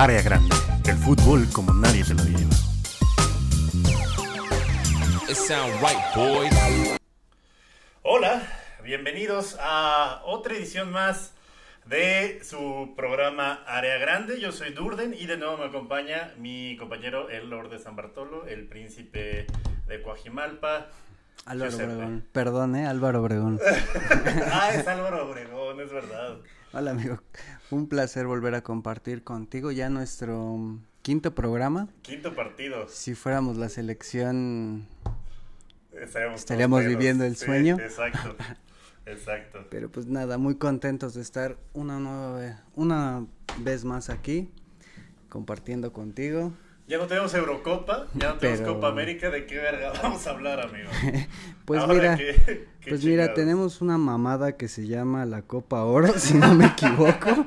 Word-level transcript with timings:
Área 0.00 0.22
Grande, 0.22 0.54
el 0.86 0.96
fútbol 0.96 1.48
como 1.52 1.74
nadie 1.74 2.04
te 2.04 2.14
lo 2.14 2.22
lleva. 2.22 2.54
Hola, 8.02 8.42
bienvenidos 8.84 9.56
a 9.60 10.22
otra 10.24 10.54
edición 10.54 10.92
más 10.92 11.34
de 11.84 12.38
su 12.44 12.94
programa 12.96 13.64
Área 13.66 13.98
Grande. 13.98 14.38
Yo 14.38 14.52
soy 14.52 14.72
Durden 14.72 15.14
y 15.14 15.26
de 15.26 15.36
nuevo 15.36 15.56
me 15.56 15.64
acompaña 15.64 16.32
mi 16.38 16.76
compañero, 16.76 17.28
el 17.28 17.50
Lord 17.50 17.70
de 17.70 17.80
San 17.80 17.96
Bartolo, 17.96 18.46
el 18.46 18.68
príncipe 18.68 19.48
de 19.88 20.02
Coajimalpa. 20.02 20.90
Álvaro 21.44 21.74
Obregón. 21.74 22.24
Perdón, 22.30 22.76
¿eh? 22.76 22.86
Álvaro 22.86 23.20
Obregón. 23.20 23.58
ah, 24.52 24.70
es 24.72 24.86
Álvaro 24.86 25.28
Obregón, 25.28 25.80
es 25.80 25.90
verdad. 25.90 26.36
Hola, 26.74 26.90
amigo. 26.90 27.18
Un 27.70 27.88
placer 27.88 28.26
volver 28.26 28.54
a 28.54 28.62
compartir 28.62 29.24
contigo 29.24 29.72
ya 29.72 29.88
nuestro 29.88 30.78
quinto 31.00 31.34
programa. 31.34 31.88
Quinto 32.02 32.34
partido. 32.34 32.86
Si 32.88 33.14
fuéramos 33.14 33.56
la 33.56 33.70
selección, 33.70 34.86
estaríamos, 36.34 36.84
viviendo 36.84 37.24
el 37.24 37.36
sueño. 37.36 37.78
Exacto. 37.80 38.36
Exacto. 39.06 39.66
Pero 39.70 39.90
pues 39.90 40.08
nada, 40.08 40.36
muy 40.36 40.56
contentos 40.56 41.14
de 41.14 41.22
estar 41.22 41.56
una 41.72 42.00
nueva 42.00 42.62
una 42.76 43.26
vez 43.60 43.86
más 43.86 44.10
aquí 44.10 44.50
compartiendo 45.30 45.94
contigo. 45.94 46.52
Ya 46.88 46.96
no 46.96 47.06
tenemos 47.06 47.34
Eurocopa, 47.34 48.06
ya 48.14 48.30
no 48.30 48.38
tenemos 48.38 48.66
Copa 48.66 48.88
América, 48.88 49.28
¿de 49.28 49.44
qué 49.44 49.58
verga 49.58 49.92
vamos 50.02 50.26
a 50.26 50.30
hablar, 50.30 50.58
amigo? 50.60 50.88
pues 51.66 51.86
mira, 51.86 52.18
pues 52.88 53.04
mira, 53.04 53.34
tenemos 53.34 53.82
una 53.82 53.98
mamada 53.98 54.56
que 54.56 54.68
se 54.68 54.86
llama 54.86 55.26
la 55.26 55.42
Copa 55.42 55.84
Oro, 55.84 56.18
si 56.18 56.32
no 56.32 56.54
me 56.54 56.64
equivoco. 56.64 57.44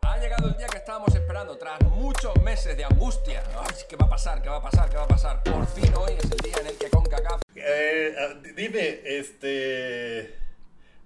ha 0.00 0.18
llegado 0.18 0.48
el 0.48 0.56
día 0.56 0.66
que 0.68 0.78
estábamos 0.78 1.14
esperando, 1.14 1.58
tras 1.58 1.78
muchos 1.82 2.32
meses 2.42 2.74
de 2.74 2.84
angustia. 2.84 3.42
¿Qué 3.86 3.96
va 3.96 4.06
a 4.06 4.08
pasar? 4.08 4.40
¿Qué 4.40 4.48
va 4.48 4.56
a 4.56 4.62
pasar? 4.62 4.88
¿Qué 4.88 4.96
va 4.96 5.04
a 5.04 5.08
pasar? 5.08 5.42
Por 5.42 5.66
fin 5.66 5.92
hoy 5.94 6.12
es 6.16 6.24
el 6.24 6.38
día 6.38 6.54
en 6.58 6.68
el 6.68 6.74
que 6.78 6.88
CONCACAF... 6.88 7.42
Eh, 7.54 8.14
ah, 8.18 8.40
dime, 8.56 9.00
este... 9.04 10.36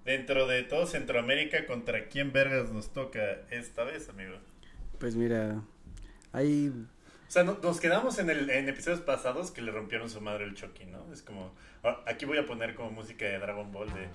Dentro 0.05 0.47
de 0.47 0.62
todo 0.62 0.87
Centroamérica, 0.87 1.66
¿contra 1.66 2.09
quién 2.09 2.31
vergas 2.31 2.70
nos 2.70 2.92
toca 2.92 3.41
esta 3.50 3.83
vez, 3.83 4.09
amigo? 4.09 4.37
Pues 4.98 5.17
mira, 5.17 5.62
hay... 6.33 6.69
O 7.28 7.31
sea, 7.34 7.42
nos 7.42 7.81
quedamos 7.81 8.19
en, 8.19 8.31
el, 8.31 8.48
en 8.50 8.69
episodios 8.69 9.00
pasados 9.00 9.50
que 9.50 9.61
le 9.61 9.73
rompieron 9.73 10.09
su 10.09 10.20
madre 10.20 10.45
el 10.45 10.55
Chucky, 10.55 10.84
¿no? 10.87 11.12
Es 11.12 11.23
como... 11.23 11.53
Ah, 11.83 12.00
aquí 12.06 12.27
voy 12.27 12.39
a 12.39 12.47
poner 12.47 12.75
como 12.75 12.91
música 12.91 13.25
de 13.25 13.39
Dragon 13.39 13.72
Ball 13.72 13.89
de... 13.92 14.09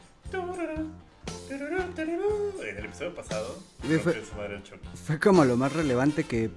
En 2.61 2.77
el 2.77 2.85
episodio 2.85 3.13
pasado, 3.13 3.61
fue, 3.81 4.25
su 4.25 4.35
madre 4.35 4.55
el 4.55 4.63
Chucky. 4.63 4.87
Fue 4.95 5.19
como 5.19 5.43
lo 5.45 5.57
más 5.57 5.73
relevante 5.73 6.23
que 6.23 6.49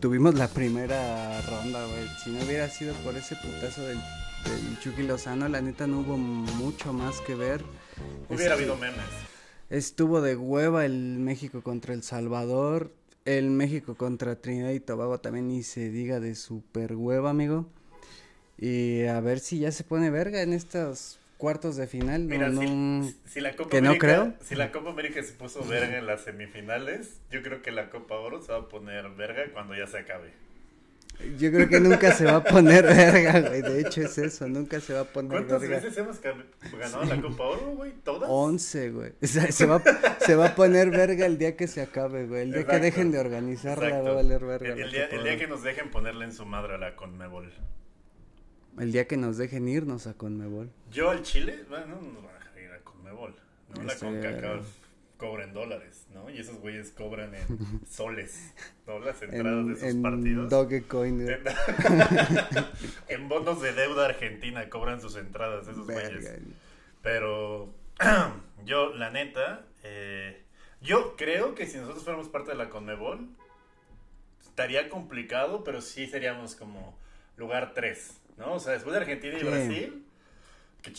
tuvimos 0.00 0.34
la 0.34 0.48
primera 0.48 1.40
ronda, 1.42 1.84
güey. 1.86 2.08
Si 2.22 2.30
no 2.30 2.44
hubiera 2.44 2.68
sido 2.68 2.94
por 3.04 3.14
ese 3.16 3.36
putazo 3.36 3.82
del, 3.82 3.98
del 4.44 4.80
Chucky 4.80 5.02
Lozano, 5.02 5.48
la 5.48 5.60
neta 5.60 5.86
no 5.86 6.00
hubo 6.00 6.16
mucho 6.16 6.92
más 6.92 7.20
que 7.20 7.34
ver. 7.34 7.62
Hubiera 8.28 8.54
habido 8.54 8.76
memes. 8.76 8.98
Estuvo 9.70 10.20
de 10.20 10.34
hueva 10.36 10.84
el 10.84 11.18
México 11.18 11.62
contra 11.62 11.94
El 11.94 12.02
Salvador. 12.02 12.92
El 13.28 13.50
México 13.50 13.94
contra 13.94 14.36
Trinidad 14.36 14.70
y 14.70 14.80
Tobago 14.80 15.20
también 15.20 15.48
ni 15.48 15.62
se 15.62 15.90
diga 15.90 16.18
de 16.18 16.34
super 16.34 16.96
hueva, 16.96 17.28
amigo. 17.28 17.66
Y 18.56 19.04
a 19.04 19.20
ver 19.20 19.40
si 19.40 19.58
ya 19.58 19.70
se 19.70 19.84
pone 19.84 20.08
verga 20.08 20.40
en 20.40 20.54
estos 20.54 21.18
cuartos 21.36 21.76
de 21.76 21.86
final. 21.86 22.22
Mira, 22.22 22.50
si, 23.26 23.42
la 23.42 23.54
Copa 23.54 23.76
América, 23.76 24.34
Si 24.40 24.54
la 24.54 24.72
Copa 24.72 24.88
América 24.88 25.22
se 25.22 25.34
puso 25.34 25.62
verga 25.62 25.98
en 25.98 26.06
las 26.06 26.22
semifinales, 26.22 27.20
yo 27.30 27.42
creo 27.42 27.60
que 27.60 27.70
la 27.70 27.90
Copa 27.90 28.14
Oro 28.14 28.40
se 28.40 28.50
va 28.50 28.60
a 28.60 28.68
poner 28.70 29.10
verga 29.10 29.52
cuando 29.52 29.76
ya 29.76 29.86
se 29.86 29.98
acabe. 29.98 30.32
Yo 31.38 31.50
creo 31.50 31.68
que 31.68 31.80
nunca 31.80 32.12
se 32.12 32.24
va 32.24 32.36
a 32.36 32.44
poner 32.44 32.84
verga, 32.86 33.40
güey. 33.40 33.62
De 33.62 33.80
hecho 33.80 34.02
es 34.02 34.16
eso, 34.18 34.48
nunca 34.48 34.80
se 34.80 34.94
va 34.94 35.00
a 35.00 35.04
poner 35.04 35.30
¿Cuántas 35.30 35.60
veces 35.60 35.96
hemos 35.96 36.20
ganado 36.20 37.04
la 37.04 37.20
Copa 37.20 37.44
Oro, 37.44 37.66
güey? 37.76 37.92
¿Todas? 38.04 38.28
Once, 38.30 38.90
güey. 38.90 39.12
O 39.20 39.26
sea, 39.26 39.50
se 39.50 39.66
va, 39.66 39.82
se 40.20 40.36
va 40.36 40.46
a 40.46 40.54
poner 40.54 40.90
verga 40.90 41.26
el 41.26 41.38
día 41.38 41.56
que 41.56 41.66
se 41.66 41.82
acabe, 41.82 42.26
güey. 42.26 42.42
El 42.42 42.52
día 42.52 42.66
que 42.66 42.78
dejen 42.78 43.10
de 43.10 43.18
organizarla 43.18 44.00
va 44.00 44.10
a 44.10 44.14
valer 44.14 44.44
verga. 44.44 44.74
El, 44.74 44.90
día, 44.90 45.06
el 45.06 45.24
día 45.24 45.36
que 45.36 45.48
nos 45.48 45.62
dejen 45.62 45.90
ponerle 45.90 46.24
en 46.24 46.32
su 46.32 46.46
madre 46.46 46.74
a 46.74 46.78
la 46.78 46.94
Conmebol. 46.94 47.52
El 48.78 48.92
día 48.92 49.08
que 49.08 49.16
nos 49.16 49.36
dejen 49.38 49.68
irnos 49.68 50.06
a 50.06 50.14
Conmebol. 50.14 50.70
Yo 50.92 51.10
al 51.10 51.22
Chile, 51.22 51.64
bueno, 51.68 51.86
no 51.86 52.00
nos 52.00 52.22
van 52.22 52.36
a 52.36 52.38
dejar 52.38 52.62
ir 52.62 52.70
a 52.70 52.78
Conmebol. 52.78 53.34
No, 53.74 53.82
la 53.82 53.96
CONCACAF 53.96 54.87
cobra 55.18 55.44
en 55.44 55.52
dólares, 55.52 56.06
¿no? 56.14 56.30
Y 56.30 56.38
esos 56.38 56.56
güeyes 56.60 56.92
cobran 56.92 57.34
en 57.34 57.82
soles, 57.90 58.54
¿no? 58.86 59.00
Las 59.00 59.20
entradas 59.20 59.66
de 59.66 59.74
sus 59.74 59.82
en 59.82 60.02
partidos. 60.02 60.48
Dogecoin. 60.48 61.28
En, 61.28 61.40
en 63.08 63.28
bonos 63.28 63.60
de 63.60 63.74
deuda 63.74 64.06
argentina 64.06 64.70
cobran 64.70 65.02
sus 65.02 65.16
entradas 65.16 65.68
esos 65.68 65.86
güeyes. 65.86 66.40
Pero 67.02 67.68
yo, 68.64 68.94
la 68.94 69.10
neta, 69.10 69.66
eh, 69.82 70.40
yo 70.80 71.16
creo 71.16 71.54
que 71.54 71.66
si 71.66 71.76
nosotros 71.76 72.04
fuéramos 72.04 72.28
parte 72.28 72.52
de 72.52 72.56
la 72.56 72.70
Conmebol, 72.70 73.28
estaría 74.40 74.88
complicado, 74.88 75.64
pero 75.64 75.82
sí 75.82 76.06
seríamos 76.06 76.54
como 76.54 76.96
lugar 77.36 77.72
3, 77.74 78.20
¿no? 78.38 78.54
O 78.54 78.60
sea, 78.60 78.72
después 78.72 78.94
de 78.94 79.00
Argentina 79.00 79.36
y 79.38 79.42
Brasil, 79.42 80.04
que 80.80 80.92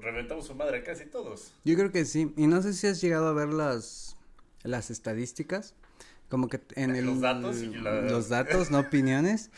reventamos 0.00 0.46
su 0.46 0.54
madre 0.54 0.82
casi 0.82 1.06
todos. 1.06 1.52
Yo 1.64 1.76
creo 1.76 1.92
que 1.92 2.04
sí. 2.04 2.32
Y 2.36 2.46
no 2.46 2.62
sé 2.62 2.72
si 2.72 2.86
has 2.86 3.00
llegado 3.00 3.28
a 3.28 3.32
ver 3.32 3.48
las, 3.48 4.16
las 4.62 4.90
estadísticas. 4.90 5.74
Como 6.28 6.48
que 6.48 6.60
en 6.74 6.90
el... 6.96 7.06
Los 7.06 7.20
datos 7.20 7.56
Los 7.82 8.28
datos, 8.28 8.70
no 8.70 8.80
opiniones. 8.80 9.50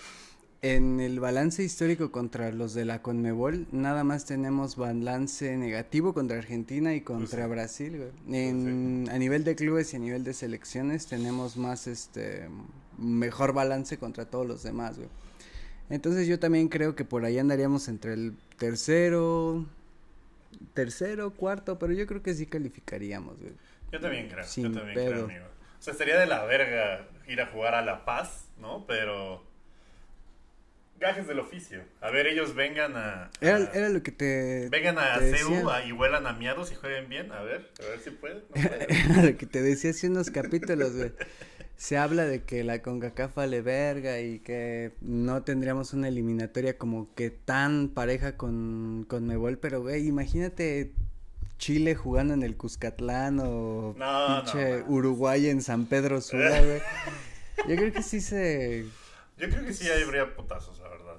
En 0.63 1.01
el 1.01 1.21
balance 1.21 1.63
histórico 1.63 2.13
contra 2.13 2.53
los 2.53 2.75
de 2.75 2.85
la 2.85 3.01
Conmebol, 3.01 3.67
nada 3.73 4.05
más 4.05 4.27
tenemos 4.27 4.77
balance 4.77 5.57
negativo 5.57 6.13
contra 6.13 6.37
Argentina 6.37 6.95
y 6.95 7.01
contra 7.01 7.47
pues 7.47 7.51
Brasil, 7.51 7.97
güey. 7.97 8.11
Pues 8.11 8.37
en, 8.37 9.09
A 9.11 9.17
nivel 9.17 9.43
de 9.43 9.57
clubes 9.57 9.95
y 9.95 9.97
a 9.97 10.01
nivel 10.01 10.23
de 10.23 10.35
selecciones 10.35 11.07
tenemos 11.07 11.57
más, 11.57 11.87
este, 11.87 12.51
mejor 12.99 13.55
balance 13.55 13.97
contra 13.97 14.27
todos 14.27 14.47
los 14.47 14.63
demás, 14.63 14.99
güey. 14.99 15.09
Entonces 15.89 16.29
yo 16.29 16.39
también 16.39 16.69
creo 16.69 16.95
que 16.95 17.05
por 17.05 17.25
ahí 17.25 17.39
andaríamos 17.39 17.89
entre 17.89 18.13
el 18.13 18.37
tercero, 18.59 19.67
tercero, 20.75 21.31
cuarto, 21.33 21.79
pero 21.79 21.93
yo 21.93 22.07
creo 22.07 22.23
que 22.23 22.35
sí 22.35 22.47
calificaríamos, 22.47 23.39
güey. 23.41 23.53
Yo 23.93 24.01
también 24.01 24.29
creo, 24.29 24.45
yo 24.45 24.73
también 24.73 24.95
creo, 24.95 25.25
amigo. 25.25 25.47
O 25.79 25.83
sea, 25.83 25.95
sería 25.95 26.19
de 26.19 26.27
la 26.27 26.45
verga 26.45 27.09
ir 27.27 27.41
a 27.41 27.47
jugar 27.47 27.75
a 27.75 27.83
La 27.83 28.05
Paz, 28.05 28.49
¿no? 28.59 28.87
Pero 28.87 29.45
gajes 30.99 31.27
del 31.27 31.39
oficio. 31.39 31.83
A 32.01 32.11
ver, 32.11 32.27
ellos 32.27 32.55
vengan 32.55 32.95
a... 32.97 33.31
era, 33.41 33.89
lo 33.89 34.03
que 34.03 34.13
te... 34.13 34.69
Vengan 34.69 34.99
a 34.99 35.19
CEU 35.19 35.67
y 35.87 35.93
huelan 35.93 36.27
a 36.27 36.35
miados 36.35 36.71
y 36.73 36.75
jueguen 36.75 37.09
bien. 37.09 37.33
A 37.33 37.41
ver, 37.43 37.71
a 37.81 37.89
ver 37.89 38.01
si 38.01 38.11
pueden. 38.11 38.43
era 38.55 39.23
lo 39.23 39.37
que 39.37 39.47
te 39.47 39.63
decía 39.63 39.91
hace 39.91 40.09
unos 40.09 40.31
capítulos, 40.31 40.95
güey 40.95 41.13
se 41.81 41.97
habla 41.97 42.27
de 42.27 42.43
que 42.43 42.63
la 42.63 42.83
CONCACAF 42.83 43.37
vale 43.37 43.63
verga 43.63 44.21
y 44.21 44.41
que 44.41 44.93
no 45.01 45.45
tendríamos 45.45 45.95
una 45.95 46.09
eliminatoria 46.09 46.77
como 46.77 47.15
que 47.15 47.31
tan 47.31 47.89
pareja 47.89 48.37
con, 48.37 49.07
con 49.09 49.27
Mebol, 49.27 49.57
pero 49.57 49.81
güey, 49.81 50.07
imagínate 50.07 50.93
Chile 51.57 51.95
jugando 51.95 52.35
en 52.35 52.43
el 52.43 52.59
Cuscatlán 52.59 53.41
o 53.43 53.97
pinche 53.97 54.83
Uruguay 54.89 55.47
en 55.47 55.63
San 55.63 55.87
Pedro 55.87 56.21
Sula, 56.21 56.61
güey. 56.65 56.83
Yo 57.67 57.77
creo 57.77 57.93
que 57.95 58.03
sí 58.03 58.21
se... 58.21 58.85
Yo 59.39 59.49
creo 59.49 59.65
que 59.65 59.73
sí 59.73 59.89
habría 59.89 60.37
putazos, 60.37 60.79
la 60.81 60.89
verdad. 60.91 61.17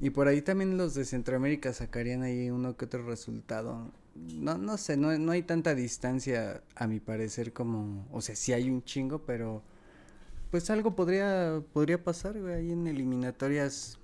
Y 0.00 0.10
por 0.10 0.26
ahí 0.26 0.42
también 0.42 0.76
los 0.76 0.94
de 0.94 1.04
Centroamérica 1.04 1.72
sacarían 1.72 2.24
ahí 2.24 2.50
uno 2.50 2.76
que 2.76 2.86
otro 2.86 3.06
resultado. 3.06 3.92
No, 4.16 4.58
no 4.58 4.78
sé, 4.78 4.96
no, 4.96 5.16
no 5.16 5.30
hay 5.30 5.42
tanta 5.42 5.76
distancia 5.76 6.60
a 6.74 6.88
mi 6.88 6.98
parecer 6.98 7.52
como... 7.52 8.04
O 8.10 8.20
sea, 8.20 8.34
sí 8.34 8.52
hay 8.52 8.68
un 8.68 8.82
chingo, 8.82 9.20
pero 9.20 9.62
pues 10.52 10.68
algo 10.68 10.94
podría, 10.94 11.62
podría 11.72 12.04
pasar, 12.04 12.38
güey, 12.38 12.52
ahí 12.52 12.72
en 12.72 12.86
eliminatorias 12.86 13.98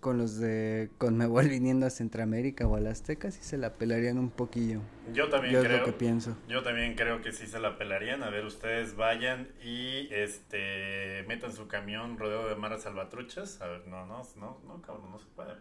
con 0.00 0.18
los 0.18 0.40
de 0.40 0.90
Conmebol 0.98 1.48
viniendo 1.48 1.86
a 1.86 1.90
Centroamérica 1.90 2.66
o 2.66 2.74
a 2.74 2.80
las 2.80 3.00
Aztecas 3.00 3.38
y 3.38 3.44
se 3.44 3.56
la 3.56 3.74
pelarían 3.74 4.18
un 4.18 4.28
poquillo. 4.28 4.80
Yo 5.12 5.28
también 5.28 5.62
creo. 5.62 5.84
que 5.84 5.92
pienso. 5.92 6.36
Yo 6.48 6.64
también 6.64 6.96
creo 6.96 7.22
que 7.22 7.30
sí 7.30 7.46
se 7.46 7.60
la 7.60 7.78
pelarían. 7.78 8.24
A 8.24 8.30
ver, 8.30 8.44
ustedes 8.44 8.96
vayan 8.96 9.48
y 9.62 10.12
este 10.12 11.24
metan 11.28 11.52
su 11.52 11.68
camión 11.68 12.18
rodeo 12.18 12.48
de 12.48 12.56
maras 12.56 12.82
salvatruchas. 12.82 13.60
A 13.60 13.68
ver, 13.68 13.86
no, 13.86 14.04
no, 14.04 14.22
no, 14.34 14.60
no, 14.66 14.82
cabrón, 14.82 15.12
no 15.12 15.20
se 15.20 15.26
puede. 15.26 15.54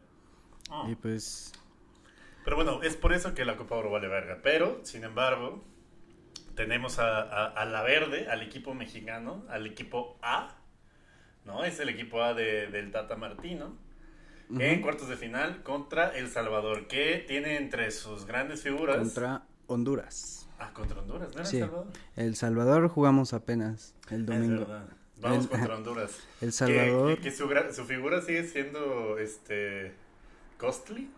Y 0.90 0.96
pues. 0.96 1.54
Pero 2.44 2.56
bueno, 2.56 2.82
es 2.82 2.96
por 2.96 3.14
eso 3.14 3.36
que 3.36 3.46
la 3.46 3.56
Copa 3.56 3.76
Oro 3.76 3.92
vale 3.92 4.08
verga. 4.08 4.40
Pero, 4.42 4.80
sin 4.84 5.04
embargo, 5.04 5.64
tenemos 6.56 7.00
a, 7.00 7.66
la 7.66 7.84
verde, 7.84 8.28
al 8.30 8.42
equipo 8.42 8.74
mexicano, 8.74 9.46
al 9.50 9.68
equipo 9.68 10.18
A, 10.22 10.56
¿no? 11.46 11.64
Es 11.64 11.80
el 11.80 11.90
equipo 11.90 12.24
A 12.24 12.34
de, 12.34 12.68
del 12.68 12.92
Tata 12.92 13.16
Martino. 13.16 13.78
En 14.60 14.82
cuartos 14.82 15.10
de 15.10 15.18
final 15.18 15.64
contra 15.64 16.16
El 16.16 16.30
Salvador, 16.30 16.88
que 16.88 17.26
tiene 17.28 17.58
entre 17.58 17.90
sus 17.90 18.26
grandes 18.26 18.62
figuras. 18.62 18.98
Contra 18.98 19.44
Honduras. 19.66 20.48
Ah, 20.60 20.72
contra 20.72 21.00
Honduras, 21.02 21.30
¿no 21.30 21.42
era 21.42 21.50
El 21.50 21.60
Salvador? 21.60 21.88
El 22.16 22.36
Salvador 22.36 22.88
jugamos 22.90 23.34
apenas 23.34 23.96
el 24.12 24.26
domingo. 24.26 24.68
Vamos 25.20 25.48
contra 25.48 25.76
Honduras. 25.76 26.20
El 26.42 26.54
Salvador. 26.54 27.20
Que, 27.20 27.32
su, 27.32 27.50
su, 27.74 27.86
figura 27.86 28.22
sigue 28.22 28.44
siendo 28.44 29.18
este 29.18 29.94
costly. 30.60 31.10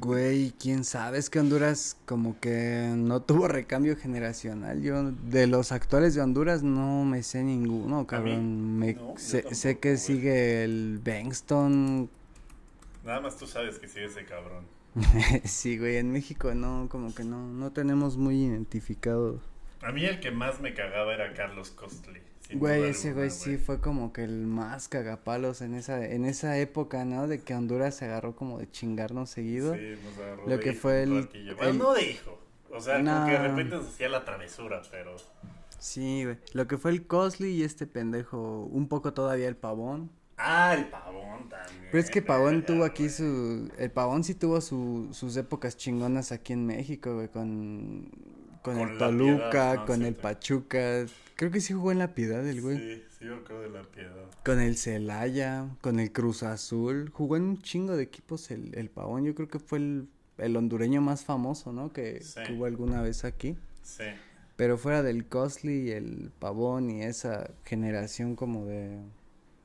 Güey, 0.00 0.52
quién 0.60 0.84
sabe, 0.84 1.16
es 1.16 1.30
que 1.30 1.40
Honduras 1.40 1.96
como 2.04 2.38
que 2.38 2.92
no 2.94 3.22
tuvo 3.22 3.48
recambio 3.48 3.96
generacional. 3.96 4.82
Yo 4.82 5.12
de 5.12 5.46
los 5.46 5.72
actuales 5.72 6.14
de 6.14 6.20
Honduras 6.20 6.62
no 6.62 7.04
me 7.04 7.22
sé 7.22 7.42
ninguno, 7.42 8.06
cabrón. 8.06 8.78
Me 8.78 8.98
sé, 9.16 9.78
que 9.78 9.96
sigue 9.96 10.64
el 10.64 11.00
Bengston. 11.02 12.10
Nada 13.02 13.20
más 13.20 13.38
tú 13.38 13.46
sabes 13.46 13.78
que 13.78 13.88
sigue 13.88 14.04
ese 14.04 14.26
cabrón. 14.26 14.66
sí, 15.44 15.78
güey, 15.78 15.96
en 15.96 16.12
México 16.12 16.54
no, 16.54 16.88
como 16.90 17.14
que 17.14 17.24
no, 17.24 17.48
no 17.48 17.72
tenemos 17.72 18.18
muy 18.18 18.44
identificado. 18.44 19.40
A 19.80 19.90
mí 19.90 20.04
el 20.04 20.20
que 20.20 20.30
más 20.30 20.60
me 20.60 20.74
cagaba 20.74 21.14
era 21.14 21.32
Carlos 21.32 21.70
Costly. 21.70 22.20
Güey, 22.52 22.84
ese 22.84 23.12
güey 23.12 23.30
sí 23.30 23.56
fue 23.56 23.80
como 23.80 24.12
que 24.12 24.22
el 24.22 24.46
más 24.46 24.88
cagapalos 24.88 25.62
en 25.62 25.74
esa, 25.74 26.04
en 26.04 26.24
esa 26.26 26.58
época, 26.58 27.04
¿no? 27.04 27.26
De 27.26 27.40
que 27.40 27.54
Honduras 27.54 27.96
se 27.96 28.04
agarró 28.04 28.36
como 28.36 28.58
de 28.58 28.70
chingarnos 28.70 29.30
seguido. 29.30 29.74
Sí, 29.74 29.96
nos 30.04 30.18
agarró 30.18 30.48
Lo 30.48 30.60
que 30.60 30.72
fue 30.74 31.02
el, 31.02 31.28
no 31.78 31.94
de 31.94 32.10
hijo. 32.10 32.38
O 32.70 32.80
sea, 32.80 32.98
como 32.98 33.26
que 33.26 33.32
de 33.32 33.38
repente 33.38 33.76
nos 33.76 33.88
hacía 33.88 34.08
la 34.08 34.24
travesura, 34.24 34.82
pero... 34.90 35.16
Sí, 35.78 36.24
güey. 36.24 36.38
Lo 36.52 36.66
que 36.66 36.76
fue 36.76 36.90
el 36.90 37.06
Cosley 37.06 37.52
y 37.52 37.62
este 37.62 37.86
pendejo, 37.86 38.68
un 38.70 38.88
poco 38.88 39.14
todavía 39.14 39.48
el 39.48 39.56
Pavón. 39.56 40.10
Ah, 40.36 40.74
el 40.76 40.86
Pavón 40.86 41.48
también. 41.48 41.88
Pero 41.90 42.02
es 42.02 42.10
que 42.10 42.20
Pavón 42.20 42.64
tuvo 42.66 42.84
aquí 42.84 43.08
su... 43.08 43.70
El 43.78 43.90
Pavón 43.90 44.24
sí 44.24 44.34
tuvo 44.34 44.60
su, 44.60 45.08
sus 45.12 45.36
épocas 45.36 45.76
chingonas 45.76 46.32
aquí 46.32 46.52
en 46.52 46.66
México, 46.66 47.14
güey, 47.14 47.28
con... 47.28 48.10
Con, 48.62 48.78
el 48.78 48.96
Toluca, 48.96 49.84
con 49.84 50.02
el 50.02 50.14
Pachuca, 50.14 51.04
Creo 51.36 51.50
que 51.50 51.60
sí 51.60 51.72
jugó 51.72 51.90
en 51.90 51.98
La 51.98 52.14
Piedad 52.14 52.46
el 52.46 52.60
güey. 52.60 52.78
Sí, 52.78 53.04
sí, 53.18 53.24
yo 53.24 53.42
creo 53.42 53.60
de 53.60 53.70
La 53.70 53.82
Piedad. 53.82 54.30
Con 54.44 54.60
el 54.60 54.76
Celaya, 54.76 55.66
con 55.80 55.98
el 55.98 56.12
Cruz 56.12 56.42
Azul. 56.44 57.10
Jugó 57.12 57.36
en 57.36 57.42
un 57.42 57.62
chingo 57.62 57.96
de 57.96 58.04
equipos 58.04 58.50
el, 58.50 58.76
el 58.76 58.88
Pavón. 58.88 59.24
Yo 59.24 59.34
creo 59.34 59.48
que 59.48 59.58
fue 59.58 59.78
el, 59.78 60.08
el 60.38 60.56
hondureño 60.56 61.00
más 61.00 61.24
famoso, 61.24 61.72
¿no? 61.72 61.92
Que 61.92 62.22
jugó 62.48 62.66
alguna 62.66 63.02
vez 63.02 63.24
aquí. 63.24 63.56
Sí. 63.82 64.04
Pero 64.56 64.78
fuera 64.78 65.02
del 65.02 65.26
Costly 65.26 65.88
y 65.88 65.90
el 65.90 66.30
Pavón 66.38 66.90
y 66.90 67.02
esa 67.02 67.50
generación 67.64 68.36
como 68.36 68.66
de... 68.66 69.00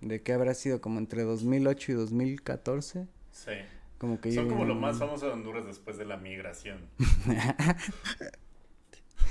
¿De 0.01 0.21
qué 0.21 0.33
habrá 0.33 0.53
sido? 0.53 0.81
Como 0.81 0.97
entre 0.97 1.23
2008 1.23 1.91
y 1.91 1.95
2014. 1.95 3.07
Sí. 3.31 3.51
Como 3.99 4.19
que 4.19 4.31
Son 4.31 4.49
como 4.49 4.65
lo 4.65 4.75
más 4.75 4.97
famoso 4.97 5.27
de 5.27 5.33
Honduras 5.33 5.65
después 5.65 5.97
de 5.97 6.05
la 6.05 6.17
migración. 6.17 6.79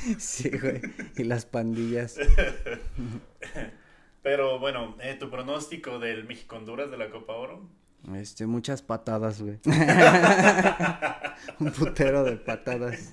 Sí, 0.19 0.51
güey. 0.51 0.81
Y 1.17 1.25
las 1.25 1.47
pandillas. 1.47 2.17
Pero 4.23 4.59
bueno, 4.59 4.97
eh, 5.01 5.17
tu 5.19 5.31
pronóstico 5.31 5.99
del 5.99 6.25
México-Honduras 6.25 6.91
de 6.91 6.99
la 6.99 7.11
Copa 7.11 7.35
Oro. 7.35 7.69
Este, 8.15 8.47
muchas 8.47 8.83
patadas, 8.83 9.41
güey. 9.41 9.59
Un 11.59 11.73
putero 11.73 12.25
de 12.25 12.37
patadas. 12.37 13.13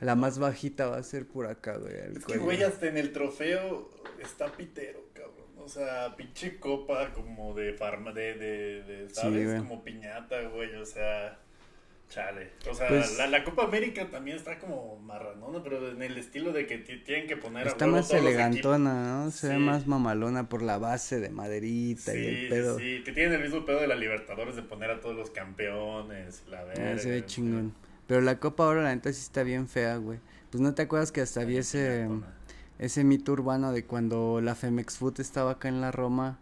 La 0.00 0.14
más 0.14 0.38
bajita 0.38 0.86
va 0.86 0.96
a 0.96 1.02
ser 1.02 1.26
por 1.26 1.46
acá, 1.46 1.76
güey. 1.76 1.94
Es 2.16 2.24
que, 2.24 2.38
güey, 2.38 2.62
hasta 2.62 2.86
en 2.86 2.96
el 2.96 3.12
trofeo 3.12 3.90
está 4.22 4.50
pitero, 4.52 5.00
cabrón. 5.12 5.48
O 5.58 5.68
sea, 5.68 6.16
pinche 6.16 6.58
copa 6.58 7.12
como 7.12 7.54
de 7.54 7.74
farma, 7.74 8.12
de, 8.12 8.34
de, 8.34 8.82
de 8.82 9.10
¿sabes? 9.10 9.60
como 9.60 9.84
piñata, 9.84 10.42
güey. 10.48 10.74
O 10.76 10.86
sea, 10.86 11.38
Chale. 12.10 12.50
O 12.68 12.74
sea, 12.74 12.88
pues 12.88 13.18
la, 13.18 13.44
Copa 13.44 13.62
América 13.62 14.10
también 14.10 14.36
está 14.36 14.58
como 14.58 14.98
marranona, 14.98 15.62
pero 15.62 15.92
en 15.92 16.02
el 16.02 16.18
estilo 16.18 16.52
de 16.52 16.66
que 16.66 16.78
tienen 16.78 17.28
que 17.28 17.36
poner 17.36 17.68
Está 17.68 17.86
más 17.86 18.10
elegantona, 18.12 19.24
¿no? 19.24 19.30
Se 19.30 19.46
ve 19.46 19.58
más 19.58 19.86
mamalona 19.86 20.48
por 20.48 20.60
la 20.60 20.76
base 20.78 21.20
de 21.20 21.30
maderita 21.30 22.12
y 22.12 22.26
el 22.26 22.48
pedo. 22.48 22.78
Sí, 22.80 23.02
que 23.04 23.12
tienen 23.12 23.34
el 23.34 23.42
mismo 23.42 23.64
pedo 23.64 23.80
de 23.80 23.86
la 23.86 23.94
Libertadores 23.94 24.56
de 24.56 24.62
poner 24.62 24.90
a 24.90 25.00
todos 25.00 25.14
los 25.14 25.30
campeones, 25.30 26.42
la 26.48 26.64
verdad. 26.64 26.98
se 26.98 27.10
ve 27.10 27.24
chingón. 27.26 27.74
Pero 28.08 28.22
la 28.22 28.40
Copa 28.40 28.64
ahora 28.64 28.82
la 28.82 28.92
neta 28.92 29.12
sí 29.12 29.20
está 29.20 29.44
bien 29.44 29.68
fea, 29.68 29.96
güey. 29.96 30.18
Pues 30.50 30.60
no 30.60 30.74
te 30.74 30.82
acuerdas 30.82 31.12
que 31.12 31.20
hasta 31.20 31.42
había 31.42 31.60
ese, 31.60 32.08
ese 32.80 33.04
mito 33.04 33.30
urbano 33.30 33.70
de 33.72 33.84
cuando 33.84 34.40
la 34.40 34.56
Femex 34.56 34.98
Food 34.98 35.20
estaba 35.20 35.52
acá 35.52 35.68
en 35.68 35.80
la 35.80 35.92
Roma, 35.92 36.40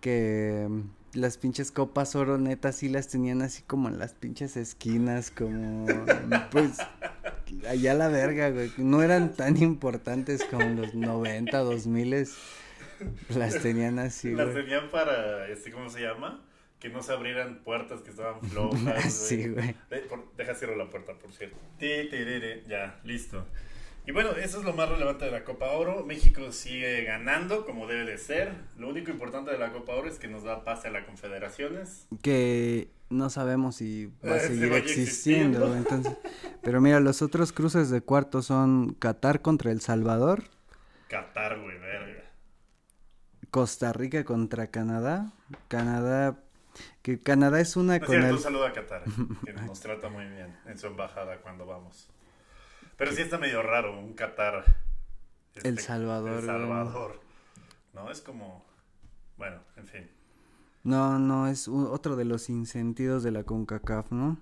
que 0.00 0.66
las 1.14 1.38
pinches 1.38 1.70
copas 1.70 2.16
oro 2.16 2.38
netas 2.38 2.76
sí 2.76 2.88
las 2.88 3.08
tenían 3.08 3.42
así 3.42 3.62
como 3.62 3.88
en 3.88 3.98
las 3.98 4.14
pinches 4.14 4.56
esquinas, 4.56 5.30
como 5.30 5.86
pues 6.50 6.78
allá 7.68 7.94
la 7.94 8.08
verga, 8.08 8.50
güey. 8.50 8.70
No 8.78 9.02
eran 9.02 9.34
tan 9.34 9.56
importantes 9.62 10.44
como 10.44 10.64
los 10.64 10.94
90, 10.94 11.58
2000 11.58 12.28
las 13.34 13.60
tenían 13.60 13.98
así, 13.98 14.32
Las 14.32 14.54
tenían 14.54 14.90
para, 14.90 15.48
este, 15.48 15.70
¿cómo 15.70 15.90
se 15.90 16.00
llama? 16.00 16.42
Que 16.78 16.88
no 16.88 17.02
se 17.02 17.12
abrieran 17.12 17.62
puertas 17.64 18.02
que 18.02 18.10
estaban 18.10 18.40
flojas. 18.42 19.12
sí, 19.28 19.48
güey. 19.48 19.74
deja 20.36 20.54
cierro 20.54 20.76
la 20.76 20.90
puerta, 20.90 21.14
por 21.14 21.32
cierto. 21.32 21.56
Ya, 22.68 23.00
listo. 23.04 23.46
Y 24.06 24.12
bueno, 24.12 24.32
eso 24.32 24.58
es 24.58 24.64
lo 24.64 24.74
más 24.74 24.88
relevante 24.88 25.24
de 25.24 25.30
la 25.30 25.44
Copa 25.44 25.70
Oro. 25.70 26.04
México 26.04 26.52
sigue 26.52 27.04
ganando 27.04 27.64
como 27.64 27.86
debe 27.86 28.04
de 28.04 28.18
ser. 28.18 28.52
Lo 28.76 28.88
único 28.88 29.10
importante 29.10 29.50
de 29.50 29.58
la 29.58 29.72
Copa 29.72 29.94
Oro 29.94 30.08
es 30.08 30.18
que 30.18 30.28
nos 30.28 30.42
da 30.42 30.62
pase 30.62 30.88
a 30.88 30.90
las 30.90 31.04
confederaciones. 31.06 32.06
Que 32.20 32.90
no 33.08 33.30
sabemos 33.30 33.76
si 33.76 34.12
va 34.22 34.36
a 34.36 34.40
seguir 34.40 34.74
existiendo. 34.74 35.74
Entonces, 35.74 36.12
pero 36.62 36.82
mira, 36.82 37.00
los 37.00 37.22
otros 37.22 37.52
cruces 37.52 37.88
de 37.88 38.02
cuarto 38.02 38.42
son 38.42 38.94
Qatar 38.98 39.40
contra 39.40 39.72
El 39.72 39.80
Salvador. 39.80 40.44
Qatar, 41.08 41.60
güey, 41.60 41.78
verga. 41.78 42.24
Costa 43.50 43.94
Rica 43.94 44.24
contra 44.24 44.66
Canadá. 44.66 45.32
Canadá 45.68 46.44
que 47.02 47.20
Canadá 47.20 47.60
es 47.60 47.76
una 47.76 48.00
con 48.00 48.22
Un 48.22 48.38
saludo 48.38 48.66
a 48.66 48.72
Qatar, 48.72 49.04
que 49.44 49.52
nos 49.52 49.80
trata 49.80 50.08
muy 50.08 50.26
bien 50.26 50.56
en 50.66 50.78
su 50.78 50.88
embajada 50.88 51.40
cuando 51.40 51.66
vamos. 51.66 52.08
Pero 52.96 53.12
sí 53.12 53.22
está 53.22 53.38
medio 53.38 53.62
raro, 53.62 53.98
un 53.98 54.14
Qatar. 54.14 54.64
el 55.56 55.66
este, 55.66 55.82
Salvador. 55.82 56.40
El 56.40 56.46
Salvador. 56.46 57.20
No, 57.92 58.10
es 58.10 58.20
como. 58.20 58.64
Bueno, 59.36 59.60
en 59.76 59.86
fin. 59.86 60.10
No, 60.82 61.18
no, 61.18 61.48
es 61.48 61.66
otro 61.66 62.14
de 62.14 62.24
los 62.24 62.50
insentidos 62.50 63.22
de 63.22 63.30
la 63.30 63.42
CONCACAF, 63.42 64.12
¿no? 64.12 64.38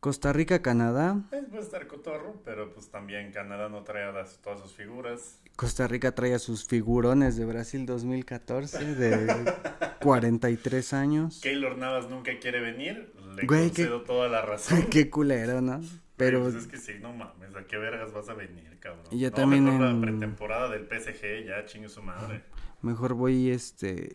Costa 0.00 0.32
Rica, 0.32 0.60
Canadá. 0.60 1.22
Eh, 1.32 1.42
puede 1.48 1.62
estar 1.62 1.86
cotorro, 1.86 2.40
pero 2.44 2.72
pues 2.72 2.88
también 2.90 3.32
Canadá 3.32 3.68
no 3.68 3.82
trae 3.82 4.04
todas 4.42 4.60
sus 4.60 4.72
figuras. 4.72 5.40
Costa 5.56 5.88
Rica 5.88 6.14
trae 6.14 6.34
a 6.34 6.38
sus 6.38 6.66
figurones 6.66 7.36
de 7.36 7.44
Brasil 7.44 7.86
2014, 7.86 8.94
de 8.94 9.52
43 10.02 10.92
años. 10.92 11.40
Keylor 11.42 11.78
Navas 11.78 12.10
nunca 12.10 12.38
quiere 12.38 12.60
venir, 12.60 13.12
le 13.34 13.46
concedo 13.46 14.02
toda 14.02 14.28
la 14.28 14.42
razón. 14.42 14.86
Qué 14.90 15.08
culero, 15.10 15.62
¿no? 15.62 15.80
Pero... 16.16 16.42
Pues 16.42 16.54
es 16.54 16.66
que 16.66 16.78
sí, 16.78 16.94
no 17.00 17.12
mames, 17.12 17.54
¿a 17.54 17.66
qué 17.66 17.76
vergas 17.76 18.12
vas 18.12 18.28
a 18.28 18.34
venir, 18.34 18.78
cabrón? 18.80 19.04
Y 19.10 19.18
ya 19.18 19.30
también 19.30 19.64
mejor 19.64 19.80
la 19.80 20.00
pretemporada 20.00 20.70
del 20.70 20.86
PSG, 20.86 21.44
ya 21.46 21.64
chingue 21.66 21.88
su 21.88 22.02
madre. 22.02 22.42
Mejor 22.82 23.14
voy, 23.14 23.50
este... 23.50 24.14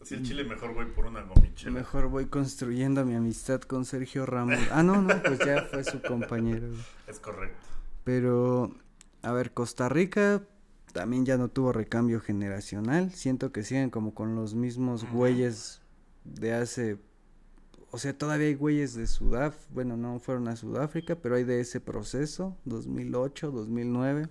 Así 0.00 0.14
el 0.14 0.22
Chile 0.22 0.44
mejor 0.44 0.72
voy 0.72 0.86
por 0.86 1.04
una 1.04 1.20
gomichela. 1.22 1.72
Mejor 1.72 2.08
voy 2.08 2.24
construyendo 2.24 3.04
mi 3.04 3.14
amistad 3.14 3.60
con 3.60 3.84
Sergio 3.84 4.24
Ramos. 4.24 4.58
Ah, 4.72 4.82
no, 4.82 5.02
no, 5.02 5.22
pues 5.22 5.38
ya 5.40 5.64
fue 5.64 5.84
su 5.84 6.00
compañero. 6.00 6.68
Es 7.06 7.20
correcto. 7.20 7.66
Pero, 8.04 8.74
a 9.20 9.32
ver, 9.32 9.52
Costa 9.52 9.90
Rica 9.90 10.42
también 10.94 11.26
ya 11.26 11.36
no 11.36 11.48
tuvo 11.48 11.72
recambio 11.72 12.20
generacional. 12.20 13.12
Siento 13.12 13.52
que 13.52 13.62
siguen 13.62 13.90
como 13.90 14.14
con 14.14 14.34
los 14.34 14.54
mismos 14.54 15.04
güeyes 15.04 15.82
de 16.24 16.54
hace 16.54 16.98
o 17.92 17.98
sea, 17.98 18.16
todavía 18.16 18.46
hay 18.46 18.54
güeyes 18.54 18.94
de 18.94 19.06
Sudáfrica, 19.06 19.66
bueno, 19.72 19.96
no 19.96 20.18
fueron 20.20 20.48
a 20.48 20.56
Sudáfrica, 20.56 21.16
pero 21.16 21.34
hay 21.34 21.44
de 21.44 21.60
ese 21.60 21.80
proceso, 21.80 22.56
2008, 22.64 23.50
2009. 23.50 24.28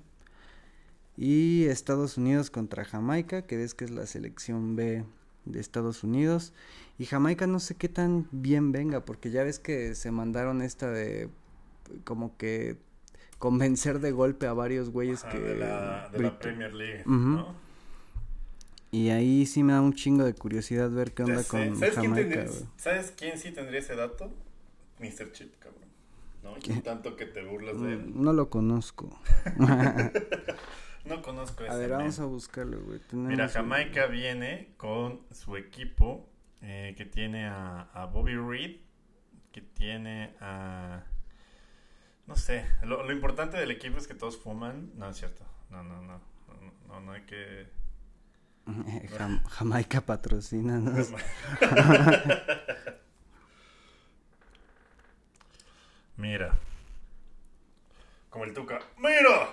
Y 1.18 1.66
Estados 1.66 2.18
Unidos 2.18 2.50
contra 2.50 2.86
Jamaica, 2.86 3.42
que 3.42 3.58
ves 3.58 3.74
que 3.74 3.84
es 3.84 3.92
la 3.92 4.06
selección 4.06 4.78
B 4.78 5.04
de 5.44 5.60
Estados 5.60 6.04
Unidos. 6.06 6.54
Y 6.98 7.06
Jamaica 7.06 7.48
no 7.48 7.60
sé 7.60 7.76
qué 7.76 7.90
tan 7.90 8.28
bien 8.32 8.72
venga, 8.72 9.04
porque 9.04 9.30
ya 9.30 9.44
ves 9.44 9.60
que 9.60 9.96
se 9.96 10.12
mandaron 10.12 10.62
esta 10.62 10.90
de 10.90 11.30
como 12.06 12.38
que 12.38 12.78
convencer 13.40 14.00
de 14.00 14.12
golpe 14.12 14.48
a 14.48 14.54
varios 14.54 14.90
güeyes 14.90 15.24
que... 15.24 15.40
De 15.40 15.56
la, 15.58 16.10
de 16.10 16.20
la 16.20 16.40
Premier 16.40 16.74
League, 16.74 17.04
¿no? 17.06 17.69
Y 18.92 19.10
ahí 19.10 19.46
sí 19.46 19.64
me 19.64 19.74
da 19.74 19.82
un 19.82 19.94
chingo 19.94 20.24
de 20.24 20.34
curiosidad 20.34 20.90
ver 20.90 21.14
qué 21.14 21.24
onda 21.24 21.44
con 21.44 21.78
¿Sabes 21.78 21.96
Jamaica, 21.96 22.46
quién 22.46 22.70
¿Sabes 22.78 23.14
quién 23.16 23.38
sí 23.38 23.52
tendría 23.52 23.80
ese 23.80 23.96
dato? 23.96 24.32
Mr. 25.00 25.32
Chip, 25.32 25.60
cabrón. 25.60 25.90
¿No? 26.44 26.82
Tanto 26.82 27.16
que 27.16 27.26
te 27.26 27.44
burlas 27.44 27.80
de 27.80 27.94
él. 27.94 28.12
No 28.16 28.34
lo 28.34 28.50
conozco. 28.50 29.20
no 31.06 31.22
conozco 31.22 31.64
ese. 31.66 31.74
A 31.74 31.78
ver, 31.78 31.92
vamos 31.92 32.20
a 32.20 32.26
buscarlo, 32.26 32.82
güey. 32.82 33.00
Mira, 33.12 33.48
Jamaica 33.48 34.08
viene 34.08 34.74
con 34.78 35.22
su 35.32 35.56
equipo 35.56 36.28
eh, 36.62 36.96
que 36.98 37.06
tiene 37.06 37.46
a, 37.46 37.90
a 37.94 38.06
Bobby 38.06 38.36
Reed, 38.36 38.78
que 39.52 39.62
tiene 39.62 40.36
a... 40.42 41.04
No 42.26 42.36
sé, 42.36 42.66
lo, 42.84 43.04
lo, 43.04 43.12
importante 43.12 43.58
del 43.58 43.72
equipo 43.72 43.98
es 43.98 44.08
que 44.08 44.14
todos 44.14 44.38
fuman. 44.38 44.92
No, 44.96 45.10
es 45.10 45.18
cierto. 45.18 45.44
No, 45.70 45.84
no, 45.84 46.02
no. 46.02 46.22
No, 46.88 47.00
no, 47.02 47.12
hay 47.12 47.22
que... 47.22 47.68
Jamaica 49.50 50.02
patrocina, 50.02 50.80
Mira. 56.18 56.58
Como 58.30 58.46
el 58.46 58.54
Tuca. 58.54 58.80
¡Mira! 58.98 59.50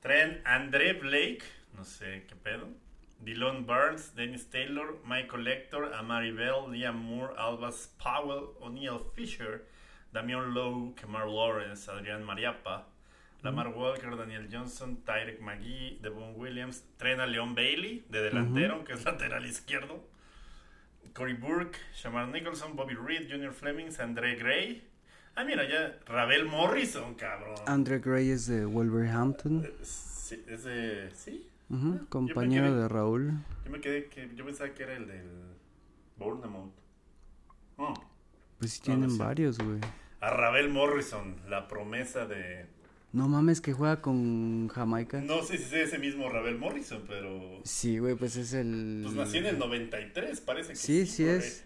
Traen 0.00 0.42
André 0.44 0.92
Blake. 0.92 1.42
No 1.76 1.84
sé 1.84 2.26
qué 2.28 2.36
pedo. 2.36 2.68
Dylan 3.20 3.66
Barnes, 3.66 4.14
Dennis 4.14 4.48
Taylor, 4.48 4.98
Michael 5.04 5.44
Lector, 5.44 5.92
Amari 5.92 6.30
Bell, 6.30 6.70
Liam 6.70 6.96
Moore, 6.96 7.34
Albas 7.36 7.88
Powell, 7.98 8.54
O'Neill 8.60 9.00
Fisher, 9.14 9.64
Damian 10.12 10.54
Lowe, 10.54 10.94
Kemar 10.94 11.26
Lawrence, 11.26 11.88
Adrián 11.88 12.22
Mariapa, 12.22 12.84
Lamar 13.42 13.68
Walker, 13.68 14.16
Daniel 14.16 14.48
Johnson, 14.50 14.98
Tyrek 15.04 15.40
McGee, 15.40 16.00
Devon 16.00 16.34
Williams, 16.36 16.84
Trena 16.98 17.26
Leon 17.26 17.54
Bailey, 17.54 18.04
de 18.08 18.22
delantero, 18.22 18.84
que 18.84 18.94
es 18.94 19.04
lateral 19.04 19.46
izquierdo, 19.46 20.04
Corey 21.12 21.34
Burke, 21.34 21.78
Shamar 21.94 22.28
Nicholson, 22.28 22.74
Bobby 22.74 22.94
Reed, 22.94 23.30
Junior 23.30 23.52
Flemings, 23.52 24.00
Andre 24.00 24.36
Gray. 24.36 24.82
Ah, 25.36 25.44
mira, 25.44 25.68
ya, 25.68 25.98
Ravel 26.06 26.46
Morrison, 26.46 27.14
cabrón. 27.14 27.54
Andre 27.66 28.00
Gray 28.00 28.30
es 28.30 28.46
de 28.48 28.64
Wolverhampton. 28.64 29.64
Eh, 29.64 29.72
sí, 29.82 30.42
es 30.48 30.64
de. 30.64 31.10
¿Sí? 31.14 31.48
Ah, 31.70 31.98
compañero 32.08 32.74
de 32.74 32.88
Raúl. 32.88 33.34
Yo 33.64 33.70
me 33.70 33.80
quedé 33.80 34.06
que. 34.06 34.30
Yo 34.34 34.44
pensaba 34.44 34.70
que 34.74 34.82
era 34.82 34.94
el 34.94 35.06
del. 35.06 35.28
Bournemouth. 36.16 36.72
Oh. 37.76 37.94
Pues 38.58 38.72
sí, 38.72 38.80
tienen 38.82 39.16
varios, 39.16 39.58
güey. 39.58 39.78
A 40.20 40.30
Ravel 40.30 40.68
Morrison, 40.70 41.36
la 41.48 41.68
promesa 41.68 42.26
de 42.26 42.66
no 43.12 43.26
mames, 43.26 43.60
que 43.60 43.72
juega 43.72 44.02
con 44.02 44.68
Jamaica. 44.68 45.20
No 45.22 45.42
sé 45.42 45.56
si 45.56 45.64
es 45.64 45.72
ese 45.72 45.98
mismo 45.98 46.28
Ravel 46.28 46.58
Morrison, 46.58 47.04
pero. 47.08 47.60
Sí, 47.64 47.98
güey, 47.98 48.14
pues 48.14 48.36
es 48.36 48.52
el. 48.52 49.00
Pues 49.04 49.14
nació 49.14 49.40
en 49.40 49.46
el 49.46 49.58
93, 49.58 50.40
parece 50.42 50.70
que 50.70 50.76
sí. 50.76 51.06
Sí, 51.06 51.12
sí 51.12 51.24
es. 51.24 51.64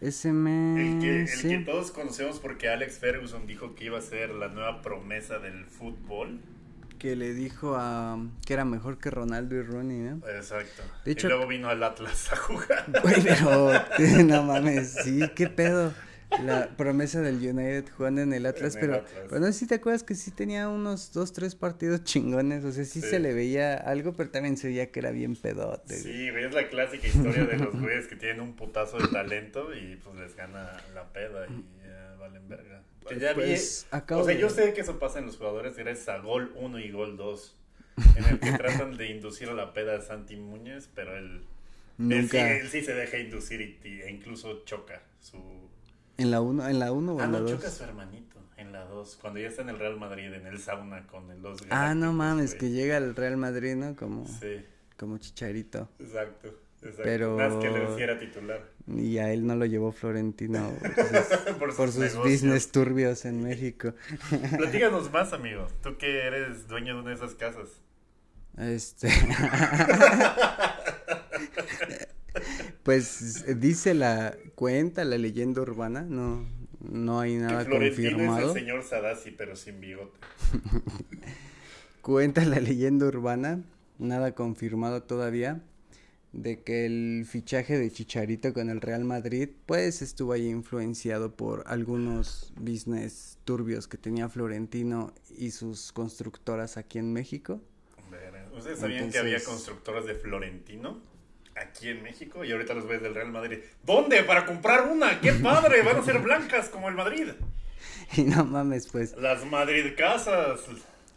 Ese 0.00 0.32
me... 0.32 0.94
El, 0.94 0.98
que, 0.98 1.22
el 1.22 1.42
que 1.42 1.58
todos 1.58 1.92
conocemos 1.92 2.40
porque 2.40 2.68
Alex 2.68 2.98
Ferguson 2.98 3.46
dijo 3.46 3.76
que 3.76 3.84
iba 3.84 3.98
a 3.98 4.02
ser 4.02 4.30
la 4.30 4.48
nueva 4.48 4.82
promesa 4.82 5.38
del 5.38 5.64
fútbol. 5.64 6.40
Que 6.98 7.14
le 7.14 7.34
dijo 7.34 7.76
a. 7.76 8.18
que 8.44 8.54
era 8.54 8.64
mejor 8.64 8.98
que 8.98 9.10
Ronaldo 9.10 9.56
y 9.56 9.62
Rooney, 9.62 9.98
¿no? 9.98 10.28
Exacto. 10.28 10.82
De 11.04 11.12
hecho, 11.12 11.28
y 11.28 11.30
luego 11.30 11.46
vino 11.46 11.68
al 11.68 11.82
Atlas 11.82 12.32
a 12.32 12.36
jugar. 12.36 12.86
Güey, 13.02 13.22
pero. 13.22 13.72
no 14.24 14.42
mames, 14.44 14.94
sí, 15.04 15.20
qué 15.34 15.48
pedo 15.48 15.92
la 16.40 16.68
promesa 16.76 17.20
del 17.20 17.36
United 17.36 17.86
jugando 17.96 18.22
en 18.22 18.32
el 18.32 18.46
Atlas, 18.46 18.76
pero, 18.80 19.04
no 19.30 19.46
sé 19.46 19.52
si 19.52 19.66
te 19.66 19.76
acuerdas 19.76 20.02
que 20.02 20.14
sí 20.14 20.30
tenía 20.30 20.68
unos 20.68 21.12
dos, 21.12 21.32
tres 21.32 21.54
partidos 21.54 22.04
chingones, 22.04 22.64
o 22.64 22.72
sea, 22.72 22.84
sí, 22.84 23.00
se 23.00 23.18
le 23.18 23.34
veía 23.34 23.74
algo, 23.74 24.14
pero 24.14 24.30
también 24.30 24.56
se 24.56 24.68
veía 24.68 24.90
que 24.90 25.00
era 25.00 25.10
bien 25.10 25.36
pedote. 25.36 25.96
Sí, 25.96 26.28
es 26.28 26.54
la 26.54 26.68
clásica 26.68 27.06
historia 27.06 27.44
de 27.44 27.58
los 27.58 27.78
güeyes 27.78 28.06
que 28.06 28.16
tienen 28.16 28.40
un 28.40 28.54
putazo 28.54 28.98
de 28.98 29.08
talento 29.08 29.74
y 29.74 29.96
pues 29.96 30.16
les 30.16 30.36
gana 30.36 30.80
la 30.94 31.12
peda 31.12 31.46
y 31.46 32.18
valen 32.18 32.48
verga. 32.48 32.82
ya 33.18 33.34
pues, 33.34 33.86
o 33.90 34.24
sea, 34.24 34.34
yo 34.34 34.48
sé 34.48 34.72
que 34.72 34.80
eso 34.80 34.98
pasa 34.98 35.18
en 35.18 35.26
los 35.26 35.36
jugadores 35.36 35.76
gracias 35.76 36.08
a 36.08 36.18
gol 36.18 36.52
1 36.56 36.78
y 36.78 36.90
gol 36.90 37.16
2, 37.16 37.56
en 38.16 38.24
el 38.24 38.40
que 38.40 38.52
tratan 38.58 38.96
de 38.96 39.08
inducir 39.08 39.48
a 39.48 39.54
la 39.54 39.72
peda 39.72 39.96
a 39.96 40.00
Santi 40.00 40.36
Muñez, 40.36 40.88
pero 40.94 41.16
él, 41.16 41.42
Nunca... 41.98 42.56
él, 42.56 42.68
sí, 42.68 42.82
se 42.82 42.94
deja 42.94 43.18
inducir 43.18 43.60
y, 43.60 44.00
e 44.02 44.10
incluso 44.10 44.64
choca 44.64 45.02
su 45.20 45.38
¿En 46.22 46.30
la 46.30 46.40
1 46.40 46.68
en 46.68 46.78
la 46.78 46.92
uno 46.92 47.14
o 47.14 47.20
ah, 47.20 47.24
en 47.24 47.32
la 47.32 47.40
2? 47.40 47.50
choca 47.50 47.68
su 47.68 47.82
hermanito 47.82 48.32
en 48.56 48.72
la 48.72 48.84
2, 48.84 49.18
cuando 49.20 49.40
ya 49.40 49.48
está 49.48 49.62
en 49.62 49.70
el 49.70 49.78
Real 49.78 49.98
Madrid, 49.98 50.32
en 50.32 50.46
el 50.46 50.60
sauna 50.60 51.04
con 51.08 51.42
los 51.42 51.58
Ah, 51.68 51.94
no 51.94 52.12
mames, 52.12 52.54
que 52.54 52.70
llega 52.70 52.96
al 52.96 53.16
Real 53.16 53.36
Madrid, 53.36 53.74
¿no? 53.74 53.96
Como, 53.96 54.24
sí. 54.26 54.64
como 54.96 55.18
chicharito. 55.18 55.88
Exacto, 55.98 56.48
exacto. 56.76 57.02
Pero... 57.02 57.36
Más 57.36 57.56
que 57.56 57.70
le 57.70 57.92
hiciera 57.92 58.18
titular. 58.20 58.62
Y 58.86 59.18
a 59.18 59.32
él 59.32 59.46
no 59.46 59.56
lo 59.56 59.66
llevó 59.66 59.90
Florentino 59.90 60.72
por 61.58 61.72
sus, 61.72 62.16
business 62.18 62.70
turbios 62.70 63.24
en 63.24 63.42
México. 63.42 63.94
Platíganos 64.56 65.10
más, 65.10 65.32
amigo. 65.32 65.66
Tú 65.82 65.98
que 65.98 66.24
eres 66.24 66.68
dueño 66.68 66.94
de 66.94 67.00
una 67.00 67.10
de 67.10 67.16
esas 67.16 67.34
casas. 67.34 67.68
Este... 68.56 69.08
Pues 72.82 73.44
dice 73.60 73.94
la 73.94 74.36
cuenta, 74.54 75.04
la 75.04 75.16
leyenda 75.16 75.62
urbana, 75.62 76.02
no, 76.02 76.44
no 76.80 77.20
hay 77.20 77.36
nada 77.36 77.68
confirmado. 77.68 78.50
Es 78.50 78.56
el 78.56 78.62
señor 78.62 78.82
Sadasi, 78.82 79.30
pero 79.30 79.54
sin 79.54 79.80
bigote. 79.80 80.18
cuenta 82.02 82.44
la 82.44 82.58
leyenda 82.58 83.06
urbana, 83.06 83.62
nada 83.98 84.34
confirmado 84.34 85.04
todavía, 85.04 85.62
de 86.32 86.62
que 86.62 86.86
el 86.86 87.24
fichaje 87.24 87.78
de 87.78 87.90
Chicharito 87.90 88.52
con 88.52 88.68
el 88.68 88.80
Real 88.80 89.04
Madrid, 89.04 89.50
pues 89.66 90.02
estuvo 90.02 90.32
ahí 90.32 90.48
influenciado 90.48 91.36
por 91.36 91.62
algunos 91.66 92.52
business 92.56 93.38
turbios 93.44 93.86
que 93.86 93.96
tenía 93.96 94.28
Florentino 94.28 95.12
y 95.30 95.52
sus 95.52 95.92
constructoras 95.92 96.76
aquí 96.76 96.98
en 96.98 97.12
México. 97.12 97.60
¿Ustedes 98.56 98.80
sabían 98.80 99.10
que 99.10 99.18
había 99.18 99.42
constructoras 99.42 100.04
de 100.04 100.14
Florentino? 100.14 101.11
Aquí 101.56 101.88
en 101.88 102.02
México 102.02 102.44
y 102.44 102.52
ahorita 102.52 102.74
los 102.74 102.86
ves 102.86 103.02
del 103.02 103.14
Real 103.14 103.30
Madrid. 103.30 103.58
¿Dónde? 103.84 104.22
Para 104.24 104.46
comprar 104.46 104.88
una. 104.88 105.20
¡Qué 105.20 105.32
padre! 105.32 105.82
Van 105.82 105.96
a 105.96 106.02
ser 106.02 106.18
blancas 106.18 106.68
como 106.68 106.88
el 106.88 106.94
Madrid. 106.94 107.28
Y 108.16 108.22
no 108.22 108.44
mames, 108.44 108.88
pues. 108.88 109.16
Las 109.16 109.44
Madrid 109.46 109.94
casas, 109.96 110.60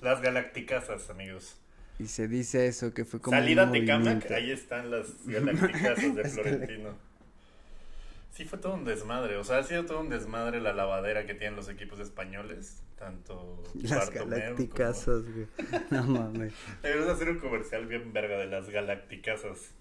las 0.01 0.21
Galacticasas, 0.21 1.09
amigos. 1.09 1.57
Y 1.99 2.07
se 2.07 2.27
dice 2.27 2.67
eso, 2.67 2.93
que 2.93 3.05
fue 3.05 3.19
como. 3.19 3.35
Salida 3.35 3.69
Tecamac, 3.69 4.31
ahí 4.31 4.51
están 4.51 4.91
las 4.91 5.07
Galacticasas 5.25 6.15
de 6.15 6.23
Florentino. 6.29 6.95
Sí, 8.33 8.45
fue 8.45 8.59
todo 8.59 8.73
un 8.73 8.83
desmadre. 8.83 9.37
O 9.37 9.43
sea, 9.43 9.59
ha 9.59 9.63
sido 9.63 9.85
todo 9.85 10.01
un 10.01 10.09
desmadre 10.09 10.59
la 10.59 10.73
lavadera 10.73 11.25
que 11.25 11.33
tienen 11.35 11.55
los 11.55 11.69
equipos 11.69 11.99
españoles. 11.99 12.81
Tanto. 12.97 13.63
Las 13.75 14.09
Galacticasas, 14.09 15.23
güey. 15.23 15.47
No 15.91 16.03
mames. 16.03 16.53
Debemos 16.81 17.09
hacer 17.09 17.29
un 17.29 17.39
comercial 17.39 17.85
bien 17.87 18.11
verga 18.13 18.37
de 18.37 18.47
las 18.47 18.69
Galacticasas. 18.69 19.71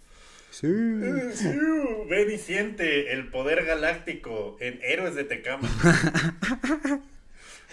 Sí. 0.55 0.69
Ven 2.09 2.31
y 2.31 2.39
siente 2.39 3.13
el 3.13 3.29
poder 3.29 3.65
galáctico 3.65 4.57
en 4.61 4.79
Héroes 4.83 5.17
de 5.17 5.25
Tecama. 5.25 5.69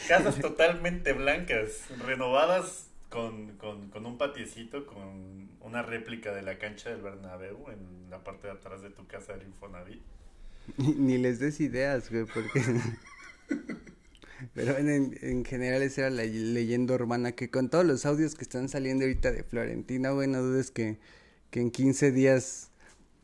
Casas 0.08 0.40
totalmente 0.40 1.14
blancas, 1.14 1.86
renovadas 2.04 2.88
con, 3.10 3.56
con, 3.58 4.04
un 4.04 4.18
patiecito, 4.18 4.88
con 4.88 5.52
una 5.60 5.84
réplica 5.84 6.34
de 6.34 6.42
la 6.42 6.58
cancha 6.58 6.90
del 6.90 7.04
Bernabéu 7.04 7.70
en 7.70 8.10
la 8.10 8.24
parte 8.24 8.48
de 8.48 8.54
atrás 8.54 8.82
de 8.82 8.90
tu 8.90 9.06
casa 9.06 9.34
del 9.34 9.48
Infonavit. 9.48 10.02
Ni, 10.78 11.20
les 11.20 11.40
des 11.40 11.60
ideas, 11.60 12.10
güey, 12.10 12.26
porque... 12.26 12.64
Pero 14.56 14.76
en, 14.76 15.20
en, 15.22 15.46
general 15.46 15.84
esa 15.84 16.02
era 16.02 16.10
la 16.10 16.24
leyenda 16.24 16.96
urbana 16.96 17.34
que 17.34 17.52
con 17.52 17.70
todos 17.70 17.86
los 17.86 18.08
audios 18.08 18.34
que 18.34 18.42
están 18.42 18.70
saliendo 18.70 19.06
ahorita 19.06 19.32
de 19.32 19.44
Florentina, 19.44 20.10
güey, 20.10 20.28
no 20.28 20.42
dudes 20.42 20.72
que, 20.72 20.98
que 21.52 21.60
en 21.62 21.70
15 21.70 22.12
días 22.12 22.71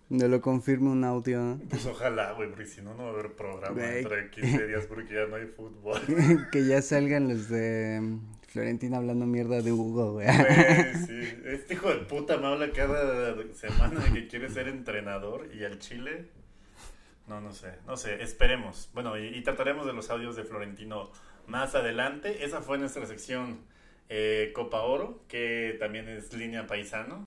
no 0.10 0.28
lo 0.28 0.42
confirma 0.42 0.92
un 0.92 1.04
audio. 1.04 1.60
Pues 1.70 1.86
ojalá, 1.86 2.32
güey, 2.34 2.50
porque 2.50 2.66
si 2.66 2.82
no, 2.82 2.94
no 2.94 3.04
va 3.04 3.10
a 3.10 3.14
haber 3.14 3.34
programa 3.34 3.82
dentro 3.82 4.16
de 4.16 4.30
15 4.30 4.68
días 4.68 4.86
porque 4.86 5.14
ya 5.14 5.26
no 5.26 5.36
hay 5.36 5.48
fútbol. 5.48 6.02
que 6.52 6.66
ya 6.66 6.82
salgan 6.82 7.28
los 7.28 7.50
de 7.50 8.00
mm, 8.02 8.20
Florentina 8.48 8.98
hablando 8.98 9.26
mierda 9.26 9.62
de 9.62 9.72
Hugo, 9.72 10.14
güey. 10.14 10.28
sí. 11.08 11.20
Este 11.46 11.74
hijo 11.74 11.90
de 11.90 12.00
puta 12.06 12.38
me 12.38 12.48
habla 12.48 12.72
cada 12.72 13.36
semana 13.54 14.00
de 14.00 14.14
que 14.14 14.28
quiere 14.28 14.50
ser 14.50 14.70
entrenador 14.70 15.50
y 15.54 15.66
al 15.66 15.80
Chile. 15.80 16.30
No, 17.28 17.42
no 17.42 17.52
sé, 17.52 17.74
no 17.86 17.98
sé, 17.98 18.24
esperemos. 18.24 18.90
Bueno, 18.94 19.18
y, 19.18 19.42
trataremos 19.42 19.86
de 19.86 19.92
los 19.92 20.10
audios 20.10 20.38
de 20.38 20.46
Florentino 20.46 21.12
más 21.46 21.76
adelante. 21.76 22.46
Esa 22.46 22.62
fue 22.62 22.78
nuestra 22.78 23.06
sección 23.06 23.60
eh, 24.08 24.54
Copa 24.56 24.84
Oro, 24.84 25.26
que 25.28 25.76
también 25.78 26.08
es 26.08 26.32
línea 26.32 26.66
paisano. 26.68 27.26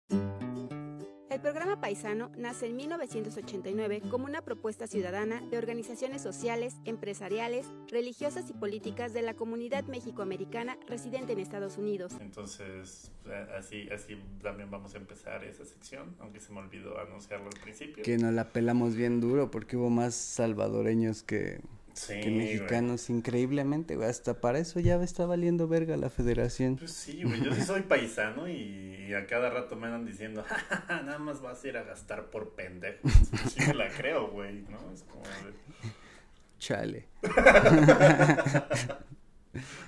El 1.30 1.40
programa 1.40 1.80
Paisano 1.80 2.32
nace 2.36 2.66
en 2.66 2.74
1989 2.74 4.02
como 4.10 4.24
una 4.24 4.42
propuesta 4.42 4.88
ciudadana 4.88 5.40
de 5.42 5.58
organizaciones 5.58 6.22
sociales, 6.22 6.74
empresariales, 6.84 7.66
religiosas 7.86 8.50
y 8.50 8.52
políticas 8.52 9.12
de 9.12 9.22
la 9.22 9.34
comunidad 9.34 9.84
mexicoamericana 9.84 10.76
residente 10.88 11.32
en 11.34 11.38
Estados 11.38 11.78
Unidos. 11.78 12.14
Entonces, 12.20 13.12
eh, 13.26 13.46
así, 13.56 13.88
así 13.90 14.20
también 14.42 14.72
vamos 14.72 14.94
a 14.94 14.98
empezar 14.98 15.44
esa 15.44 15.64
sección, 15.64 16.16
aunque 16.18 16.40
se 16.40 16.52
me 16.52 16.58
olvidó 16.58 16.98
anunciarlo 16.98 17.46
al 17.46 17.60
principio. 17.62 18.02
Que 18.02 18.18
nos 18.18 18.34
la 18.34 18.48
pelamos 18.48 18.96
bien 18.96 19.20
duro 19.20 19.52
porque 19.52 19.76
hubo 19.76 19.88
más 19.88 20.16
salvadoreños 20.16 21.22
que, 21.22 21.60
que 21.94 22.30
mexicanos, 22.30 23.10
increíblemente, 23.10 23.96
güey. 23.96 24.08
Hasta 24.08 24.40
para 24.40 24.58
eso 24.58 24.80
ya 24.80 25.02
está 25.02 25.26
valiendo 25.26 25.68
verga 25.68 25.96
la 25.96 26.10
federación. 26.10 26.76
Pues 26.76 26.92
sí, 26.92 27.22
güey. 27.22 27.42
Yo 27.42 27.54
sí 27.54 27.62
soy 27.62 27.82
paisano 27.82 28.48
y, 28.48 29.12
a 29.14 29.26
cada 29.26 29.50
rato 29.50 29.76
me 29.76 29.86
andan 29.86 30.06
diciendo, 30.06 30.44
nada 30.88 31.18
más 31.18 31.40
vas 31.40 31.64
a 31.64 31.68
ir 31.68 31.76
a 31.76 31.82
gastar 31.82 32.30
por 32.30 32.50
pendejo. 32.54 33.08
Sí 33.48 33.60
me 33.66 33.74
la 33.74 33.88
creo, 33.88 34.30
güey, 34.30 34.62
¿no? 34.68 34.78
Es 34.92 35.02
como 35.04 35.22
Chale. 36.58 37.06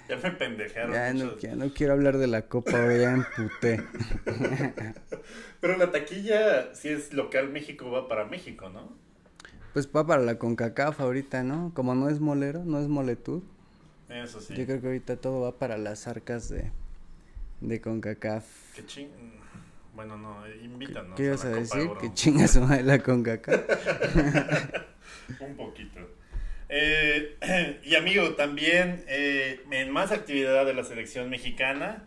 Ya 0.08 0.16
me 0.16 0.30
pendejaron. 0.32 0.92
Ya 0.92 1.14
no, 1.14 1.38
ya 1.38 1.54
no 1.54 1.72
quiero 1.72 1.92
hablar 1.92 2.18
de 2.18 2.26
la 2.26 2.42
copa, 2.48 2.84
güey, 2.84 3.00
ya 3.00 3.12
emputé. 3.12 3.82
Pero 5.60 5.76
la 5.76 5.92
taquilla, 5.92 6.74
si 6.74 6.88
es 6.88 7.12
local 7.12 7.48
México, 7.50 7.90
va 7.90 8.08
para 8.08 8.24
México, 8.24 8.68
¿no? 8.68 8.98
Pues 9.72 9.88
va 9.88 10.06
para 10.06 10.22
la 10.22 10.38
CONCACAF 10.38 11.00
ahorita, 11.00 11.42
¿no? 11.42 11.72
Como 11.74 11.94
no 11.94 12.08
es 12.10 12.20
molero, 12.20 12.64
no 12.64 12.78
es 12.78 12.88
moletud. 12.88 13.42
Eso 14.08 14.40
sí. 14.40 14.54
Yo 14.54 14.66
creo 14.66 14.80
que 14.80 14.86
ahorita 14.88 15.16
todo 15.16 15.40
va 15.40 15.58
para 15.58 15.78
las 15.78 16.06
arcas 16.06 16.50
de, 16.50 16.70
de 17.60 17.80
CONCACAF. 17.80 18.44
Qué 18.74 18.86
ching... 18.86 19.08
Bueno, 19.94 20.16
no, 20.16 20.36
invítanos. 20.62 21.16
¿Qué 21.16 21.24
ibas 21.24 21.44
a, 21.44 21.50
decir? 21.50 21.90
Que 22.00 22.12
chingas 22.12 22.56
madre 22.56 22.82
la 22.82 22.98
CONCACAF. 22.98 23.60
Un 25.40 25.56
poquito. 25.56 26.00
Eh, 26.68 27.80
y 27.84 27.94
amigo, 27.94 28.34
también 28.34 29.04
eh, 29.06 29.60
en 29.70 29.90
más 29.90 30.10
actividad 30.12 30.64
de 30.64 30.74
la 30.74 30.84
selección 30.84 31.28
mexicana, 31.28 32.04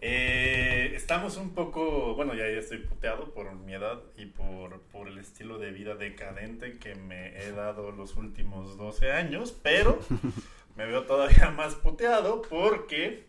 eh, 0.00 0.92
estamos 0.94 1.36
un 1.36 1.50
poco, 1.54 2.14
bueno, 2.14 2.34
ya, 2.34 2.46
estoy 2.46 2.78
puteado 2.78 3.32
por 3.34 3.54
mi 3.54 3.74
edad 3.74 4.00
y 4.16 4.26
por, 4.26 4.80
por 4.82 5.08
el 5.08 5.18
estilo 5.18 5.58
de 5.58 5.70
vida 5.70 5.94
decadente 5.94 6.78
que 6.78 6.94
me 6.94 7.38
he 7.40 7.52
dado 7.52 7.90
los 7.92 8.16
últimos 8.16 8.78
12 8.78 9.12
años, 9.12 9.54
pero 9.62 9.98
me 10.76 10.86
veo 10.86 11.04
todavía 11.04 11.50
más 11.50 11.74
puteado 11.74 12.42
porque 12.42 13.24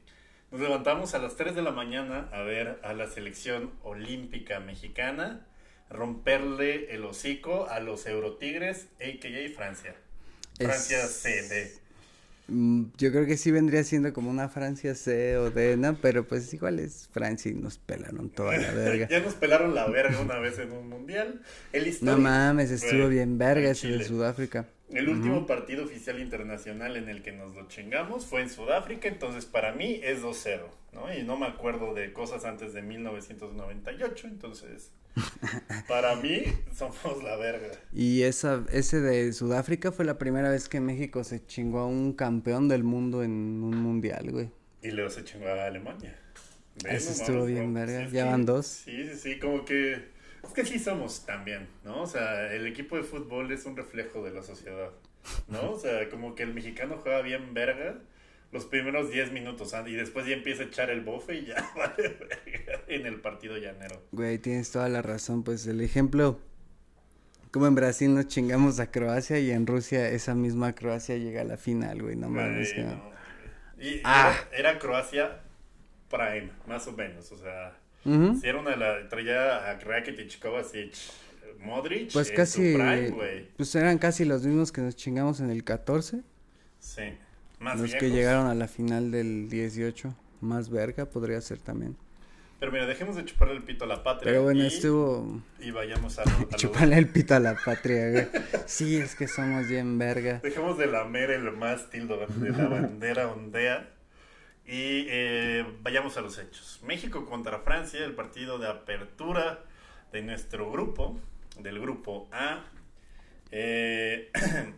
nos 0.52 0.62
levantamos 0.62 1.14
a 1.14 1.20
las 1.20 1.36
3 1.36 1.56
de 1.56 1.62
la 1.62 1.72
mañana 1.72 2.30
a 2.32 2.42
ver 2.42 2.80
a 2.84 2.94
la 2.94 3.08
selección 3.08 3.72
olímpica 3.84 4.60
mexicana 4.60 5.46
romperle 5.92 6.94
el 6.96 7.04
hocico 7.06 7.68
a 7.70 7.80
los 7.80 8.06
Eurotigres, 8.06 8.88
a.k.a. 9.00 9.56
Francia. 9.56 9.96
Francia 10.58 11.06
C, 11.08 11.42
mm, 11.44 11.81
Yo 12.98 13.12
creo 13.12 13.26
que 13.26 13.38
sí 13.38 13.50
vendría 13.52 13.84
siendo 13.84 14.12
como 14.12 14.30
una 14.30 14.50
Francia 14.50 14.94
C 14.94 15.38
o 15.38 15.52
D, 15.52 15.78
¿no? 15.78 15.96
Pero 16.02 16.28
pues 16.28 16.54
igual 16.54 16.80
es 16.80 17.08
Francia 17.12 17.50
y 17.52 17.56
nos 17.56 17.78
pelaron 17.78 18.30
toda 18.30 18.58
la 18.58 18.72
verga. 18.72 19.08
ya 19.10 19.22
nos 19.22 19.36
pelaron 19.36 19.74
la 19.74 19.88
verga 19.88 20.20
una 20.20 20.38
vez 20.40 20.60
en 20.60 20.72
un 20.72 20.90
mundial. 20.90 21.42
El 21.72 21.96
no 22.02 22.18
mames, 22.18 22.72
estuvo 22.72 23.08
bien 23.08 23.38
verga 23.38 23.72
ese 23.72 23.88
de 23.88 24.04
Sudáfrica. 24.04 24.68
El 24.94 25.10
último 25.10 25.46
partido 25.46 25.86
oficial 25.86 26.20
internacional 26.20 26.98
en 26.98 27.08
el 27.08 27.22
que 27.22 27.32
nos 27.32 27.56
lo 27.56 27.68
chingamos 27.68 28.26
fue 28.26 28.42
en 28.42 28.50
Sudáfrica, 28.50 29.08
entonces 29.08 29.46
para 29.46 29.74
mí 29.74 30.00
es 30.04 30.22
2-0, 30.22 30.62
¿no? 30.94 31.14
Y 31.14 31.24
no 31.24 31.38
me 31.38 31.46
acuerdo 31.46 31.94
de 31.94 32.12
cosas 32.12 32.44
antes 32.44 32.74
de 32.74 32.82
1998, 32.82 34.28
entonces 34.28 34.92
para 35.88 36.16
mí 36.18 36.44
somos 36.76 37.24
la 37.24 37.38
verga. 37.38 37.70
Y 37.94 38.24
esa, 38.24 38.66
ese 38.72 39.00
de 39.00 39.32
Sudáfrica 39.32 39.92
fue 39.92 40.04
la 40.04 40.18
primera 40.18 40.50
vez 40.50 40.68
que 40.68 40.82
México 40.82 41.24
se 41.24 41.46
chingó 41.46 41.80
a 41.80 41.88
un 41.88 42.14
campeón 42.14 42.68
del 42.68 42.84
mundo 42.84 43.24
en 43.24 43.32
un 43.32 43.78
mundial, 43.78 44.32
güey. 44.32 44.50
Y 44.82 44.92
luego 44.92 45.10
se 45.10 45.24
chingó 45.24 45.48
a 45.48 45.66
Alemania. 45.66 46.18
Eso 46.86 47.12
estuvo 47.12 47.46
bien, 47.46 47.74
verga. 47.74 48.08
ya 48.10 48.26
van 48.26 48.46
dos. 48.46 48.66
Sí, 48.66 49.08
sí, 49.10 49.16
sí, 49.16 49.40
como 49.40 49.64
que 49.66 50.10
es 50.44 50.54
que 50.54 50.66
sí 50.66 50.80
somos 50.80 51.26
también, 51.26 51.68
¿no? 51.84 52.02
O 52.02 52.08
sea, 52.08 52.54
el 52.54 52.68
equipo 52.68 52.98
de 52.98 53.04
fútbol 53.04 53.52
es 53.52 53.66
un 53.66 53.76
reflejo 53.76 54.24
de 54.24 54.32
la 54.32 54.44
sociedad, 54.44 54.92
¿no? 55.48 55.72
O 55.72 55.80
sea, 55.80 56.10
como 56.10 56.36
que 56.36 56.44
el 56.44 56.54
mexicano 56.54 56.98
juega 57.02 57.22
bien 57.22 57.54
verga 57.54 57.96
los 58.52 58.66
primeros 58.66 59.10
10 59.12 59.32
minutos 59.32 59.74
y 59.88 59.94
después 59.94 60.26
ya 60.26 60.34
empieza 60.34 60.64
a 60.64 60.66
echar 60.66 60.90
el 60.90 61.02
bofe 61.02 61.36
y 61.36 61.46
ya 61.46 61.72
vale 61.76 62.18
en 62.88 63.06
el 63.06 63.22
partido 63.22 63.58
llanero. 63.58 64.02
Güey, 64.12 64.40
tienes 64.40 64.72
toda 64.72 64.90
la 64.90 65.02
razón, 65.02 65.44
pues 65.44 65.66
el 65.68 65.82
ejemplo 65.82 66.40
como 67.52 67.68
en 67.68 67.76
Brasil 67.76 68.14
nos 68.14 68.28
chingamos 68.28 68.80
a 68.80 68.92
Croacia 68.92 69.38
y 69.40 69.52
en 69.52 69.68
Rusia 69.68 70.10
esa 70.10 70.36
misma 70.36 70.74
Croacia 70.74 71.18
llega 71.18 71.42
a 71.42 71.44
la 71.44 71.58
final, 71.58 72.02
güey, 72.02 72.16
no 72.16 72.30
mames. 72.30 72.74
Y 73.78 74.02
ah. 74.04 74.34
era 74.54 74.80
Croacia 74.80 75.42
prime, 76.10 76.52
más 76.68 76.88
o 76.88 76.94
menos, 76.94 77.32
o 77.32 77.38
sea, 77.38 77.74
si 78.04 78.48
era 78.48 78.60
una 78.60 78.72
de 78.72 78.78
las. 78.78 79.10
Traía 79.10 79.70
a 79.70 79.80
Rakitic, 79.80 80.40
Kovacic, 80.40 80.94
Modric. 81.60 82.12
Pues 82.12 82.32
casi. 82.32 82.76
pues 83.58 83.76
eran 83.76 83.98
casi 83.98 84.26
los 84.26 84.46
mismos 84.46 84.72
que 84.72 84.82
nos 84.82 84.96
chingamos 84.96 85.40
en 85.40 85.50
el 85.50 85.64
14. 85.64 86.22
Sí. 86.80 87.04
Más 87.60 87.80
Los 87.80 87.94
que 87.94 88.10
llegaron 88.10 88.48
a 88.48 88.56
la 88.56 88.68
final 88.68 89.12
del 89.12 89.48
18. 89.50 90.16
Más 90.42 90.70
verga 90.70 91.06
podría 91.06 91.40
ser 91.42 91.60
también. 91.60 91.96
Pero 92.60 92.72
mira, 92.72 92.86
dejemos 92.86 93.16
de 93.16 93.26
chuparle 93.26 93.56
el 93.56 93.64
pito 93.64 93.86
a 93.86 93.88
la 93.88 94.04
patria. 94.04 94.32
Pero 94.32 94.44
bueno, 94.44 94.64
estuvo. 94.64 95.42
Y 95.60 95.72
vayamos 95.72 96.20
a. 96.20 96.24
a 96.24 96.26
chuparle 96.58 96.98
el 96.98 97.08
pito 97.08 97.36
a 97.36 97.40
la 97.40 97.56
patria, 97.56 98.10
güey. 98.12 98.28
Sí, 98.68 98.98
es 98.98 99.16
que 99.16 99.28
somos 99.28 99.68
bien 99.68 99.98
verga. 99.98 100.40
Dejemos 100.44 100.78
de 100.78 100.88
lamer 100.88 101.32
el 101.32 101.52
mástil 101.54 102.08
de 102.08 102.50
la 102.50 102.68
bandera 102.68 103.28
ondea. 103.30 103.90
Y 104.72 105.06
eh, 105.10 105.66
vayamos 105.84 106.16
a 106.16 106.22
los 106.22 106.38
hechos. 106.38 106.80
México 106.84 107.26
contra 107.26 107.60
Francia, 107.60 108.06
el 108.06 108.16
partido 108.16 108.58
de 108.58 108.70
apertura 108.70 109.66
de 110.14 110.22
nuestro 110.22 110.72
grupo, 110.72 111.20
del 111.60 111.82
grupo 111.82 112.30
A. 112.32 112.64
Eh, 113.52 114.32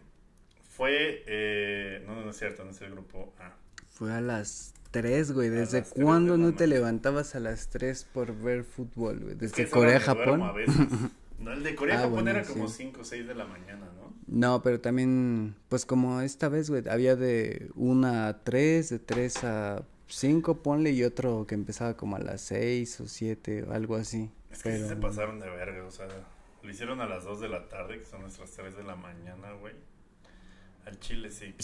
fue... 0.63 1.23
Eh, 1.27 2.03
no, 2.07 2.23
no 2.23 2.31
es 2.31 2.37
cierto, 2.39 2.65
no 2.65 2.71
es 2.71 2.81
el 2.81 2.89
grupo 2.89 3.35
A. 3.37 3.53
Fue 3.87 4.11
a 4.11 4.19
las 4.19 4.73
3, 4.89 5.31
güey. 5.31 5.49
¿Desde 5.49 5.83
cuándo 5.83 6.37
no 6.37 6.55
te 6.55 6.65
levantabas 6.65 7.35
a 7.35 7.39
las 7.39 7.69
3 7.69 8.05
por 8.11 8.35
ver 8.35 8.63
fútbol, 8.63 9.19
güey? 9.19 9.35
¿Desde 9.35 9.69
Corea, 9.69 9.99
Japón? 9.99 10.41
no, 11.43 11.53
el 11.53 11.63
de 11.63 11.75
Corea, 11.75 11.99
ah, 11.99 12.01
Japón 12.03 12.27
era 12.27 12.43
como 12.43 12.67
5 12.67 13.01
o 13.01 13.03
6 13.03 13.27
de 13.27 13.35
la 13.35 13.45
mañana, 13.45 13.85
¿no? 13.95 14.13
No, 14.27 14.61
pero 14.61 14.79
también, 14.79 15.55
pues 15.69 15.85
como 15.85 16.21
esta 16.21 16.49
vez, 16.49 16.69
güey, 16.69 16.87
había 16.89 17.15
de 17.15 17.69
1 17.75 18.07
a 18.07 18.43
3, 18.43 18.89
de 18.89 18.99
3 18.99 19.43
a 19.43 19.83
5, 20.07 20.63
ponle, 20.63 20.91
y 20.91 21.03
otro 21.03 21.45
que 21.47 21.55
empezaba 21.55 21.95
como 21.97 22.15
a 22.15 22.19
las 22.19 22.41
6 22.41 23.01
o 23.01 23.07
7 23.07 23.63
o 23.63 23.73
algo 23.73 23.95
así. 23.95 24.31
Es 24.51 24.63
que 24.63 24.77
se 24.79 24.95
pasaron 24.95 25.39
de 25.39 25.49
verga, 25.49 25.85
o 25.85 25.91
sea, 25.91 26.07
lo 26.61 26.69
hicieron 26.69 27.01
a 27.01 27.05
las 27.05 27.25
2 27.25 27.41
de 27.41 27.49
la 27.49 27.67
tarde, 27.67 27.99
que 27.99 28.05
son 28.05 28.21
nuestras 28.21 28.51
3 28.51 28.77
de 28.77 28.83
la 28.83 28.95
mañana, 28.95 29.51
güey. 29.59 29.73
Al 30.85 30.99
chile 30.99 31.29
sí. 31.31 31.55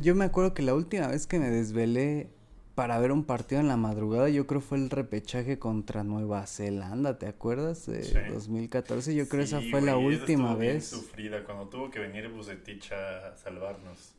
yo 0.00 0.14
me 0.14 0.24
acuerdo 0.24 0.54
que 0.54 0.62
la 0.62 0.74
última 0.74 1.08
vez 1.08 1.26
que 1.26 1.40
me 1.40 1.50
desvelé 1.50 2.28
para 2.74 2.98
ver 2.98 3.12
un 3.12 3.24
partido 3.24 3.60
en 3.60 3.68
la 3.68 3.76
madrugada, 3.76 4.28
yo 4.28 4.46
creo 4.46 4.60
fue 4.60 4.78
el 4.78 4.90
repechaje 4.90 5.58
contra 5.58 6.02
Nueva 6.02 6.46
Zelanda, 6.46 7.18
¿te 7.18 7.26
acuerdas? 7.26 7.86
De 7.86 8.30
2014, 8.30 9.14
yo 9.14 9.28
creo 9.28 9.42
esa 9.44 9.60
fue 9.70 9.80
la 9.80 9.96
última 9.96 10.54
vez. 10.54 10.86
sufrida 10.86 11.44
cuando 11.44 11.68
tuvo 11.68 11.90
que 11.90 12.00
venir 12.00 12.28
Bucetich 12.28 12.92
a 12.92 13.36
salvarnos. 13.36 14.14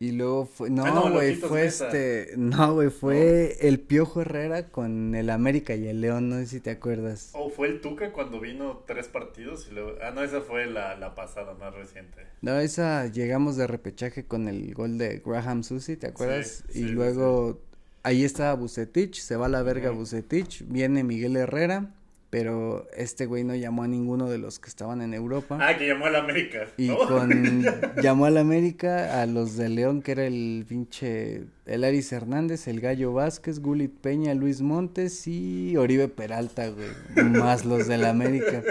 Y 0.00 0.10
luego 0.12 0.44
fue, 0.44 0.70
no, 0.70 0.84
ah, 0.84 1.08
güey, 1.08 1.36
fue 1.36 1.64
este, 1.64 2.32
no, 2.36 2.74
güey, 2.74 2.90
fue 2.90 3.56
el 3.66 3.80
Piojo 3.80 4.20
Herrera 4.20 4.68
con 4.68 5.14
el 5.14 5.30
América 5.30 5.76
y 5.76 5.86
el 5.86 6.00
León, 6.00 6.28
no 6.28 6.36
sé 6.40 6.46
si 6.46 6.60
te 6.60 6.70
acuerdas. 6.70 7.30
O 7.32 7.48
fue 7.48 7.68
el 7.68 7.80
Tuca 7.80 8.12
cuando 8.12 8.40
vino 8.40 8.82
tres 8.86 9.06
partidos 9.08 9.68
y 9.70 9.74
luego, 9.74 9.92
ah, 10.02 10.10
no, 10.10 10.22
esa 10.22 10.40
fue 10.40 10.66
la, 10.66 10.96
la 10.96 11.14
pasada 11.14 11.54
más 11.54 11.72
reciente. 11.74 12.26
No, 12.42 12.58
esa 12.58 13.06
llegamos 13.06 13.56
de 13.56 13.66
repechaje 13.68 14.26
con 14.26 14.48
el 14.48 14.74
gol 14.74 14.98
de 14.98 15.22
Graham 15.24 15.62
Susi, 15.62 15.96
¿te 15.96 16.08
acuerdas? 16.08 16.64
y 16.74 16.82
luego 16.82 17.62
ahí 18.04 18.22
estaba 18.22 18.54
Bucetich, 18.54 19.20
se 19.20 19.34
va 19.34 19.46
a 19.46 19.48
la 19.48 19.62
verga 19.62 19.90
Bucetich, 19.90 20.64
viene 20.68 21.02
Miguel 21.02 21.36
Herrera, 21.36 21.90
pero 22.30 22.86
este 22.96 23.26
güey 23.26 23.44
no 23.44 23.54
llamó 23.54 23.84
a 23.84 23.88
ninguno 23.88 24.28
de 24.28 24.38
los 24.38 24.58
que 24.58 24.68
estaban 24.68 25.02
en 25.02 25.14
Europa. 25.14 25.58
Ah, 25.60 25.76
que 25.76 25.86
llamó 25.86 26.06
a 26.06 26.10
la 26.10 26.18
América. 26.18 26.66
Y 26.76 26.88
con 26.88 27.64
llamó 28.02 28.26
a 28.26 28.30
la 28.30 28.40
América 28.40 29.22
a 29.22 29.26
los 29.26 29.56
de 29.56 29.68
León, 29.68 30.02
que 30.02 30.12
era 30.12 30.26
el 30.26 30.64
pinche 30.68 31.44
el 31.64 31.84
Aris 31.84 32.12
Hernández, 32.12 32.68
el 32.68 32.80
Gallo 32.80 33.12
Vázquez, 33.12 33.60
Gulit 33.60 33.92
Peña, 34.00 34.34
Luis 34.34 34.60
Montes 34.60 35.26
y 35.26 35.76
Oribe 35.76 36.08
Peralta, 36.08 36.68
güey, 36.68 36.90
más 37.30 37.64
los 37.64 37.86
de 37.86 37.98
la 37.98 38.10
América. 38.10 38.62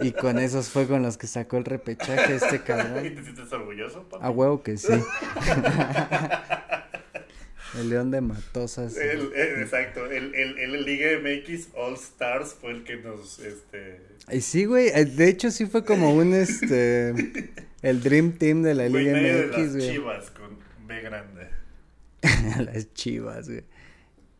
Y 0.00 0.10
con 0.10 0.38
esos 0.38 0.68
fue 0.68 0.86
con 0.86 1.02
los 1.02 1.16
que 1.16 1.26
sacó 1.28 1.56
el 1.56 1.64
repechaje 1.64 2.34
este 2.34 2.62
cabrón. 2.62 3.06
¿Y 3.06 3.10
te 3.10 3.22
sientes 3.22 3.50
orgulloso, 3.52 4.04
A 4.20 4.28
huevo 4.28 4.62
que 4.62 4.76
sí. 4.76 4.92
El 7.78 7.88
León 7.88 8.10
de 8.10 8.20
Matosas. 8.20 8.96
El, 8.96 9.32
exacto, 9.34 10.06
el, 10.06 10.34
el, 10.34 10.58
el, 10.58 10.84
Liga 10.84 11.08
MX 11.18 11.68
All 11.74 11.94
Stars 11.94 12.54
fue 12.60 12.72
el 12.72 12.84
que 12.84 12.96
nos, 12.96 13.38
este... 13.38 14.00
Y 14.30 14.40
sí, 14.40 14.66
güey, 14.66 14.88
eh, 14.88 15.04
de 15.04 15.28
hecho 15.28 15.50
sí 15.50 15.66
fue 15.66 15.84
como 15.84 16.14
un, 16.14 16.34
este, 16.34 17.14
el 17.82 18.02
Dream 18.02 18.32
Team 18.32 18.62
de 18.62 18.74
la 18.74 18.88
Liga 18.88 19.12
MX, 19.12 19.72
güey. 19.72 19.86
las 19.86 19.94
chivas 19.94 20.30
con 20.30 20.58
B 20.86 21.00
grande. 21.00 21.48
las 22.72 22.92
chivas, 22.92 23.48
güey. 23.48 23.64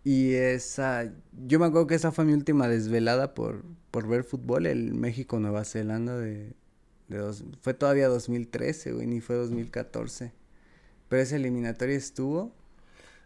Y 0.05 0.35
esa, 0.35 1.11
yo 1.47 1.59
me 1.59 1.67
acuerdo 1.67 1.87
que 1.87 1.95
esa 1.95 2.13
fue 2.13 2.25
mi 2.25 2.33
última 2.33 2.69
desvelada 2.69 3.35
por, 3.35 3.63
por 3.91 4.09
ver 4.09 4.25
fútbol, 4.25 4.67
el 4.67 4.95
México-Nueva 4.95 5.65
Zelanda 5.65 6.19
de, 6.19 6.53
de 7.09 7.19
dos, 7.19 7.45
fue 7.61 7.73
todavía 7.73 8.09
2013, 8.09 8.93
güey, 8.93 9.07
ni 9.07 9.21
fue 9.21 9.37
2014. 9.37 10.33
Pero 11.09 11.23
esa 11.23 11.37
eliminatoria 11.37 11.97
estuvo 11.97 12.53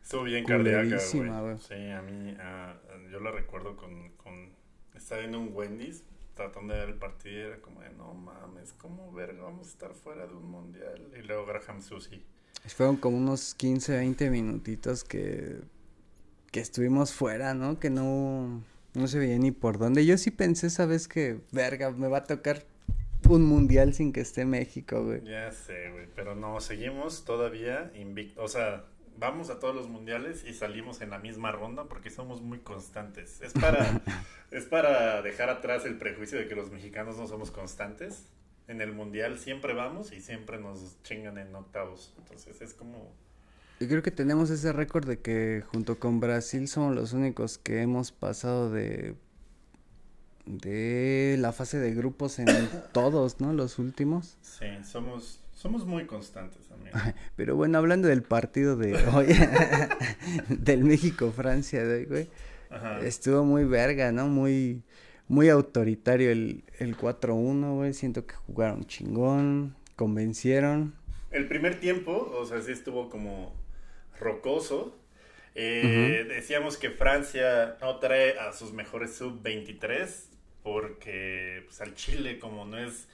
Estuvo 0.07 0.23
bien 0.23 0.45
cardíaca, 0.45 1.01
güey. 1.15 1.59
Sí, 1.59 1.91
a 1.91 2.01
mí, 2.01 2.31
uh, 2.31 3.11
yo 3.11 3.19
la 3.19 3.33
recuerdo 3.33 3.75
con, 3.75 4.11
con... 4.11 4.53
Estaba 4.95 5.23
viendo 5.23 5.41
un 5.41 5.51
Wendy's 5.53 6.05
tratando 6.35 6.75
de 6.75 6.79
ver 6.79 6.89
el 6.91 6.95
partido 6.95 7.37
y 7.37 7.41
era 7.41 7.61
como 7.61 7.81
de, 7.81 7.91
no 7.91 8.15
mames, 8.15 8.73
¿cómo 8.75 9.11
verga 9.11 9.43
vamos 9.43 9.67
a 9.67 9.71
estar 9.71 9.95
fuera 9.95 10.29
de 10.29 10.33
un 10.33 10.49
mundial? 10.49 11.13
Y 11.19 11.27
luego 11.27 11.45
Graham 11.45 11.83
Susi. 11.83 12.23
Fueron 12.69 12.99
como 12.99 13.17
unos 13.17 13.57
15, 13.57 13.97
20 13.97 14.31
minutitos 14.31 15.03
que, 15.03 15.57
que 16.53 16.61
estuvimos 16.61 17.13
fuera, 17.13 17.55
¿no? 17.55 17.81
Que 17.81 17.91
no, 17.91 18.63
no 18.95 19.09
se 19.09 19.19
veía 19.19 19.41
ni 19.41 19.51
por 19.51 19.77
dónde. 19.77 20.07
Yo 20.07 20.17
sí 20.19 20.31
pensé 20.31 20.69
esa 20.69 20.87
vez 20.87 21.09
que, 21.09 21.41
verga, 21.51 21.91
me 21.91 22.07
va 22.07 22.19
a 22.19 22.25
tocar 22.25 22.65
un 23.29 23.45
mundial 23.45 23.93
sin 23.93 24.13
que 24.13 24.21
esté 24.21 24.45
México, 24.45 25.03
güey. 25.03 25.25
Ya 25.25 25.51
sé, 25.51 25.91
güey, 25.91 26.07
pero 26.15 26.37
no, 26.37 26.61
seguimos 26.61 27.25
todavía 27.25 27.91
invictos. 27.97 28.45
O 28.45 28.47
sea, 28.47 28.85
vamos 29.19 29.51
a 29.51 29.59
todos 29.59 29.75
los 29.75 29.89
mundiales 29.89 30.45
y 30.45 30.55
salimos 30.55 31.01
en 31.01 31.11
la 31.11 31.19
misma 31.19 31.53
ronda 31.53 31.85
porque 31.85 32.11
somos 32.11 32.43
muy 32.43 32.59
constantes. 32.59 33.41
Es 33.41 33.53
para, 33.53 34.03
es 34.51 34.65
para 34.65 35.23
dejar 35.23 35.51
atrás 35.51 35.85
el 35.85 35.99
prejuicio 35.99 36.39
de 36.39 36.49
que 36.49 36.55
los 36.55 36.71
mexicanos 36.71 37.17
no 37.17 37.27
somos 37.27 37.51
constantes. 37.51 38.27
En 38.69 38.81
el 38.81 38.93
mundial 38.93 39.39
siempre 39.39 39.75
vamos 39.75 40.13
y 40.13 40.21
siempre 40.21 40.59
nos 40.59 41.01
chingan 41.03 41.39
en 41.39 41.55
octavos. 41.55 42.15
Entonces 42.19 42.61
es 42.61 42.75
como... 42.75 43.13
Yo 43.79 43.89
creo 43.89 44.03
que 44.03 44.11
tenemos 44.11 44.51
ese 44.51 44.73
récord 44.73 45.07
de 45.07 45.21
que 45.21 45.63
junto 45.71 45.99
con 45.99 46.19
Brasil 46.19 46.67
somos 46.67 46.95
los 46.95 47.13
únicos 47.13 47.59
que 47.59 47.83
hemos 47.83 48.11
pasado 48.11 48.71
de 48.71 49.15
de 50.47 51.37
la 51.39 51.53
fase 51.53 51.79
de 51.79 51.93
grupos 51.93 52.39
en 52.39 52.47
todos, 52.93 53.41
¿no? 53.41 53.53
Los 53.53 53.79
últimos. 53.79 54.39
Sí, 54.41 54.67
somos 54.85 55.41
somos 55.57 55.87
muy 55.87 56.05
constantes, 56.05 56.71
amigo. 56.71 56.97
Pero 57.35 57.57
bueno, 57.57 57.79
hablando 57.79 58.09
del 58.09 58.23
partido 58.23 58.77
de 58.77 58.95
hoy, 59.15 59.29
del 60.49 60.85
México-Francia 60.85 61.83
de 61.83 61.97
hoy, 61.97 62.05
güey. 62.05 62.29
Estuvo 63.03 63.43
muy 63.43 63.65
verga, 63.65 64.13
¿no? 64.13 64.29
Muy, 64.29 64.83
muy 65.29 65.49
autoritario 65.49 66.31
el, 66.31 66.63
el 66.79 66.97
4-1, 66.97 67.75
güey. 67.75 67.95
Siento 67.95 68.27
que 68.27 68.35
jugaron 68.35 68.87
chingón, 68.87 69.75
convencieron. 69.97 70.95
El 71.31 71.49
primer 71.49 71.81
tiempo, 71.81 72.31
o 72.39 72.45
sea, 72.45 72.61
sí 72.61 72.73
estuvo 72.73 73.09
como 73.09 73.55
rocoso. 74.21 74.95
Eh, 75.55 76.27
decíamos 76.29 76.77
que 76.77 76.91
Francia 76.91 77.79
no 77.81 77.99
trae 77.99 78.39
a 78.39 78.53
sus 78.53 78.75
mejores 78.75 79.15
sub-23 79.15 80.27
porque 80.63 81.63
pues, 81.65 81.81
al 81.81 81.95
Chile, 81.95 82.39
como 82.39 82.67
no 82.67 82.77
es 82.77 83.09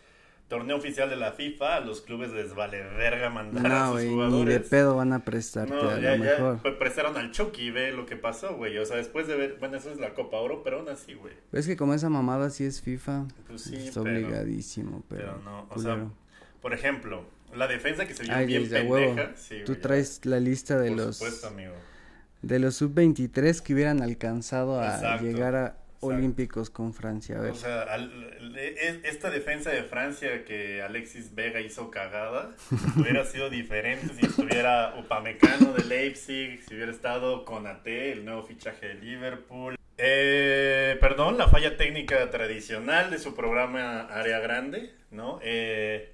torneo 0.53 0.77
oficial 0.77 1.09
de 1.09 1.17
la 1.17 1.33
FIFA, 1.33 1.77
a 1.77 1.81
los 1.81 2.03
clubes 2.03 2.31
les 2.31 2.55
vale 2.55 2.83
verga 2.83 3.31
mandar 3.31 3.67
a 3.67 3.91
sus 3.91 4.05
jugadores. 4.05 4.45
Ni 4.47 4.53
de 4.53 4.61
pedo 4.61 4.97
van 4.97 5.15
a 5.15 5.25
prestarte 5.25 5.73
no, 5.73 5.89
a 5.89 5.99
ya, 5.99 6.17
lo 6.17 6.25
mejor. 6.25 6.59
Pues 6.61 6.75
prestaron 6.75 7.17
al 7.17 7.31
Chucky, 7.31 7.71
ve 7.71 7.93
lo 7.93 8.05
que 8.05 8.17
pasó, 8.17 8.55
güey. 8.55 8.77
O 8.77 8.85
sea, 8.85 8.99
después 8.99 9.27
de 9.27 9.37
ver, 9.37 9.57
bueno, 9.59 9.79
eso 9.79 9.91
es 9.91 9.99
la 9.99 10.13
Copa 10.13 10.37
Oro, 10.37 10.63
pero 10.63 10.81
aún 10.81 10.91
así, 10.91 11.15
güey. 11.15 11.33
Es 11.53 11.67
que 11.67 11.75
como 11.79 11.95
esa 11.95 12.11
mamada 12.11 12.51
sí 12.51 12.65
es 12.65 12.83
FIFA, 12.83 13.29
pues 13.47 13.63
sí, 13.63 13.77
está 13.77 14.03
obligadísimo, 14.03 15.03
pero, 15.09 15.23
pero 15.23 15.39
no, 15.39 15.67
o 15.71 15.79
sea, 15.79 16.07
por 16.61 16.75
ejemplo, 16.75 17.25
la 17.57 17.67
defensa 17.67 18.07
que 18.07 18.13
se 18.13 18.25
vio 18.25 18.47
bien 18.47 18.69
pendeja. 18.69 19.33
Sí, 19.37 19.63
Tú 19.65 19.77
traes 19.77 20.21
la 20.27 20.39
lista 20.39 20.79
de 20.79 20.91
los 20.91 21.17
supuesto, 21.17 21.47
amigo. 21.49 21.73
de 22.43 22.59
los 22.59 22.77
sub-23 22.77 23.61
que 23.63 23.73
hubieran 23.73 24.03
alcanzado 24.03 24.79
a 24.79 25.17
llegar 25.19 25.55
a 25.57 25.82
olímpicos 26.03 26.71
con 26.71 26.93
Francia. 26.93 27.39
A 27.39 27.41
ver. 27.41 27.53
O 27.53 27.55
sea, 27.55 27.87
esta 29.05 29.31
defensa 29.31 29.71
de 29.71 29.83
Francia 29.85 30.45
que 30.45 30.83
Alexis 30.83 31.35
Vega 31.35 31.61
hizo 31.61 31.91
cagada, 31.91 32.51
hubiera 32.97 33.25
sido 33.25 33.51
diferente 33.51 34.09
si 34.15 34.27
estuviera 34.27 34.95
Upamecano 34.99 35.73
de 35.73 35.85
Leipzig, 35.85 36.63
si 36.63 36.75
hubiera 36.75 36.91
estado 36.91 37.45
Conate, 37.45 38.13
el 38.13 38.25
nuevo 38.25 38.43
fichaje 38.43 38.89
de 38.89 38.95
Liverpool. 38.95 39.77
Eh, 39.99 40.97
perdón, 41.01 41.39
la 41.39 41.49
falla 41.49 41.77
técnica 41.77 42.31
tradicional 42.31 43.11
de 43.11 43.19
su 43.19 43.35
programa 43.35 44.01
Área 44.03 44.41
Grande, 44.41 44.95
¿no? 45.11 45.39
Eh, 45.43 46.13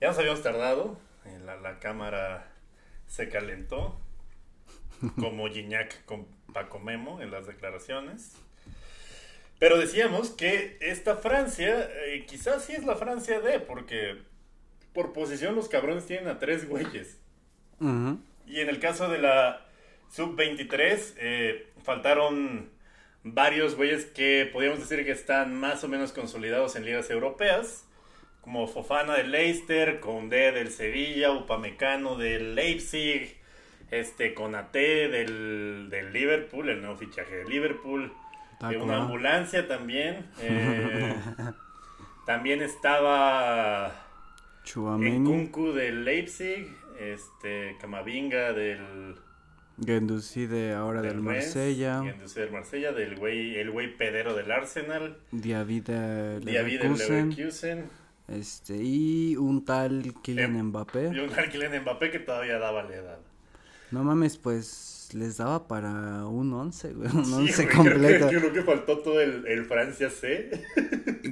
ya 0.00 0.08
nos 0.08 0.18
habíamos 0.18 0.42
tardado, 0.42 0.98
la, 1.44 1.56
la 1.56 1.78
cámara 1.78 2.50
se 3.06 3.28
calentó, 3.28 4.00
como 5.18 5.48
Gignac 5.48 6.04
con 6.04 6.26
Paco 6.52 6.78
Memo 6.78 7.20
en 7.20 7.30
las 7.30 7.46
declaraciones. 7.46 8.36
Pero 9.60 9.76
decíamos 9.78 10.30
que 10.30 10.78
esta 10.80 11.16
Francia, 11.16 11.86
eh, 12.06 12.24
quizás 12.26 12.64
sí 12.64 12.72
es 12.72 12.82
la 12.84 12.96
Francia 12.96 13.40
de, 13.40 13.60
porque 13.60 14.16
por 14.94 15.12
posición 15.12 15.54
los 15.54 15.68
cabrones 15.68 16.06
tienen 16.06 16.28
a 16.28 16.38
tres 16.38 16.66
güeyes. 16.66 17.18
Y 18.46 18.60
en 18.60 18.68
el 18.70 18.80
caso 18.80 19.10
de 19.10 19.18
la 19.18 19.66
sub-23, 20.12 21.14
eh, 21.18 21.66
faltaron 21.84 22.70
varios 23.22 23.76
güeyes 23.76 24.06
que 24.06 24.48
podríamos 24.50 24.80
decir 24.80 25.04
que 25.04 25.12
están 25.12 25.54
más 25.54 25.84
o 25.84 25.88
menos 25.88 26.12
consolidados 26.12 26.74
en 26.76 26.86
ligas 26.86 27.10
europeas, 27.10 27.84
como 28.40 28.66
Fofana 28.66 29.14
del 29.14 29.30
Leicester, 29.30 30.00
Condé 30.00 30.52
del 30.52 30.70
Sevilla, 30.70 31.32
Upamecano 31.32 32.16
del 32.16 32.54
Leipzig, 32.54 33.36
este 33.90 34.32
Conate 34.32 35.08
del, 35.08 35.88
del 35.90 36.14
Liverpool, 36.14 36.70
el 36.70 36.80
nuevo 36.80 36.96
fichaje 36.96 37.36
de 37.36 37.44
Liverpool 37.44 38.10
de 38.68 38.76
una 38.76 38.98
ambulancia 38.98 39.66
también. 39.66 40.26
Eh, 40.40 41.14
también 42.26 42.62
estaba 42.62 43.92
Kunku 44.72 45.72
del 45.72 46.04
Leipzig, 46.04 46.68
este 46.98 47.76
Camavinga 47.80 48.52
del 48.52 49.16
Gendouzi 49.84 50.46
de 50.46 50.74
ahora 50.74 51.00
del, 51.00 51.20
Marsella. 51.20 52.02
Gendouzi 52.02 52.40
del 52.40 52.52
Marsella, 52.52 52.92
del 52.92 53.16
güey, 53.16 53.56
el 53.56 53.70
güey 53.70 53.96
pedero 53.96 54.34
del 54.34 54.50
Arsenal. 54.50 55.16
Diaby 55.32 55.80
del 55.80 56.44
Leverkusen. 56.44 57.88
Este, 58.28 58.76
y 58.76 59.36
un 59.36 59.64
tal 59.64 60.14
Kylian 60.22 60.54
em, 60.54 60.66
Mbappé. 60.66 61.10
Y 61.12 61.18
un 61.18 61.30
tal 61.30 61.48
Kylian 61.50 61.82
Mbappé 61.82 62.10
que 62.10 62.20
todavía 62.20 62.58
daba 62.58 62.82
la 62.84 62.94
edad. 62.94 63.18
No 63.90 64.04
mames, 64.04 64.36
pues 64.38 64.99
les 65.12 65.36
daba 65.36 65.66
para 65.66 66.26
un 66.26 66.52
11, 66.52 66.92
güey, 66.94 67.10
un 67.10 67.32
11 67.32 67.68
completo. 67.68 68.28
Creo, 68.28 68.52
que 68.52 68.62
faltó 68.62 68.98
todo 68.98 69.20
el, 69.20 69.46
el 69.46 69.64
Francia 69.64 70.10
C. 70.10 70.50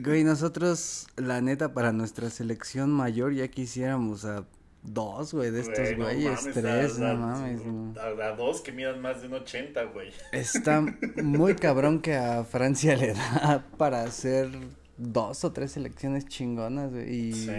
Güey, 0.03 0.25
nosotros, 0.25 1.07
la 1.17 1.41
neta, 1.41 1.73
para 1.73 1.93
nuestra 1.93 2.31
selección 2.31 2.91
mayor 2.91 3.33
ya 3.35 3.49
quisiéramos 3.49 4.25
a 4.25 4.47
dos, 4.83 5.35
güey, 5.35 5.51
de 5.51 5.61
estos 5.61 5.97
güeyes, 5.97 6.49
tres, 6.55 6.99
no 6.99 7.15
mames. 7.15 7.61
A, 7.99 8.33
dos 8.33 8.61
que 8.61 8.73
midan 8.73 9.01
más 9.01 9.21
de 9.21 9.29
un 9.29 9.35
80, 9.35 9.85
güey. 9.85 10.11
Está 10.33 10.85
muy 11.23 11.55
cabrón 11.57 12.01
que 12.01 12.15
a 12.15 12.45
Francia 12.45 12.97
le 12.97 13.15
da 13.15 13.67
para 13.77 14.03
hacer 14.03 14.49
dos 14.97 15.45
o 15.45 15.53
tres 15.53 15.73
selecciones 15.73 16.27
chingonas, 16.27 16.91
güey, 16.91 17.15
y 17.15 17.33
sí. 17.33 17.51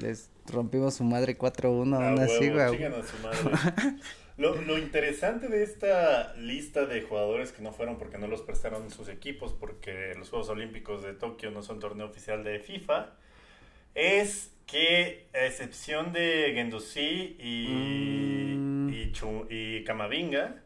les 0.00 0.30
rompimos 0.46 0.94
su 0.94 1.04
madre 1.04 1.38
4-1 1.38 1.94
aún 1.94 2.18
así, 2.20 2.50
güey. 2.50 2.78
Lo, 4.36 4.60
lo, 4.62 4.78
interesante 4.78 5.48
de 5.48 5.62
esta 5.62 6.34
lista 6.34 6.86
de 6.86 7.02
jugadores 7.02 7.52
que 7.52 7.62
no 7.62 7.72
fueron 7.72 7.98
porque 7.98 8.18
no 8.18 8.26
los 8.26 8.42
prestaron 8.42 8.90
sus 8.90 9.08
equipos, 9.08 9.52
porque 9.52 10.14
los 10.18 10.28
Juegos 10.30 10.48
Olímpicos 10.48 11.02
de 11.02 11.12
Tokio 11.12 11.52
no 11.52 11.62
son 11.62 11.78
torneo 11.78 12.06
oficial 12.06 12.42
de 12.42 12.58
FIFA, 12.58 13.12
es 13.94 14.50
que 14.66 15.28
a 15.34 15.46
excepción 15.46 16.12
de 16.12 16.52
Gendouzi 16.54 17.36
y, 17.38 18.54
mm. 18.56 18.88
y, 18.90 19.12
y 19.50 19.84
Camavinga, 19.84 20.62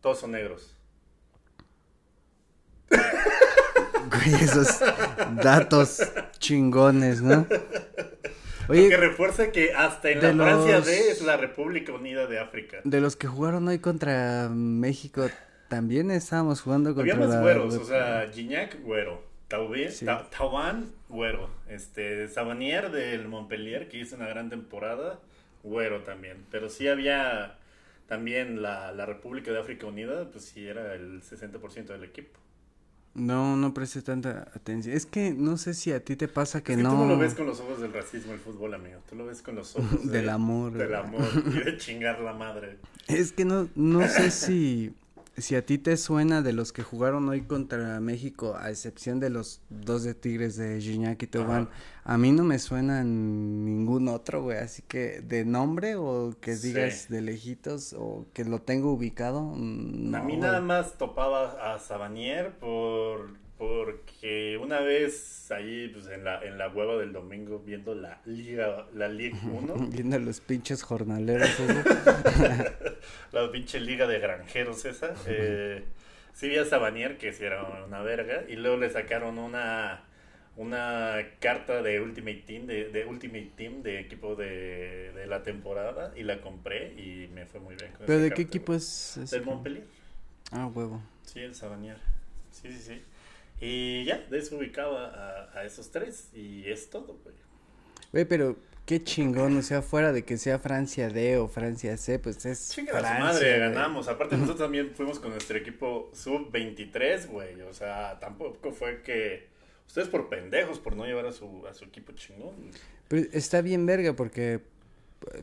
todos 0.00 0.20
son 0.20 0.32
negros. 0.32 0.76
esos 4.40 4.80
datos 5.42 6.02
chingones, 6.38 7.22
¿no? 7.22 7.46
Oye, 8.68 8.88
que 8.88 8.96
refuerza 8.96 9.52
que 9.52 9.72
hasta 9.74 10.10
en 10.10 10.20
la 10.20 10.44
Francia 10.44 10.80
D 10.80 11.10
es 11.10 11.22
la 11.22 11.36
República 11.36 11.92
Unida 11.92 12.26
de 12.26 12.38
África. 12.38 12.78
De 12.84 13.00
los 13.00 13.16
que 13.16 13.26
jugaron 13.26 13.68
hoy 13.68 13.78
contra 13.78 14.48
México, 14.48 15.28
también 15.68 16.10
estábamos 16.10 16.60
jugando 16.60 16.94
contra 16.94 17.14
Había 17.14 17.26
más 17.26 17.40
güeros, 17.40 17.74
o 17.74 17.84
sea, 17.84 18.30
Gignac, 18.32 18.80
güero. 18.82 19.22
Tauban, 19.48 20.92
güero. 21.08 21.48
Este, 21.68 22.28
Sabanier 22.28 22.90
del 22.90 23.28
Montpellier, 23.28 23.88
que 23.88 23.98
hizo 23.98 24.16
una 24.16 24.26
gran 24.26 24.50
temporada, 24.50 25.20
güero 25.62 26.02
también. 26.02 26.44
Pero 26.50 26.68
sí 26.68 26.88
había 26.88 27.58
también 28.08 28.62
la, 28.62 28.92
la 28.92 29.06
República 29.06 29.52
de 29.52 29.60
África 29.60 29.86
Unida, 29.86 30.28
pues 30.30 30.46
sí 30.46 30.66
era 30.66 30.94
el 30.94 31.22
60% 31.22 31.86
del 31.86 32.04
equipo. 32.04 32.38
No, 33.16 33.56
no 33.56 33.72
presté 33.72 34.02
tanta 34.02 34.48
atención. 34.54 34.94
Es 34.94 35.06
que 35.06 35.32
no 35.32 35.56
sé 35.56 35.72
si 35.72 35.90
a 35.90 36.04
ti 36.04 36.16
te 36.16 36.28
pasa 36.28 36.62
que, 36.62 36.76
no. 36.76 36.90
Tú 36.90 36.96
no 36.98 37.06
lo 37.06 37.18
ves 37.18 37.34
con 37.34 37.46
los 37.46 37.60
ojos 37.60 37.80
del 37.80 37.92
racismo 37.92 38.32
el 38.34 38.38
fútbol, 38.38 38.74
amigo. 38.74 39.00
Tú 39.08 39.16
lo 39.16 39.24
ves 39.24 39.40
con 39.40 39.54
los 39.54 39.74
ojos 39.74 40.04
del 40.10 40.28
amor. 40.28 40.72
Del 40.72 40.94
amor 40.94 41.26
y 41.46 41.64
de 41.64 41.78
chingar 41.78 42.20
la 42.20 42.34
madre. 42.34 42.76
Es 43.08 43.32
que 43.32 43.46
no, 43.46 43.68
no 43.74 44.06
sé 44.06 44.30
si 44.30 44.92
si 45.36 45.54
a 45.54 45.64
ti 45.64 45.78
te 45.78 45.96
suena 45.96 46.40
de 46.40 46.52
los 46.52 46.72
que 46.72 46.82
jugaron 46.82 47.28
hoy 47.28 47.42
contra 47.42 48.00
México, 48.00 48.56
a 48.58 48.70
excepción 48.70 49.20
de 49.20 49.30
los 49.30 49.60
dos 49.68 50.02
de 50.02 50.14
Tigres 50.14 50.56
de 50.56 50.80
Gignac 50.80 51.22
y 51.22 51.26
Tobán, 51.26 51.68
a 52.04 52.16
mí 52.16 52.32
no 52.32 52.42
me 52.42 52.58
suena 52.58 53.04
ningún 53.04 54.08
otro, 54.08 54.42
güey, 54.42 54.58
así 54.58 54.82
que 54.82 55.20
de 55.20 55.44
nombre 55.44 55.96
o 55.96 56.34
que 56.40 56.56
digas 56.56 57.08
de 57.08 57.20
lejitos 57.20 57.94
o 57.98 58.26
que 58.32 58.44
lo 58.44 58.62
tengo 58.62 58.92
ubicado. 58.92 59.52
a 59.52 59.56
mí 59.56 60.36
nada 60.36 60.60
más 60.60 60.96
topaba 60.96 61.74
a 61.74 61.78
Sabanier 61.78 62.58
por 62.58 63.45
Porque 63.58 64.58
una 64.60 64.80
vez 64.80 65.50
ahí, 65.50 65.88
pues 65.88 66.08
en 66.08 66.24
la, 66.24 66.42
en 66.42 66.58
la 66.58 66.68
hueva 66.68 66.96
del 66.96 67.12
domingo, 67.12 67.58
viendo 67.64 67.94
la 67.94 68.20
Liga, 68.26 68.86
la 68.94 69.08
Liga 69.08 69.38
1. 69.44 69.74
viendo 69.90 70.18
los 70.18 70.40
pinches 70.40 70.82
jornaleros, 70.82 71.48
la 73.32 73.50
pinche 73.50 73.80
Liga 73.80 74.06
de 74.06 74.18
Granjeros 74.18 74.84
esa. 74.84 75.14
Eh, 75.26 75.84
sí 76.34 76.48
vi 76.48 76.58
a 76.58 76.66
Sabanier, 76.66 77.16
que 77.16 77.32
sí 77.32 77.44
era 77.44 77.62
una 77.86 78.02
verga. 78.02 78.44
Y 78.48 78.56
luego 78.56 78.76
le 78.76 78.90
sacaron 78.90 79.38
una 79.38 80.02
una 80.56 81.18
carta 81.38 81.82
de 81.82 82.00
Ultimate 82.00 82.42
Team, 82.46 82.66
de, 82.66 82.88
de 82.88 83.04
Ultimate 83.04 83.52
Team, 83.56 83.82
de 83.82 84.00
equipo 84.00 84.34
de, 84.36 85.12
de, 85.12 85.26
la 85.26 85.42
temporada, 85.42 86.12
y 86.16 86.22
la 86.22 86.40
compré 86.40 86.94
y 86.94 87.28
me 87.28 87.46
fue 87.46 87.60
muy 87.60 87.76
bien. 87.76 87.92
Con 87.92 88.06
¿Pero 88.06 88.20
de 88.20 88.30
qué 88.30 88.42
equipo 88.42 88.74
es? 88.74 89.20
Del 89.30 89.44
Montpellier. 89.44 89.84
Ah, 90.50 90.66
huevo. 90.66 91.02
Sí, 91.24 91.40
el 91.40 91.54
Sabanier. 91.54 91.98
Sí, 92.50 92.72
sí, 92.72 92.78
sí. 92.78 93.02
Y 93.60 94.04
ya, 94.04 94.26
desubicaba 94.30 95.06
a, 95.06 95.58
a 95.58 95.64
esos 95.64 95.90
tres 95.90 96.30
y 96.34 96.68
es 96.70 96.90
todo, 96.90 97.18
güey. 97.24 97.34
Güey, 98.12 98.24
pero 98.24 98.56
qué 98.84 99.02
chingón, 99.02 99.56
o 99.56 99.62
sea, 99.62 99.82
fuera 99.82 100.12
de 100.12 100.24
que 100.24 100.36
sea 100.36 100.58
Francia 100.58 101.08
D 101.08 101.38
o 101.38 101.48
Francia 101.48 101.96
C, 101.96 102.18
pues 102.18 102.44
es 102.46 102.70
Chinga 102.70 102.92
Francia. 102.92 103.18
madre, 103.18 103.58
ganamos. 103.58 104.08
Aparte 104.08 104.36
nosotros 104.36 104.60
también 104.60 104.92
fuimos 104.94 105.18
con 105.18 105.30
nuestro 105.30 105.56
equipo 105.56 106.10
sub-23, 106.12 107.28
güey. 107.28 107.62
O 107.62 107.72
sea, 107.72 108.18
tampoco 108.20 108.72
fue 108.72 109.02
que 109.02 109.56
Ustedes 109.86 110.08
por 110.08 110.28
pendejos, 110.28 110.78
por 110.78 110.96
no 110.96 111.06
llevar 111.06 111.26
a 111.26 111.32
su, 111.32 111.66
a 111.66 111.74
su 111.74 111.84
equipo 111.84 112.12
chingón. 112.12 112.54
Pero 113.08 113.26
está 113.32 113.60
bien 113.60 113.86
verga 113.86 114.14
porque 114.14 114.60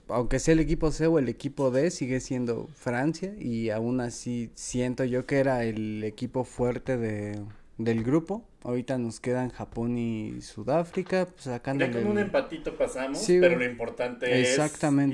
aunque 0.07 0.39
sea 0.39 0.53
el 0.53 0.59
equipo 0.59 0.91
C 0.91 1.07
o 1.07 1.17
el 1.17 1.29
equipo 1.29 1.71
D, 1.71 1.89
sigue 1.89 2.19
siendo 2.19 2.67
Francia 2.75 3.33
y 3.39 3.69
aún 3.69 3.99
así 4.01 4.51
siento 4.53 5.03
yo 5.03 5.25
que 5.25 5.39
era 5.39 5.63
el 5.63 6.03
equipo 6.03 6.43
fuerte 6.43 6.97
de, 6.97 7.39
del 7.77 8.03
grupo. 8.03 8.47
Ahorita 8.63 8.97
nos 8.97 9.19
quedan 9.19 9.49
Japón 9.49 9.97
y 9.97 10.41
Sudáfrica, 10.41 11.25
pues, 11.25 11.43
sacando. 11.43 11.85
Ya 11.85 11.91
con 11.91 12.07
un 12.07 12.19
empatito 12.19 12.75
pasamos, 12.75 13.23
pero 13.27 13.57
lo 13.57 13.65
importante 13.65 14.41
es 14.41 14.59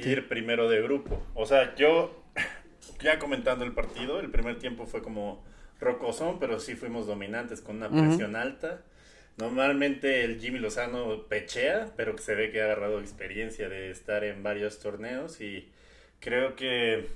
ir 0.05 0.27
primero 0.27 0.69
de 0.69 0.81
grupo. 0.81 1.21
O 1.35 1.45
sea, 1.45 1.75
yo, 1.75 2.23
ya 3.01 3.17
comentando 3.19 3.65
el 3.65 3.73
partido, 3.73 4.19
el 4.19 4.29
primer 4.29 4.59
tiempo 4.59 4.85
fue 4.85 5.01
como 5.01 5.43
rocosón, 5.79 6.39
pero 6.39 6.59
sí 6.59 6.75
fuimos 6.75 7.07
dominantes 7.07 7.61
con 7.61 7.77
una 7.77 7.89
presión 7.89 8.35
alta. 8.35 8.81
Normalmente 9.37 10.25
el 10.25 10.39
Jimmy 10.39 10.59
Lozano 10.59 11.23
pechea, 11.29 11.93
pero 11.95 12.13
que 12.15 12.21
se 12.21 12.35
ve 12.35 12.51
que 12.51 12.61
ha 12.61 12.65
agarrado 12.65 12.99
experiencia 12.99 13.69
de 13.69 13.89
estar 13.89 14.25
en 14.25 14.43
varios 14.43 14.79
torneos 14.79 15.39
y 15.39 15.69
creo 16.19 16.57
que 16.57 17.07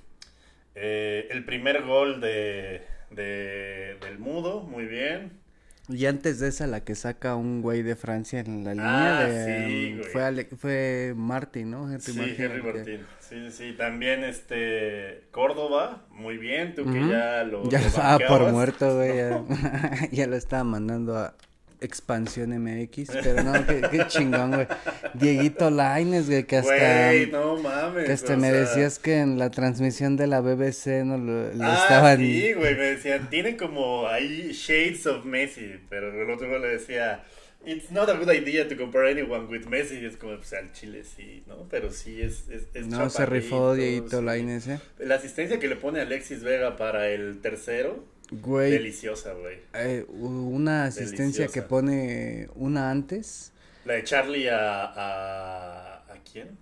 eh, 0.75 1.27
el 1.31 1.43
primer 1.43 1.83
gol 1.83 2.21
de, 2.21 2.81
del 3.15 4.19
Mudo, 4.19 4.61
muy 4.61 4.85
bien. 4.85 5.43
Y 5.89 6.05
antes 6.05 6.39
de 6.39 6.47
esa, 6.47 6.65
la 6.65 6.85
que 6.85 6.95
saca 6.95 7.35
un 7.35 7.61
güey 7.61 7.81
de 7.83 7.97
Francia 7.97 8.39
en 8.39 8.63
la 8.63 8.71
línea 8.73 9.19
ah, 9.19 9.23
de, 9.25 9.95
um, 9.97 10.03
fue 10.11 10.47
fue 10.57 11.13
Martín, 11.15 11.71
¿no? 11.71 11.91
Henry 11.91 11.99
sí, 11.99 12.13
Martin, 12.13 12.35
Henry 12.41 12.61
Martín. 12.63 12.99
Sí, 13.19 13.51
sí, 13.51 13.75
también 13.77 14.23
este 14.23 15.23
Córdoba, 15.31 16.05
muy 16.09 16.37
bien, 16.37 16.73
tú 16.73 16.85
que 16.85 17.05
ya 17.09 17.43
lo 17.43 17.67
Ya 17.69 17.81
lo 17.81 17.87
estaba 17.87 18.17
por 18.19 18.49
muerto, 18.51 18.95
güey, 18.95 19.17
ya, 19.17 19.43
ya 20.11 20.27
lo 20.27 20.37
estaba 20.37 20.63
mandando 20.63 21.17
a, 21.17 21.35
Expansión 21.83 22.49
MX, 22.51 23.09
pero 23.21 23.43
no, 23.43 23.53
qué, 23.65 24.05
chingón, 24.07 24.51
güey. 24.51 24.67
Dieguito 25.13 25.69
Laines, 25.69 26.27
güey, 26.27 26.45
que 26.45 26.57
hasta. 26.57 27.07
Güey, 27.07 27.29
no 27.29 27.57
mames. 27.57 28.05
Que 28.05 28.11
hasta 28.13 28.37
me 28.37 28.51
decías 28.51 28.99
que 28.99 29.19
en 29.19 29.37
la 29.37 29.51
transmisión 29.51 30.15
de 30.15 30.27
la 30.27 30.41
BBC 30.41 31.03
no 31.03 31.17
lo, 31.17 31.51
ah, 31.63 31.79
estaban. 31.81 32.17
Sí, 32.17 32.53
güey, 32.53 32.75
me 32.75 32.83
decían, 32.83 33.29
tienen 33.29 33.57
como 33.57 34.07
ahí 34.07 34.51
shades 34.53 35.05
of 35.07 35.25
Messi, 35.25 35.79
pero 35.89 36.09
el 36.09 36.29
otro 36.29 36.57
le 36.57 36.67
decía. 36.69 37.23
It's 37.65 37.91
not 37.91 38.09
a 38.09 38.17
good 38.17 38.29
idea 38.29 38.67
to 38.67 38.75
compare 38.75 39.09
anyone 39.09 39.45
with 39.45 39.67
Messi. 39.67 40.05
Es 40.05 40.17
como, 40.17 40.35
pues 40.35 40.51
al 40.51 40.73
Chile 40.73 41.03
sí, 41.05 41.43
¿no? 41.47 41.65
Pero 41.69 41.91
sí 41.91 42.21
es. 42.21 42.49
es, 42.49 42.87
no, 42.87 43.09
se 43.09 43.25
rifó 43.25 43.73
Dieguito 43.73 44.21
Laines, 44.21 44.67
¿eh? 44.67 44.79
La 44.99 45.15
asistencia 45.15 45.59
que 45.59 45.69
le 45.69 45.77
pone 45.77 46.01
Alexis 46.01 46.43
Vega 46.43 46.75
para 46.75 47.07
el 47.09 47.39
tercero 47.39 48.03
Güey. 48.41 48.71
Deliciosa, 48.71 49.33
güey. 49.33 49.59
Eh, 49.73 50.05
una 50.09 50.85
asistencia 50.85 51.47
que 51.47 51.61
pone 51.61 52.49
una 52.55 52.89
antes. 52.89 53.51
La 53.85 53.93
de 53.93 54.03
Charlie 54.03 54.49
a. 54.49 54.85
¿A, 54.85 55.95
¿a 56.11 56.17
quién? 56.31 56.57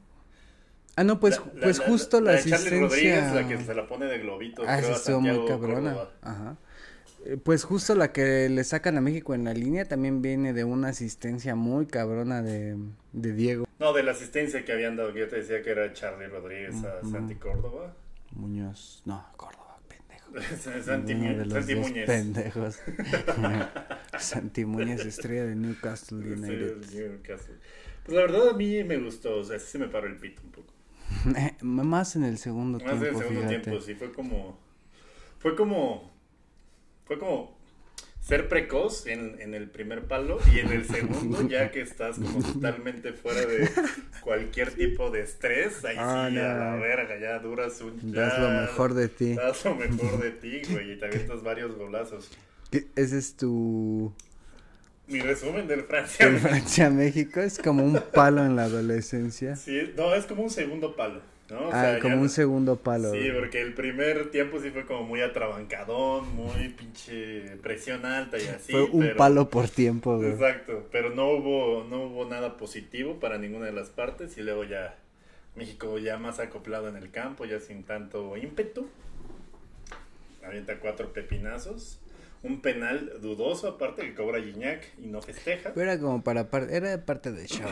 Ah, 0.95 1.03
no, 1.03 1.19
pues, 1.19 1.39
pues 1.61 1.79
justo 1.79 2.19
la, 2.19 2.33
la, 2.33 2.41
de 2.41 2.49
Charlie 2.49 2.79
Rodríguez, 2.79 3.31
la 3.33 3.47
que 3.47 3.57
se 3.57 3.73
la 3.73 3.87
pone 3.87 4.05
de 4.05 4.19
globito. 4.19 4.63
Ah, 4.67 4.77
creo, 4.77 4.95
estuvo 4.95 5.21
muy 5.21 5.47
cabrona. 5.47 5.97
Ajá. 6.21 6.57
Eh, 7.25 7.37
pues 7.41 7.63
justo 7.63 7.95
la 7.95 8.11
que 8.11 8.49
le 8.49 8.63
sacan 8.63 8.97
a 8.97 9.01
México 9.01 9.33
en 9.33 9.43
la 9.43 9.53
línea 9.53 9.85
también 9.85 10.21
viene 10.21 10.53
de 10.53 10.63
una 10.63 10.89
asistencia 10.89 11.55
muy 11.55 11.85
cabrona 11.85 12.41
de, 12.41 12.75
de 13.13 13.33
Diego. 13.33 13.65
No, 13.79 13.93
de 13.93 14.03
la 14.03 14.11
asistencia 14.11 14.65
que 14.65 14.73
habían 14.73 14.95
dado, 14.95 15.13
que 15.13 15.19
yo 15.19 15.27
te 15.27 15.37
decía 15.37 15.61
que 15.61 15.69
era 15.71 15.93
Charlie 15.93 16.27
Rodríguez 16.27 16.75
a 16.83 17.01
Santi 17.09 17.35
Córdoba. 17.35 17.93
Muñoz, 18.31 19.01
no, 19.05 19.25
Córdoba. 19.37 19.70
Santi, 20.83 21.15
Muñez. 21.15 22.05
pendejos. 22.05 22.79
Santi 24.19 24.65
Muñez, 24.65 25.05
estrella 25.05 25.45
de 25.45 25.55
Newcastle 25.55 26.17
United. 26.17 26.77
Pues 28.03 28.15
la 28.15 28.21
verdad 28.21 28.49
a 28.49 28.53
mí 28.53 28.83
me 28.83 28.97
gustó, 28.97 29.37
o 29.37 29.43
sea, 29.43 29.59
sí 29.59 29.67
se 29.67 29.77
me 29.79 29.87
paró 29.87 30.07
el 30.07 30.17
pito 30.17 30.41
un 30.43 30.51
poco. 30.51 30.73
Más 31.61 32.15
en 32.15 32.23
el 32.23 32.37
segundo 32.37 32.77
tiempo. 32.77 32.95
Más 32.95 33.03
en 33.03 33.15
el 33.15 33.21
segundo 33.21 33.47
tiempo, 33.47 33.81
sí, 33.81 33.95
fue 33.95 34.11
como. 34.11 34.57
Fue 35.39 35.55
como. 35.55 36.11
Fue 37.05 37.19
como 37.19 37.60
ser 38.31 38.47
precoz 38.47 39.07
en, 39.07 39.41
en, 39.41 39.53
el 39.53 39.69
primer 39.69 40.05
palo 40.05 40.39
y 40.55 40.59
en 40.59 40.71
el 40.71 40.85
segundo, 40.85 41.45
ya 41.49 41.69
que 41.69 41.81
estás 41.81 42.15
como 42.15 42.41
totalmente 42.41 43.11
fuera 43.11 43.45
de 43.45 43.69
cualquier 44.21 44.71
tipo 44.71 45.11
de 45.11 45.23
estrés, 45.23 45.83
ahí 45.83 45.97
ah, 45.99 46.29
sí, 46.31 46.37
a 46.37 46.53
la 46.53 46.75
verga, 46.77 47.19
ya 47.19 47.39
duras 47.39 47.81
un... 47.81 48.13
das 48.13 48.39
lo 48.39 48.49
mejor 48.49 48.93
de 48.93 49.09
ti. 49.09 49.33
Das 49.33 49.65
lo 49.65 49.75
mejor 49.75 50.21
de 50.21 50.31
ti, 50.31 50.61
güey, 50.71 50.93
y 50.93 50.95
te 50.97 51.07
avientas 51.07 51.43
varios 51.43 51.75
golazos. 51.75 52.31
Ese 52.95 53.17
es 53.17 53.35
tu... 53.35 54.13
Mi 55.07 55.19
resumen 55.19 55.67
del 55.67 55.83
Francia. 55.83 56.25
El 56.25 56.39
Francia-México 56.39 57.41
es 57.41 57.59
como 57.59 57.83
un 57.83 58.01
palo 58.13 58.45
en 58.45 58.55
la 58.55 58.63
adolescencia. 58.63 59.57
Sí, 59.57 59.91
no, 59.97 60.15
es 60.15 60.25
como 60.25 60.43
un 60.43 60.49
segundo 60.49 60.95
palo. 60.95 61.19
¿No? 61.51 61.69
ah, 61.71 61.97
como 62.01 62.21
un 62.21 62.29
segundo 62.29 62.77
palo. 62.77 63.11
Sí, 63.11 63.29
porque 63.37 63.61
el 63.61 63.73
primer 63.73 64.31
tiempo 64.31 64.59
sí 64.59 64.71
fue 64.71 64.85
como 64.85 65.03
muy 65.03 65.21
atrabancadón, 65.21 66.33
muy 66.35 66.69
pinche 66.69 67.57
presión 67.61 68.05
alta 68.05 68.37
y 68.37 68.47
así. 68.47 68.71
Fue 68.71 68.83
un 68.85 69.15
palo 69.15 69.49
por 69.49 69.69
tiempo, 69.69 70.17
güey. 70.17 70.31
Exacto, 70.31 70.87
pero 70.91 71.09
no 71.09 71.27
hubo, 71.29 71.83
no 71.83 72.03
hubo 72.05 72.25
nada 72.25 72.57
positivo 72.57 73.19
para 73.19 73.37
ninguna 73.37 73.65
de 73.65 73.73
las 73.73 73.89
partes 73.89 74.37
y 74.37 74.41
luego 74.41 74.63
ya 74.63 74.95
México 75.55 75.99
ya 75.99 76.17
más 76.17 76.39
acoplado 76.39 76.87
en 76.87 76.95
el 76.95 77.11
campo, 77.11 77.45
ya 77.45 77.59
sin 77.59 77.83
tanto 77.83 78.37
ímpetu. 78.37 78.87
Avienta 80.43 80.79
cuatro 80.79 81.13
pepinazos 81.13 81.99
un 82.43 82.61
penal 82.61 83.19
dudoso, 83.21 83.67
aparte 83.67 84.01
que 84.01 84.15
cobra 84.15 84.41
Gignac 84.41 84.87
y 84.97 85.05
no 85.05 85.21
festeja. 85.21 85.73
Pero 85.75 85.91
era 85.91 86.01
como 86.01 86.23
para 86.23 86.49
parte, 86.49 86.75
era 86.75 87.05
parte 87.05 87.31
del 87.31 87.45
show, 87.45 87.69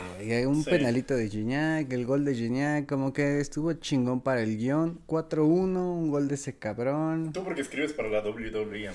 Un 0.48 0.64
penalito 0.64 1.16
de 1.16 1.28
Gignac, 1.28 1.92
el 1.92 2.06
gol 2.06 2.24
de 2.24 2.36
Gignac, 2.36 2.86
como 2.86 3.12
que 3.12 3.40
estuvo 3.40 3.74
chingón 3.74 4.22
para 4.22 4.42
el 4.42 4.58
guion. 4.58 5.00
4-1, 5.08 5.44
un 5.46 6.12
gol 6.12 6.28
de 6.28 6.36
ese 6.36 6.58
cabrón. 6.58 7.34
Tú 7.34 7.44
porque 7.44 7.62
escribes 7.62 7.94
para 7.94 8.10
la 8.10 8.22
WWE, 8.22 8.92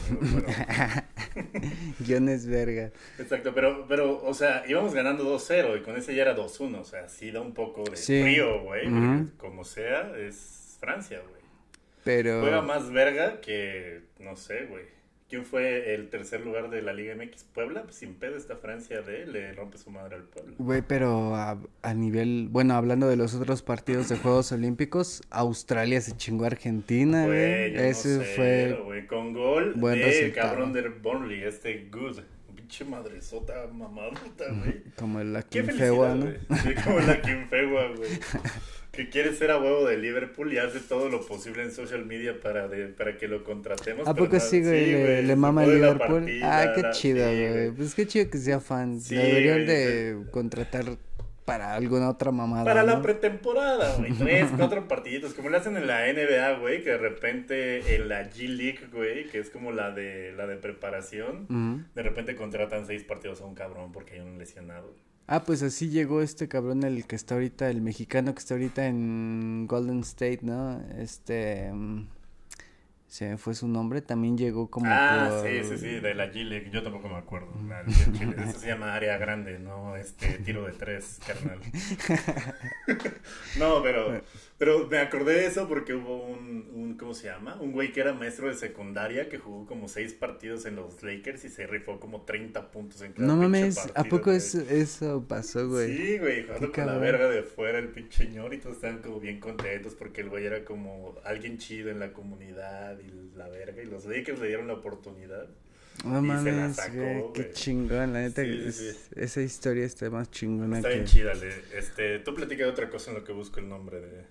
Guiones 1.98 2.46
verga. 2.46 2.92
Exacto, 3.18 3.52
pero, 3.52 3.86
pero, 3.88 4.24
o 4.24 4.34
sea, 4.34 4.62
íbamos 4.68 4.94
ganando 4.94 5.24
2-0 5.24 5.80
y 5.80 5.82
con 5.82 5.96
ese 5.96 6.14
ya 6.14 6.22
era 6.22 6.36
2-1, 6.36 6.78
o 6.78 6.84
sea, 6.84 7.08
sí 7.08 7.32
da 7.32 7.40
un 7.40 7.52
poco 7.52 7.82
de 7.82 7.96
frío, 7.96 8.62
güey. 8.62 8.86
Como 9.38 9.64
sea, 9.64 10.16
es 10.16 10.76
Francia, 10.78 11.20
güey. 11.20 11.42
Pero... 12.04 12.42
Juega 12.42 12.62
más 12.62 12.92
verga 12.92 13.40
que, 13.40 14.02
no 14.20 14.36
sé, 14.36 14.66
güey. 14.66 14.84
¿Quién 15.34 15.46
fue 15.46 15.96
el 15.96 16.10
tercer 16.10 16.42
lugar 16.42 16.70
de 16.70 16.80
la 16.80 16.92
Liga 16.92 17.12
MX? 17.16 17.42
Puebla, 17.52 17.82
pues, 17.82 17.96
sin 17.96 18.14
pedo 18.14 18.36
esta 18.36 18.54
Francia 18.54 19.02
de 19.02 19.26
le 19.26 19.52
rompe 19.52 19.78
su 19.78 19.90
madre 19.90 20.14
al 20.14 20.22
Puebla. 20.22 20.54
Güey, 20.58 20.82
pero 20.86 21.34
a, 21.34 21.58
nivel, 21.92 22.46
bueno, 22.52 22.74
hablando 22.74 23.08
de 23.08 23.16
los 23.16 23.34
otros 23.34 23.60
partidos 23.60 24.08
de 24.08 24.16
Juegos 24.16 24.52
Olímpicos, 24.52 25.24
Australia 25.30 26.00
se 26.00 26.16
chingó 26.16 26.44
a 26.44 26.46
Argentina, 26.46 27.26
güey. 27.26 27.74
Ese 27.74 28.20
fue 28.20 28.80
güey, 28.84 29.08
con 29.08 29.32
gol 29.32 29.74
de 29.74 30.32
cabrón 30.32 30.72
del 30.72 30.90
Burnley, 30.90 31.42
este 31.42 31.88
Good. 31.90 32.20
Pinche 32.54 32.84
madresota 32.84 33.54
mamadota, 33.72 34.44
güey. 34.52 34.84
Como 34.96 35.18
el 35.18 35.34
Akinfewa, 35.34 36.14
¿no? 36.14 36.26
Sí, 36.58 36.74
como 36.84 37.00
el 37.00 37.10
Akinfewa, 37.10 37.88
güey. 37.88 38.10
que 38.94 39.08
quiere 39.08 39.34
ser 39.34 39.50
a 39.50 39.58
huevo 39.58 39.84
de 39.86 39.96
Liverpool 39.98 40.52
y 40.52 40.58
hace 40.58 40.80
todo 40.80 41.08
lo 41.08 41.26
posible 41.26 41.62
en 41.62 41.72
social 41.72 42.04
media 42.06 42.40
para, 42.40 42.68
de, 42.68 42.88
para 42.88 43.16
que 43.16 43.28
lo 43.28 43.44
contratemos. 43.44 44.06
¿A 44.06 44.14
poco 44.14 44.38
sí, 44.40 44.62
güey? 44.62 45.22
le, 45.22 45.36
mama 45.36 45.64
el 45.64 45.74
Liverpool. 45.74 46.28
ah, 46.42 46.72
qué 46.74 46.82
chido, 46.92 47.24
güey. 47.24 47.70
Pues 47.70 47.94
qué 47.94 48.06
chido 48.06 48.30
que 48.30 48.38
sea 48.38 48.60
fan. 48.60 49.00
Deberían 49.00 49.66
de 49.66 50.24
contratar 50.30 50.84
para 51.44 51.74
alguna 51.74 52.08
otra 52.08 52.30
mamada. 52.30 52.64
Para 52.64 52.82
la 52.82 53.02
pretemporada, 53.02 53.96
güey. 53.96 54.12
Tres, 54.18 54.50
cuatro 54.56 54.88
partiditos. 54.88 55.34
Como 55.34 55.50
lo 55.50 55.56
hacen 55.58 55.76
en 55.76 55.86
la 55.86 56.00
NBA, 56.12 56.58
güey. 56.60 56.82
Que 56.82 56.90
de 56.90 56.98
repente 56.98 57.96
en 57.96 58.08
la 58.08 58.30
G 58.30 58.48
League, 58.48 58.88
güey. 58.92 59.28
Que 59.28 59.38
es 59.38 59.50
como 59.50 59.72
la 59.72 59.90
de, 59.90 60.32
la 60.32 60.46
de 60.46 60.56
preparación. 60.56 61.86
De 61.94 62.02
repente 62.02 62.36
contratan 62.36 62.86
seis 62.86 63.04
partidos 63.04 63.40
a 63.40 63.44
un 63.46 63.54
cabrón 63.54 63.92
porque 63.92 64.14
hay 64.14 64.20
un 64.20 64.38
lesionado. 64.38 64.94
Ah, 65.26 65.42
pues 65.44 65.62
así 65.62 65.88
llegó 65.88 66.20
este 66.20 66.48
cabrón, 66.48 66.82
el 66.82 67.06
que 67.06 67.16
está 67.16 67.34
ahorita, 67.34 67.70
el 67.70 67.80
mexicano 67.80 68.34
que 68.34 68.40
está 68.40 68.54
ahorita 68.54 68.86
en 68.86 69.66
Golden 69.66 70.00
State, 70.00 70.40
¿no? 70.42 70.82
Este. 70.98 71.72
Mm, 71.72 72.08
se 73.14 73.28
me 73.28 73.36
fue 73.38 73.54
su 73.54 73.68
nombre, 73.68 74.02
también 74.02 74.36
llegó 74.36 74.68
como. 74.68 74.86
Ah, 74.88 75.40
sí, 75.44 75.62
sí, 75.62 75.78
sí, 75.78 76.00
de 76.00 76.14
la 76.14 76.32
G-League, 76.32 76.68
yo 76.72 76.82
tampoco 76.82 77.08
me 77.08 77.14
acuerdo. 77.14 77.46
Eso 77.86 78.58
se 78.58 78.66
llama 78.66 78.92
área 78.92 79.16
grande, 79.18 79.60
no 79.60 79.94
este 79.94 80.38
tiro 80.38 80.64
de 80.64 80.72
tres, 80.72 81.20
carnal. 81.24 81.60
no, 83.56 83.84
pero, 83.84 84.20
pero 84.58 84.86
me 84.86 84.98
acordé 84.98 85.34
de 85.34 85.46
eso 85.46 85.68
porque 85.68 85.94
hubo 85.94 86.24
un, 86.24 86.70
un, 86.74 86.96
¿cómo 86.96 87.14
se 87.14 87.26
llama? 87.26 87.56
Un 87.60 87.72
güey 87.72 87.92
que 87.92 88.00
era 88.00 88.12
maestro 88.12 88.48
de 88.48 88.54
secundaria 88.54 89.28
que 89.28 89.38
jugó 89.38 89.66
como 89.66 89.88
seis 89.88 90.14
partidos 90.14 90.64
en 90.66 90.76
los 90.76 91.02
Lakers 91.02 91.44
y 91.44 91.48
se 91.48 91.66
rifó 91.66 91.98
como 91.98 92.22
30 92.22 92.70
puntos 92.70 93.02
en 93.02 93.12
cada 93.12 93.26
No 93.26 93.36
mames, 93.36 93.78
¿a 93.94 94.04
poco 94.04 94.30
eso, 94.30 94.60
eso 94.70 95.24
pasó, 95.26 95.68
güey? 95.68 95.96
Sí, 95.96 96.18
güey, 96.18 96.44
jugando 96.44 96.72
con 96.72 96.86
la 96.86 96.98
verga 96.98 97.28
de 97.28 97.42
fuera 97.42 97.78
el 97.78 97.88
pinche 97.88 98.24
señor 98.24 98.54
y 98.54 98.58
todos 98.58 98.76
estaban 98.76 99.02
como 99.02 99.20
bien 99.20 99.40
contentos 99.40 99.94
porque 99.94 100.20
el 100.20 100.28
güey 100.28 100.46
era 100.46 100.64
como 100.64 101.16
alguien 101.24 101.58
chido 101.58 101.90
en 101.90 101.98
la 101.98 102.12
comunidad 102.12 102.98
la 103.36 103.48
verga. 103.48 103.82
Y 103.82 103.86
los 103.86 104.04
Lakers 104.04 104.38
le 104.40 104.48
dieron 104.48 104.66
la 104.66 104.74
oportunidad. 104.74 105.48
No 106.04 106.20
mames, 106.20 106.76
qué 107.34 107.50
chingón, 107.52 108.12
la 108.12 108.20
neta. 108.20 108.42
Esa 108.42 109.40
historia 109.40 109.84
está 109.84 110.10
más 110.10 110.30
chingona. 110.30 110.78
Está 110.78 110.88
bien 110.88 111.04
chida. 111.04 111.32
este, 111.76 112.18
tú 112.18 112.34
platicas 112.34 112.66
de 112.66 112.72
otra 112.72 112.90
cosa 112.90 113.10
en 113.10 113.18
lo 113.18 113.24
que 113.24 113.32
busco 113.32 113.60
el 113.60 113.68
nombre 113.68 114.00
de. 114.00 114.24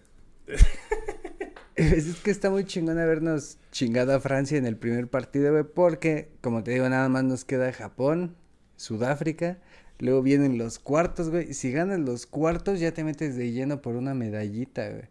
es 1.75 2.15
que 2.21 2.31
está 2.31 2.49
muy 2.49 2.65
chingona 2.65 3.05
vernos 3.05 3.57
chingado 3.71 4.13
a 4.15 4.19
Francia 4.19 4.57
en 4.57 4.65
el 4.65 4.77
primer 4.77 5.07
partido, 5.07 5.51
güey, 5.51 5.63
porque, 5.63 6.29
como 6.41 6.63
te 6.63 6.71
digo, 6.71 6.87
nada 6.89 7.09
más 7.09 7.23
nos 7.23 7.45
queda 7.45 7.71
Japón, 7.73 8.35
Sudáfrica, 8.75 9.59
luego 9.99 10.21
vienen 10.21 10.57
los 10.57 10.79
cuartos, 10.79 11.29
güey, 11.29 11.53
si 11.53 11.71
ganas 11.71 11.99
los 11.99 12.25
cuartos 12.25 12.79
ya 12.79 12.91
te 12.93 13.03
metes 13.03 13.35
de 13.35 13.51
lleno 13.51 13.81
por 13.81 13.95
una 13.95 14.13
medallita, 14.13 14.89
güey, 14.89 15.07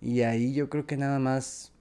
y 0.00 0.22
ahí 0.22 0.52
yo 0.54 0.68
creo 0.68 0.86
que 0.86 0.96
nada 0.96 1.18
más 1.18 1.72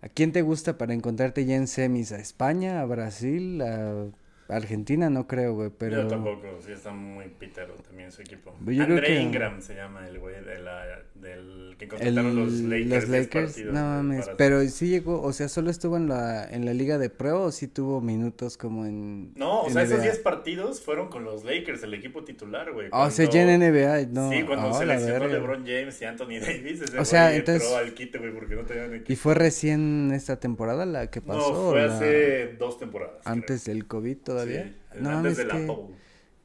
¿A 0.00 0.08
quién 0.08 0.30
te 0.32 0.42
gusta 0.42 0.78
para 0.78 0.94
encontrarte 0.94 1.44
ya 1.44 1.56
en 1.56 1.66
semis? 1.66 2.12
¿A 2.12 2.18
España? 2.18 2.80
¿A 2.80 2.84
Brasil? 2.84 3.60
¿A 3.62 4.06
Argentina? 4.48 5.10
No 5.10 5.26
creo, 5.26 5.54
güey, 5.54 5.70
pero... 5.76 6.02
Yo 6.02 6.08
tampoco, 6.08 6.46
sí 6.60 6.70
está 6.70 6.92
muy 6.92 7.26
pitero 7.28 7.74
también 7.74 8.12
su 8.12 8.22
equipo. 8.22 8.54
André 8.56 9.20
Ingram 9.20 9.60
se 9.60 9.74
llama 9.74 10.06
el 10.06 10.20
güey 10.20 10.40
de 10.44 10.60
la, 10.60 11.02
del 11.16 11.67
que 11.78 11.86
contrataron 11.86 12.34
los 12.34 12.52
Lakers. 12.52 12.88
Los 12.88 13.08
Lakers, 13.08 13.58
no 13.66 13.80
mames, 13.80 14.28
pero 14.36 14.66
sí 14.68 14.88
llegó, 14.88 15.22
o 15.22 15.32
sea, 15.32 15.48
¿solo 15.48 15.70
estuvo 15.70 15.96
en 15.96 16.08
la, 16.08 16.44
en 16.50 16.64
la 16.64 16.74
liga 16.74 16.98
de 16.98 17.08
prueba 17.08 17.38
o 17.38 17.52
sí 17.52 17.68
tuvo 17.68 18.00
minutos 18.00 18.58
como 18.58 18.84
en... 18.84 19.32
No, 19.36 19.62
o 19.62 19.70
sea, 19.70 19.82
esos 19.82 20.02
10 20.02 20.18
partidos 20.18 20.80
fueron 20.80 21.08
con 21.08 21.22
los 21.22 21.44
Lakers, 21.44 21.84
el 21.84 21.94
equipo 21.94 22.24
titular, 22.24 22.72
güey. 22.72 22.88
Ah, 22.90 23.06
o 23.06 23.10
sea, 23.10 23.30
ya 23.30 23.42
en 23.42 23.60
NBA, 23.60 24.08
no. 24.10 24.30
Sí, 24.30 24.42
cuando 24.42 24.70
oh, 24.70 24.78
seleccionó 24.78 25.28
LeBron 25.28 25.64
James 25.64 26.02
y 26.02 26.04
Anthony 26.04 26.40
Davis, 26.40 26.80
ese 26.82 26.98
o 26.98 27.04
sea, 27.04 27.34
entonces... 27.34 27.62
entró 27.62 27.78
al 27.78 27.94
quite, 27.94 28.18
güey, 28.18 28.34
porque 28.34 28.56
no 28.56 28.64
tenían 28.64 28.94
equipo. 28.94 29.12
¿Y 29.12 29.16
fue 29.16 29.34
recién 29.34 30.10
esta 30.12 30.40
temporada 30.40 30.84
la 30.84 31.10
que 31.10 31.20
pasó? 31.20 31.52
No, 31.52 31.70
fue 31.70 31.84
hace 31.84 32.56
dos 32.58 32.78
temporadas. 32.78 33.24
¿Antes 33.24 33.64
del 33.66 33.86
COVID 33.86 34.16
todavía? 34.18 34.74
no, 34.98 35.10
antes 35.10 35.36
de 35.36 35.44
la 35.44 35.54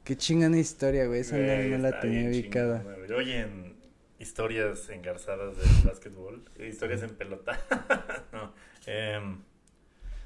Qué 0.04 0.16
chingada 0.16 0.56
historia, 0.58 1.06
güey, 1.06 1.20
esa 1.20 1.38
no, 1.38 1.78
la 1.78 1.98
tenía 1.98 2.28
ubicada. 2.28 2.84
Oye, 3.16 3.46
historias 4.18 4.88
engarzadas 4.88 5.56
del 5.56 5.90
básquetbol, 5.90 6.42
historias 6.58 7.02
en 7.02 7.10
pelota. 7.10 7.58
no, 8.32 8.54
eh, 8.86 9.20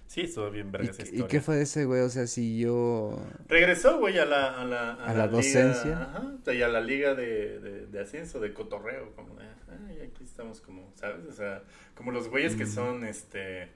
sí, 0.06 0.22
estuvo 0.22 0.50
bien 0.50 0.70
verga 0.70 0.90
esa 0.90 1.02
historia. 1.02 1.24
¿Y 1.24 1.28
qué 1.28 1.40
fue 1.40 1.56
de 1.56 1.62
ese 1.62 1.84
güey? 1.84 2.02
O 2.02 2.08
sea, 2.08 2.26
si 2.26 2.58
yo... 2.58 3.18
Regresó, 3.48 3.98
güey, 3.98 4.18
a 4.18 4.24
la... 4.24 4.60
A 4.60 4.64
la, 4.64 4.92
a, 4.94 5.14
la, 5.14 5.28
docencia. 5.28 6.02
ajá, 6.02 6.52
y 6.52 6.62
a 6.62 6.68
la 6.68 6.80
liga 6.80 7.14
de, 7.14 7.60
de, 7.60 7.86
de 7.86 8.00
ascenso, 8.00 8.40
de 8.40 8.52
cotorreo, 8.52 9.12
como 9.14 9.34
de, 9.36 9.44
ay, 9.44 10.00
aquí 10.02 10.24
estamos 10.24 10.60
como, 10.60 10.92
¿sabes? 10.94 11.26
O 11.26 11.32
sea, 11.32 11.62
como 11.94 12.12
los 12.12 12.28
güeyes 12.28 12.56
que 12.56 12.64
mm. 12.64 12.70
son, 12.70 13.04
este... 13.04 13.68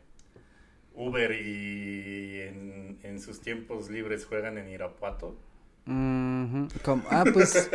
Uber 0.94 1.32
y 1.32 2.40
en, 2.42 2.98
en 3.02 3.18
sus 3.18 3.40
tiempos 3.40 3.88
libres 3.88 4.26
juegan 4.26 4.58
en 4.58 4.68
Irapuato. 4.68 5.38
Ah, 5.86 7.24
pues 7.32 7.70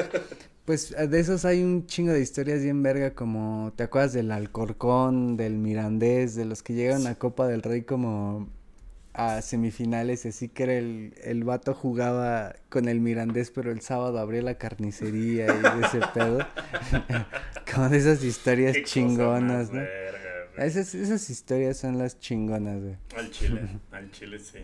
Pues 0.67 0.93
eh, 0.97 1.07
de 1.07 1.21
esos 1.21 1.45
hay 1.45 1.63
un 1.63 1.87
chingo 1.87 2.11
de 2.11 2.19
historias 2.19 2.61
bien 2.61 2.83
verga, 2.83 3.15
como 3.15 3.71
te 3.77 3.83
acuerdas 3.83 4.11
del 4.11 4.31
Alcorcón, 4.31 5.37
del 5.37 5.57
Mirandés, 5.57 6.35
de 6.35 6.43
los 6.43 6.61
que 6.61 6.73
llegan 6.73 7.07
a 7.07 7.15
Copa 7.15 7.47
del 7.47 7.63
Rey 7.63 7.83
como 7.83 8.49
a 9.13 9.41
semifinales, 9.41 10.25
así 10.25 10.49
que 10.49 10.63
era 10.63 10.73
el, 10.73 11.13
el 11.23 11.45
vato 11.45 11.73
jugaba 11.73 12.53
con 12.67 12.89
el 12.89 12.99
Mirandés, 12.99 13.49
pero 13.49 13.71
el 13.71 13.79
sábado 13.79 14.19
abría 14.19 14.41
la 14.41 14.57
carnicería 14.57 15.45
y 15.47 15.85
ese 15.85 16.01
pedo. 16.13 16.45
como 17.73 17.87
de 17.87 17.97
esas 17.97 18.21
historias 18.25 18.75
chingonas, 18.83 19.71
¿no? 19.71 19.81
esas, 20.57 20.93
esas 20.95 21.29
historias 21.29 21.77
son 21.77 21.97
las 21.97 22.19
chingonas, 22.19 22.81
güey. 22.81 22.97
Al 23.15 23.31
chile, 23.31 23.61
al 23.91 24.11
chile 24.11 24.37
sí. 24.39 24.59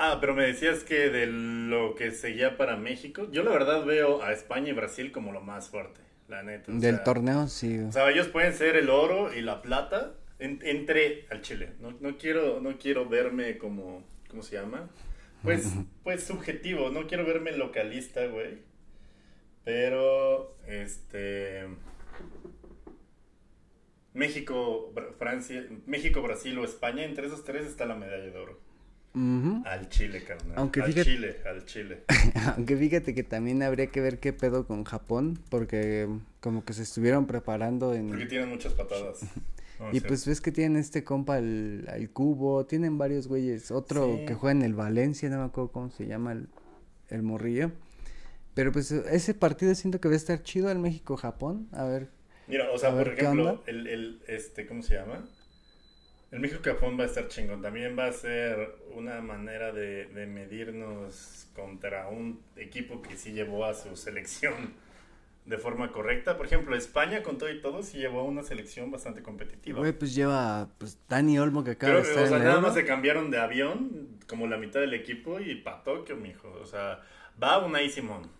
Ah, 0.00 0.18
pero 0.20 0.32
me 0.32 0.46
decías 0.46 0.84
que 0.84 1.10
de 1.10 1.26
lo 1.26 1.96
que 1.96 2.12
seguía 2.12 2.56
para 2.56 2.76
México, 2.76 3.26
yo 3.32 3.42
la 3.42 3.50
verdad 3.50 3.84
veo 3.84 4.22
a 4.22 4.32
España 4.32 4.68
y 4.68 4.72
Brasil 4.72 5.10
como 5.10 5.32
lo 5.32 5.40
más 5.40 5.70
fuerte, 5.70 6.00
la 6.28 6.44
neta. 6.44 6.70
Del 6.72 7.02
torneo, 7.02 7.48
sí. 7.48 7.80
O 7.80 7.90
sea, 7.90 8.08
ellos 8.08 8.28
pueden 8.28 8.54
ser 8.54 8.76
el 8.76 8.90
oro 8.90 9.34
y 9.34 9.42
la 9.42 9.60
plata 9.60 10.14
entre 10.38 11.26
al 11.30 11.42
Chile. 11.42 11.72
No, 11.80 11.96
no, 12.00 12.16
quiero, 12.16 12.60
no 12.60 12.78
quiero 12.78 13.08
verme 13.08 13.58
como, 13.58 14.04
¿cómo 14.30 14.44
se 14.44 14.54
llama? 14.54 14.88
Pues, 15.42 15.72
pues 16.04 16.22
subjetivo, 16.22 16.90
no 16.90 17.08
quiero 17.08 17.26
verme 17.26 17.50
localista, 17.56 18.24
güey. 18.26 18.58
Pero, 19.64 20.56
este... 20.68 21.66
México, 24.14 24.94
Francia, 25.18 25.66
México, 25.86 26.22
Brasil 26.22 26.56
o 26.56 26.64
España, 26.64 27.04
entre 27.04 27.26
esos 27.26 27.42
tres 27.42 27.66
está 27.66 27.84
la 27.84 27.96
medalla 27.96 28.24
de 28.24 28.38
oro. 28.38 28.67
Al 29.64 29.88
Chile, 29.88 30.22
carnal. 30.22 30.52
Aunque 30.56 30.80
al 30.80 30.94
Chile, 30.94 31.36
al 31.44 31.64
Chile. 31.64 32.04
Aunque 32.56 32.76
fíjate 32.76 33.14
que 33.14 33.22
también 33.22 33.62
habría 33.62 33.88
que 33.88 34.00
ver 34.00 34.18
qué 34.18 34.32
pedo 34.32 34.66
con 34.66 34.84
Japón, 34.84 35.38
porque 35.50 36.08
como 36.40 36.64
que 36.64 36.72
se 36.72 36.82
estuvieron 36.82 37.26
preparando 37.26 37.94
en... 37.94 38.08
Porque 38.08 38.26
tienen 38.26 38.48
muchas 38.48 38.74
patadas. 38.74 39.20
y 39.92 40.00
pues 40.00 40.26
ves 40.26 40.40
que 40.40 40.52
tienen 40.52 40.78
este 40.78 41.04
compa 41.04 41.38
el, 41.38 42.10
cubo, 42.12 42.66
tienen 42.66 42.98
varios 42.98 43.28
güeyes, 43.28 43.70
otro 43.70 44.20
que 44.26 44.34
juega 44.34 44.52
en 44.52 44.62
el 44.62 44.74
Valencia, 44.74 45.28
no 45.28 45.38
me 45.38 45.44
acuerdo 45.44 45.72
cómo 45.72 45.90
se 45.90 46.06
llama 46.06 46.32
el, 46.32 46.48
el 47.08 47.22
morrillo. 47.22 47.72
Pero 48.54 48.72
pues 48.72 48.90
ese 48.90 49.34
partido 49.34 49.74
siento 49.74 50.00
que 50.00 50.08
va 50.08 50.14
a 50.14 50.16
estar 50.16 50.42
chido 50.42 50.68
al 50.68 50.78
México-Japón, 50.78 51.68
a 51.72 51.84
ver. 51.84 52.08
Mira, 52.48 52.70
o 52.72 52.78
sea, 52.78 52.90
por 52.90 53.08
ejemplo, 53.08 53.62
el, 53.66 53.86
el, 53.86 54.22
este, 54.26 54.66
¿cómo 54.66 54.82
se 54.82 54.94
llama? 54.94 55.24
El 56.30 56.40
México-Japón 56.40 56.98
va 56.98 57.04
a 57.04 57.06
estar 57.06 57.28
chingón. 57.28 57.62
También 57.62 57.98
va 57.98 58.06
a 58.06 58.12
ser 58.12 58.76
una 58.94 59.20
manera 59.20 59.72
de, 59.72 60.08
medirnos 60.26 61.48
contra 61.54 62.08
un 62.08 62.42
equipo 62.56 63.00
que 63.00 63.16
sí 63.16 63.32
llevó 63.32 63.64
a 63.64 63.74
su 63.74 63.96
selección 63.96 64.74
de 65.46 65.56
forma 65.56 65.90
correcta. 65.90 66.36
Por 66.36 66.44
ejemplo, 66.44 66.76
España, 66.76 67.22
con 67.22 67.38
todo 67.38 67.50
y 67.50 67.60
todo, 67.62 67.82
sí 67.82 67.98
llevó 67.98 68.20
a 68.20 68.24
una 68.24 68.42
selección 68.42 68.90
bastante 68.90 69.22
competitiva. 69.22 69.78
Güey, 69.78 69.92
pues 69.92 70.14
lleva 70.14 70.68
pues 70.76 70.98
Dani 71.08 71.38
Olmo 71.38 71.64
que 71.64 71.72
acaba 71.72 71.94
de 71.94 72.02
estar 72.02 72.24
O 72.24 72.26
sea, 72.26 72.38
nada 72.38 72.60
más 72.60 72.74
se 72.74 72.84
cambiaron 72.84 73.30
de 73.30 73.38
avión, 73.38 74.18
como 74.26 74.46
la 74.46 74.58
mitad 74.58 74.80
del 74.80 74.92
equipo, 74.92 75.40
y 75.40 75.54
pa' 75.54 75.82
Tokio, 75.82 76.16
mijo. 76.16 76.50
O 76.60 76.66
sea, 76.66 77.00
va 77.42 77.64
Unai 77.64 77.88
Simón. 77.88 78.30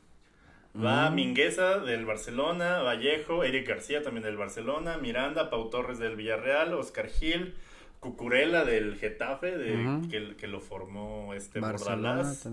Va 0.77 1.11
mm. 1.11 1.15
Mingueza 1.15 1.79
del 1.79 2.05
Barcelona, 2.05 2.83
Vallejo, 2.83 3.43
Eric 3.43 3.67
García 3.67 4.03
también 4.03 4.25
del 4.25 4.37
Barcelona, 4.37 4.99
Miranda, 4.99 5.49
Pau 5.49 5.71
Torres 5.71 5.99
del 5.99 6.17
Villarreal, 6.17 6.75
Oscar 6.75 7.09
Gil, 7.09 7.55
Cucurella 8.01 8.65
del 8.65 8.97
Getafe, 8.97 9.57
de, 9.57 10.09
que, 10.11 10.37
que, 10.37 10.47
lo 10.47 10.61
formó 10.61 11.35
este 11.35 11.61
Bordalás. 11.61 12.49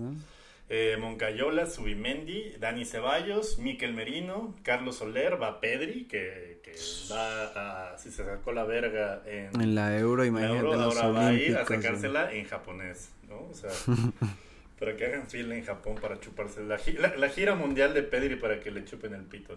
Eh, 0.68 0.96
Moncayola, 0.98 1.66
Subimendi, 1.66 2.54
Dani 2.58 2.84
Ceballos, 2.84 3.60
Miquel 3.60 3.94
Merino, 3.94 4.52
Carlos 4.64 4.96
Soler, 4.96 5.40
va 5.40 5.60
Pedri, 5.60 6.06
que, 6.06 6.60
que 6.64 6.74
va 7.08 7.92
a, 7.92 7.98
si 7.98 8.10
se 8.10 8.24
sacó 8.24 8.50
la 8.50 8.64
verga 8.64 9.22
en, 9.26 9.60
en 9.60 9.74
la 9.76 9.96
Euro, 9.96 10.24
imagínate. 10.24 10.66
ahora 10.74 11.08
va 11.08 11.28
a 11.28 11.32
ir 11.34 11.56
a 11.56 11.64
sacársela 11.64 12.32
en 12.32 12.46
japonés, 12.46 13.10
¿no? 13.28 13.42
O 13.48 13.54
sea, 13.54 13.70
para 14.80 14.96
que 14.96 15.06
hagan 15.06 15.28
fila 15.28 15.54
en 15.54 15.64
Japón 15.64 15.94
para 16.00 16.18
chuparse 16.18 16.64
la, 16.64 16.80
la, 16.98 17.16
la, 17.16 17.28
gira 17.28 17.54
mundial 17.54 17.94
de 17.94 18.02
Pedri 18.02 18.34
para 18.34 18.58
que 18.58 18.72
le 18.72 18.84
chupen 18.84 19.14
el 19.14 19.22
pito. 19.22 19.56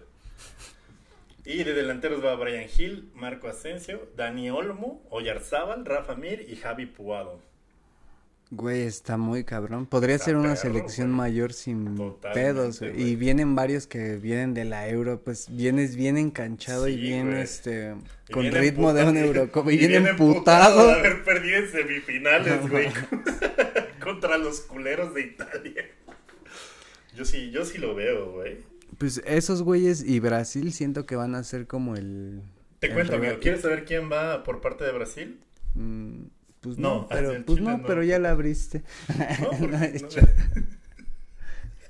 Y 1.45 1.63
de 1.63 1.73
delanteros 1.73 2.23
va 2.23 2.35
Brian 2.35 2.67
Hill, 2.77 3.09
Marco 3.13 3.47
Asensio, 3.47 4.09
Dani 4.15 4.49
Olmo, 4.49 5.01
Oyarzábal, 5.09 5.85
Rafa 5.85 6.15
Mir 6.15 6.45
y 6.49 6.55
Javi 6.55 6.85
Puado. 6.85 7.41
Güey, 8.51 8.81
está 8.81 9.17
muy 9.17 9.43
cabrón. 9.43 9.85
Podría 9.85 10.17
ser 10.17 10.35
una 10.35 10.55
selección 10.55 11.11
mayor 11.11 11.53
sin 11.53 12.15
pedos, 12.33 12.81
Y 12.81 13.15
vienen 13.15 13.53
varios 13.53 13.85
que 13.85 14.15
vienen 14.15 14.55
de 14.55 14.65
la 14.65 14.89
Euro, 14.89 15.21
pues 15.21 15.47
vienes 15.51 15.95
bien 15.95 16.17
enganchado 16.17 16.87
y 16.87 16.95
bien, 16.97 17.31
este, 17.33 17.93
con 18.31 18.51
ritmo 18.51 18.91
de 18.93 19.03
un 19.03 19.17
Eurocopa. 19.17 19.71
Y, 19.71 19.75
y 19.75 19.87
bien 19.87 20.07
emputado. 20.07 20.87
de 20.87 20.93
haber 20.93 21.23
perdido 21.23 21.57
en 21.57 21.69
semifinales, 21.69 22.69
güey. 22.69 22.87
contra 24.03 24.37
los 24.39 24.61
culeros 24.61 25.13
de 25.13 25.21
Italia. 25.21 25.85
Yo 27.15 27.25
sí, 27.25 27.51
yo 27.51 27.65
sí 27.65 27.77
lo 27.77 27.93
veo, 27.93 28.31
güey. 28.31 28.57
Pues 28.99 29.21
esos 29.25 29.63
güeyes 29.63 30.03
y 30.03 30.19
Brasil 30.19 30.71
siento 30.73 31.05
que 31.05 31.15
van 31.15 31.33
a 31.33 31.43
ser 31.43 31.67
como 31.67 31.95
el... 31.95 32.41
Te 32.79 32.93
cuento, 32.93 33.15
amigo. 33.15 33.37
¿Quieres 33.41 33.61
saber 33.61 33.85
quién 33.85 34.11
va 34.11 34.43
por 34.43 34.59
parte 34.61 34.83
de 34.83 34.91
Brasil? 34.91 35.39
Mm, 35.73 36.25
pues 36.59 36.77
no, 36.77 37.07
pero, 37.09 37.33
pues 37.45 37.61
no, 37.61 37.81
pero 37.87 38.03
ya 38.03 38.19
la 38.19 38.31
abriste. 38.31 38.83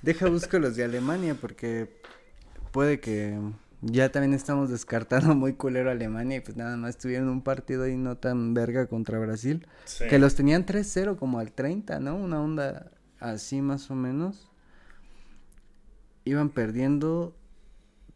Deja 0.03 0.29
busco 0.29 0.59
los 0.59 0.75
de 0.75 0.83
Alemania 0.83 1.35
porque 1.39 1.89
puede 2.71 2.99
que 2.99 3.37
ya 3.81 4.11
también 4.11 4.35
estamos 4.35 4.69
descartando 4.69 5.33
muy 5.35 5.53
culero 5.53 5.89
a 5.89 5.93
Alemania 5.93 6.37
y 6.37 6.41
pues 6.41 6.57
nada 6.57 6.77
más 6.77 6.97
tuvieron 6.97 7.27
un 7.27 7.41
partido 7.41 7.85
ahí 7.85 7.97
no 7.97 8.17
tan 8.17 8.53
verga 8.53 8.85
contra 8.85 9.17
Brasil. 9.17 9.65
Que 10.09 10.19
los 10.19 10.35
tenían 10.35 10.65
3-0 10.65 11.17
como 11.17 11.39
al 11.39 11.51
30, 11.53 11.99
¿no? 11.99 12.15
Una 12.15 12.39
onda 12.39 12.91
así 13.19 13.61
más 13.61 13.89
o 13.89 13.95
menos. 13.95 14.48
Iban 16.25 16.49
perdiendo 16.49 17.35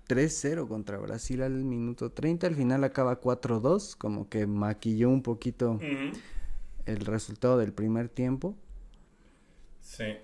3-0 0.07 0.67
contra 0.67 0.97
Brasil 0.97 1.41
al 1.41 1.63
minuto 1.63 2.11
30. 2.11 2.47
Al 2.47 2.55
final 2.55 2.83
acaba 2.83 3.19
4-2, 3.19 3.95
como 3.97 4.29
que 4.29 4.45
maquilló 4.45 5.09
un 5.09 5.21
poquito 5.21 5.79
el 6.85 6.99
resultado 6.99 7.57
del 7.57 7.73
primer 7.73 8.09
tiempo. 8.09 8.55
Sí. 9.81 10.17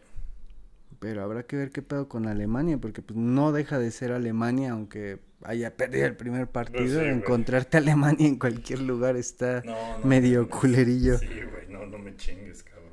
Pero 1.00 1.24
habrá 1.24 1.44
que 1.44 1.56
ver 1.56 1.72
qué 1.72 1.82
pedo 1.82 2.10
con 2.10 2.28
Alemania, 2.28 2.78
porque 2.78 3.02
pues 3.02 3.18
no 3.18 3.52
deja 3.52 3.80
de 3.80 3.90
ser 3.92 4.12
Alemania, 4.12 4.72
aunque 4.72 5.20
haya 5.44 5.76
perdido 5.78 6.06
el 6.06 6.18
primer 6.18 6.48
partido. 6.48 7.02
encontrarte 7.02 7.78
a 7.78 7.80
Alemania 7.80 8.28
en 8.28 8.38
cualquier 8.38 8.82
lugar 8.82 9.16
está 9.16 9.64
medio 10.04 10.50
culerillo. 10.50 11.18
Sí, 11.18 11.28
güey, 11.28 11.70
no, 11.70 11.86
no 11.86 11.98
me 11.98 12.16
chingues, 12.18 12.64
cabrón. 12.64 12.90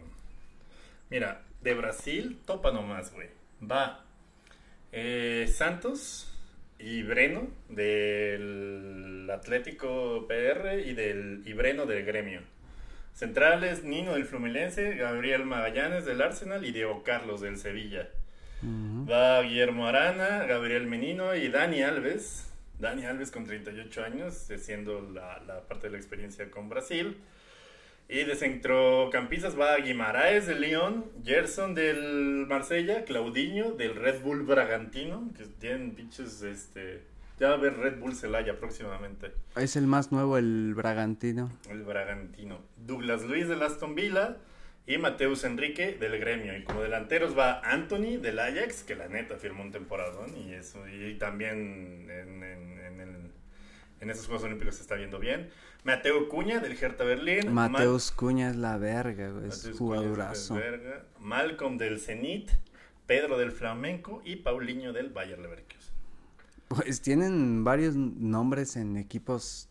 Mira, 1.11 1.43
de 1.62 1.74
Brasil, 1.74 2.39
topa 2.47 2.70
nomás, 2.70 3.12
güey. 3.12 3.28
Va 3.61 4.06
eh, 4.99 5.47
Santos 5.47 6.27
y 6.79 7.03
Breno 7.03 7.49
del 7.69 9.29
Atlético 9.31 10.27
PR 10.27 10.81
y 10.87 10.95
del 10.95 11.43
y 11.45 11.53
Breno 11.53 11.85
del 11.85 12.03
Gremio. 12.07 12.41
Centrales, 13.13 13.85
Nino 13.85 14.15
del 14.15 14.25
Fluminense, 14.25 14.95
Gabriel 14.95 15.45
Magallanes 15.45 16.07
del 16.07 16.23
Arsenal 16.23 16.65
y 16.65 16.73
Diego 16.73 17.03
Carlos 17.03 17.43
del 17.43 17.59
Sevilla. 17.59 18.09
Va 18.63 19.43
Guillermo 19.43 19.87
Arana, 19.87 20.47
Gabriel 20.47 20.87
Menino 20.87 21.35
y 21.35 21.49
Dani 21.49 21.83
Alves. 21.83 22.51
Dani 22.79 23.05
Alves 23.05 23.31
con 23.31 23.45
38 23.45 24.03
años, 24.03 24.35
siendo 24.59 25.03
la, 25.03 25.43
la 25.47 25.61
parte 25.61 25.89
de 25.89 25.93
la 25.93 25.99
experiencia 25.99 26.51
con 26.51 26.71
Brasil. 26.71 27.19
Y 28.09 28.25
de 28.25 28.37
centrocampistas 28.37 29.59
va 29.59 29.77
Guimaraes 29.77 30.47
del 30.47 30.61
Lyon, 30.61 31.07
Gerson 31.25 31.75
del 31.75 32.47
Marsella, 32.47 33.05
Claudinho 33.05 33.73
del 33.73 33.97
Red 33.97 34.23
Bull 34.23 34.43
Bragantino, 34.43 35.31
que 35.37 35.45
tienen 35.59 35.95
pinches 35.97 36.43
este, 36.43 37.03
ya 37.39 37.49
va 37.49 37.55
a 37.55 37.57
haber 37.59 37.77
Red 37.77 37.99
Bull 37.99 38.15
Celaya 38.15 38.59
próximamente. 38.59 39.33
Es 39.57 39.77
el 39.77 39.87
más 39.87 40.11
nuevo, 40.11 40.39
el 40.39 40.73
Bragantino. 40.75 41.53
El 41.69 41.83
Bragantino. 41.83 42.61
Douglas 42.77 43.25
Luis 43.25 43.47
del 43.47 43.63
Aston 43.63 43.95
Villa 43.95 44.39
y 44.87 44.97
Mateus 44.97 45.45
Enrique 45.45 45.97
del 46.01 46.19
Gremio. 46.19 46.57
Y 46.57 46.65
como 46.65 46.81
delanteros 46.81 47.37
va 47.37 47.61
Anthony 47.61 48.19
del 48.23 48.39
Ajax, 48.39 48.85
que 48.85 48.95
la 48.95 49.09
neta 49.09 49.37
firmó 49.37 49.63
un 49.63 49.71
temporadón. 49.71 50.35
Y, 50.35 50.55
eso, 50.55 50.87
y 50.89 51.15
también 51.19 52.09
en, 52.11 52.43
en, 52.43 53.33
en, 54.01 54.11
esos 54.11 54.27
Juegos 54.27 54.45
Olímpicos 54.45 54.77
se 54.77 54.83
está 54.83 54.95
viendo 54.95 55.19
bien. 55.19 55.51
Mateo 55.87 56.28
Cuña 56.28 56.59
del 56.59 56.76
Hertha 56.76 57.05
Berlín. 57.05 57.53
Mateus 57.53 58.11
Cuña 58.11 58.51
es 58.51 58.57
la 58.57 58.76
verga, 58.76 59.30
güey. 59.30 59.47
Es 59.47 59.70
jugadorazo. 59.78 60.59
Malcolm 61.20 61.78
del 61.78 62.01
Zenit. 62.01 62.51
Pedro 63.07 63.39
del 63.39 63.53
Flamenco 63.53 64.20
y 64.24 64.34
Paulinho 64.34 64.93
del 64.93 65.11
Bayer 65.11 65.39
Leverkusen. 65.39 65.95
Pues 66.66 67.01
tienen 67.01 67.62
varios 67.62 67.95
nombres 67.95 68.74
en 68.74 68.97
equipos 68.97 69.68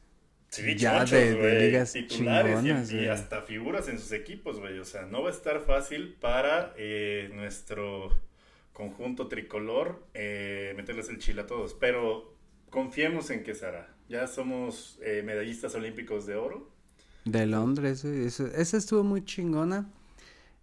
ya 0.78 1.04
de, 1.04 1.60
ligas 1.60 1.92
titulares 1.92 2.94
y, 2.94 3.08
hasta 3.10 3.42
figuras 3.42 3.90
en 3.90 4.00
sus 4.00 4.14
equipos, 4.14 4.62
güey. 4.62 4.80
O 4.80 4.86
sea, 4.86 5.02
no 5.02 5.22
va 5.22 5.28
a 5.28 5.34
estar 5.34 5.60
fácil 5.60 6.16
para 6.22 6.74
eh, 6.78 7.30
nuestro 7.34 8.18
conjunto 8.72 9.28
tricolor 9.28 10.08
eh, 10.14 10.72
meterles 10.78 11.10
el 11.10 11.18
chile 11.18 11.42
a 11.42 11.46
todos. 11.46 11.74
Pero 11.74 12.34
confiemos 12.70 13.30
en 13.32 13.44
que 13.44 13.54
se 13.54 13.66
hará. 13.66 13.95
Ya 14.10 14.28
somos 14.28 15.00
eh, 15.04 15.24
medallistas 15.24 15.76
olímpicos 15.76 16.26
de 16.26 16.36
oro. 16.36 16.70
De 17.26 17.46
Londres, 17.46 18.06
eso, 18.06 18.46
esa 18.48 18.78
estuvo 18.78 19.04
muy 19.04 19.26
chingona. 19.26 19.90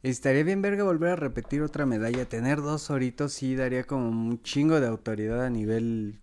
Estaría 0.03 0.43
bien 0.43 0.62
verga 0.62 0.84
volver 0.84 1.11
a 1.11 1.16
repetir 1.16 1.62
otra 1.62 1.86
medalla. 1.86 2.24
Tener 2.24 2.59
dos 2.59 2.90
oritos 2.90 3.32
sí 3.32 3.55
daría 3.55 3.84
como 3.84 4.09
un 4.09 4.43
chingo 4.43 4.80
de 4.80 4.86
autoridad 4.86 5.45
a 5.45 5.51
nivel 5.51 6.18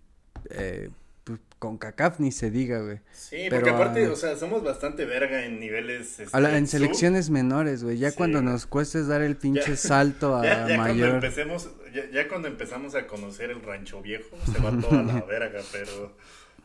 eh, 0.49 0.89
pues, 1.23 1.39
con 1.59 1.77
CACAF 1.77 2.19
ni 2.19 2.31
se 2.31 2.51
diga, 2.51 2.79
güey. 2.79 2.99
Sí, 3.11 3.47
porque 3.49 3.69
aparte, 3.69 4.07
o 4.07 4.15
sea, 4.15 4.35
somos 4.35 4.63
bastante 4.63 5.05
verga 5.05 5.45
en 5.45 5.59
niveles... 5.59 6.19
Este, 6.19 6.37
en 6.37 6.67
selecciones 6.67 7.29
menores, 7.29 7.83
güey, 7.83 7.97
ya 7.97 8.13
cuando 8.13 8.41
nos 8.41 8.65
cuestes 8.65 9.07
dar 9.07 9.21
el 9.21 9.37
pinche 9.37 9.77
salto 9.77 10.35
a 10.35 10.43
ya, 10.67 10.77
mayor... 10.77 11.09
Cuando 11.09 11.27
empecemos, 11.27 11.69
ya, 12.11 12.27
cuando 12.27 12.47
empezamos 12.47 12.95
a 12.95 13.07
conocer 13.07 13.51
el 13.51 13.61
rancho 13.61 14.01
viejo, 14.01 14.35
se 14.51 14.59
va 14.59 14.71
toda 14.81 15.03
la 15.03 15.21
verga, 15.27 15.61
pero... 15.71 16.15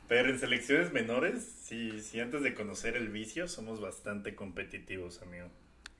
Pero 0.08 0.28
en 0.28 0.38
selecciones 0.38 0.92
menores, 0.92 1.42
sí, 1.62 2.00
sí, 2.00 2.20
antes 2.20 2.42
de 2.42 2.54
conocer 2.54 2.96
el 2.96 3.08
vicio, 3.08 3.48
somos 3.48 3.80
bastante 3.80 4.34
competitivos, 4.34 5.22
amigo. 5.22 5.46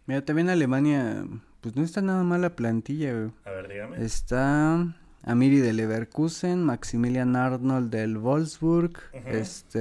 Mira, 0.06 0.24
también 0.24 0.50
Alemania, 0.50 1.24
pues 1.62 1.74
no 1.76 1.82
está 1.82 2.02
nada 2.02 2.22
mal 2.22 2.42
la 2.42 2.54
plantilla, 2.54 3.12
güey. 3.14 3.30
A 3.44 3.50
ver, 3.50 3.68
dígame. 3.68 4.04
Está 4.04 4.94
Amiri 5.22 5.60
de 5.60 5.72
Leverkusen, 5.72 6.62
Maximilian 6.62 7.34
Arnold 7.36 7.90
del 7.90 8.18
Wolfsburg, 8.18 8.92
este... 9.26 9.80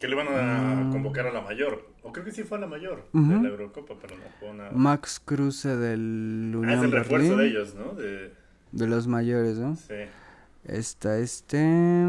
Que 0.00 0.08
le 0.08 0.14
van 0.14 0.28
a 0.28 0.74
mm. 0.74 0.92
convocar 0.92 1.26
a 1.28 1.32
la 1.32 1.40
mayor. 1.40 1.88
O 2.02 2.12
creo 2.12 2.24
que 2.24 2.32
sí 2.32 2.42
fue 2.42 2.58
a 2.58 2.60
la 2.60 2.66
mayor 2.66 3.08
de 3.12 3.42
la 3.42 3.48
Eurocopa, 3.48 3.94
pero 4.00 4.16
no 4.16 4.24
fue 4.38 4.52
nada. 4.52 4.70
Max 4.72 5.20
Kruse 5.24 5.76
del 5.76 6.52
Unión 6.54 6.68
Ah, 6.68 6.74
es 6.74 6.82
el 6.82 6.92
refuerzo 6.92 7.36
de 7.36 7.46
ellos, 7.46 7.74
¿no? 7.74 7.94
De... 7.94 8.32
de 8.72 8.86
los 8.86 9.06
mayores, 9.06 9.56
¿no? 9.58 9.76
Sí. 9.76 9.94
Está 10.64 11.18
este... 11.18 12.04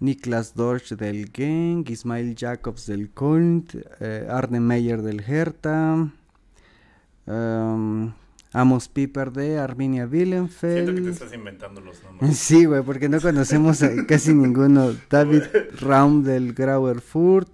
Niklas 0.00 0.54
Dorsch 0.54 0.94
del 0.94 1.30
Genk, 1.32 1.88
Ismail 1.90 2.34
Jacobs 2.36 2.86
del 2.86 3.10
Köln, 3.10 3.66
eh, 4.00 4.26
Arne 4.28 4.60
Meyer 4.60 5.00
del 5.02 5.20
Hertha, 5.20 6.10
um, 7.26 8.12
Amos 8.52 8.88
Piper 8.88 9.32
de 9.32 9.58
Arminia 9.58 10.06
Willenfeld. 10.06 10.74
Siento 10.74 10.94
que 10.94 11.00
te 11.00 11.10
estás 11.10 11.34
inventando 11.34 11.80
los 11.80 12.02
nombres. 12.02 12.38
Sí, 12.38 12.64
güey, 12.64 12.82
porque 12.82 13.08
no 13.08 13.20
conocemos 13.20 13.82
casi 14.06 14.34
ninguno. 14.34 14.94
David 15.10 15.42
Raum 15.80 16.22
del 16.22 16.52
Grauer 16.52 17.00
Furt, 17.00 17.50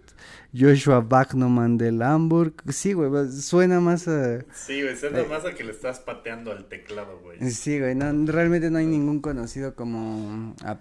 Joshua 0.56 1.00
Bachnoman 1.00 1.78
del 1.78 2.02
Hamburg. 2.02 2.54
Sí, 2.70 2.92
güey, 2.92 3.30
suena 3.30 3.80
más 3.80 4.06
a... 4.08 4.40
Sí, 4.52 4.82
güey, 4.82 4.96
suena 4.96 5.20
eh, 5.20 5.26
más 5.28 5.44
a 5.44 5.54
que 5.54 5.64
le 5.64 5.72
estás 5.72 6.00
pateando 6.00 6.52
al 6.52 6.66
teclado, 6.66 7.20
güey. 7.20 7.50
Sí, 7.50 7.78
güey, 7.78 7.94
no, 7.94 8.12
realmente 8.30 8.70
no 8.70 8.78
hay 8.78 8.86
ningún 8.86 9.20
conocido 9.20 9.74
como 9.74 10.54
a 10.64 10.78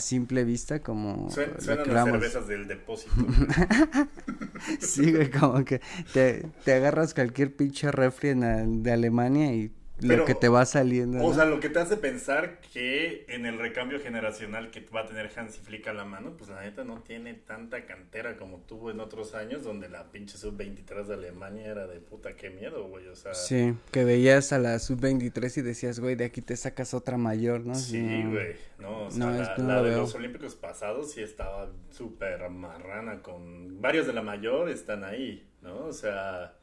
simple 0.00 0.44
vista 0.44 0.82
como 0.82 1.30
suenan 1.30 1.92
las 1.92 2.04
cervezas 2.04 2.48
del 2.48 2.66
depósito. 2.66 3.12
sí, 4.80 5.12
güey, 5.12 5.30
como 5.30 5.64
que 5.64 5.80
te, 6.12 6.46
te 6.64 6.72
agarras 6.74 7.14
cualquier 7.14 7.54
pinche 7.54 7.90
refri 7.92 8.34
de 8.34 8.92
Alemania 8.92 9.52
y 9.52 9.70
lo 10.00 10.24
que 10.24 10.34
te 10.34 10.48
va 10.48 10.64
saliendo. 10.66 11.24
O 11.24 11.34
sea, 11.34 11.44
lo 11.44 11.60
que 11.60 11.68
te 11.68 11.78
hace 11.78 11.96
pensar 11.96 12.60
que 12.72 13.24
en 13.28 13.46
el 13.46 13.58
recambio 13.58 14.00
generacional 14.00 14.70
que 14.70 14.80
va 14.94 15.00
a 15.00 15.06
tener 15.06 15.30
Hansi 15.34 15.60
Flick 15.60 15.86
a 15.88 15.92
la 15.92 16.04
mano, 16.04 16.36
pues 16.36 16.50
la 16.50 16.62
neta 16.62 16.84
no 16.84 17.00
tiene 17.00 17.34
tanta 17.34 17.86
cantera 17.86 18.36
como 18.36 18.58
tuvo 18.60 18.90
en 18.90 19.00
otros 19.00 19.34
años, 19.34 19.64
donde 19.64 19.88
la 19.88 20.10
pinche 20.10 20.36
sub-23 20.36 21.06
de 21.06 21.14
Alemania 21.14 21.66
era 21.66 21.86
de 21.86 22.00
puta, 22.00 22.36
qué 22.36 22.50
miedo, 22.50 22.88
güey, 22.88 23.06
o 23.08 23.16
sea. 23.16 23.34
Sí, 23.34 23.74
que 23.90 24.04
veías 24.04 24.52
a 24.52 24.58
la 24.58 24.78
sub-23 24.78 25.58
y 25.58 25.62
decías, 25.62 26.00
güey, 26.00 26.14
de 26.14 26.26
aquí 26.26 26.42
te 26.42 26.56
sacas 26.56 26.92
otra 26.92 27.16
mayor, 27.16 27.64
¿no? 27.64 27.74
Sí, 27.74 28.24
güey, 28.24 28.56
no, 28.78 29.06
o 29.06 29.10
sea, 29.10 29.56
la, 29.58 29.82
de 29.82 29.96
los 29.96 30.14
Olímpicos 30.14 30.54
pasados 30.54 31.12
sí 31.12 31.22
estaba 31.22 31.70
súper 31.90 32.48
marrana 32.50 33.22
con... 33.22 33.80
Varios 33.80 34.06
de 34.06 34.12
la 34.12 34.22
mayor 34.22 34.68
están 34.68 35.04
ahí, 35.04 35.48
¿no? 35.62 35.86
O 35.86 35.92
sea 35.92 36.54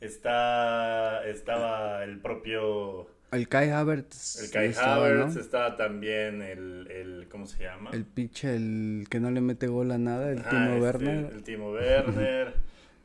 Está, 0.00 1.26
estaba 1.26 2.04
el 2.04 2.20
propio... 2.20 3.10
El 3.32 3.48
Kai 3.48 3.70
Havertz. 3.70 4.42
El 4.42 4.50
Kai 4.50 4.74
Havertz, 4.74 5.36
estaba 5.36 5.76
también 5.76 6.40
el, 6.40 6.88
el, 6.90 7.28
¿cómo 7.28 7.46
se 7.46 7.62
llama? 7.62 7.90
El 7.92 8.06
pitch, 8.06 8.44
el 8.44 9.06
que 9.10 9.20
no 9.20 9.30
le 9.30 9.40
mete 9.40 9.66
gol 9.66 9.90
a 9.90 9.98
nada, 9.98 10.30
el 10.30 10.42
Timo 10.42 10.70
este, 10.70 10.80
Werner. 10.80 11.32
El, 11.32 11.42
Timo 11.42 11.72
Werner. 11.72 12.54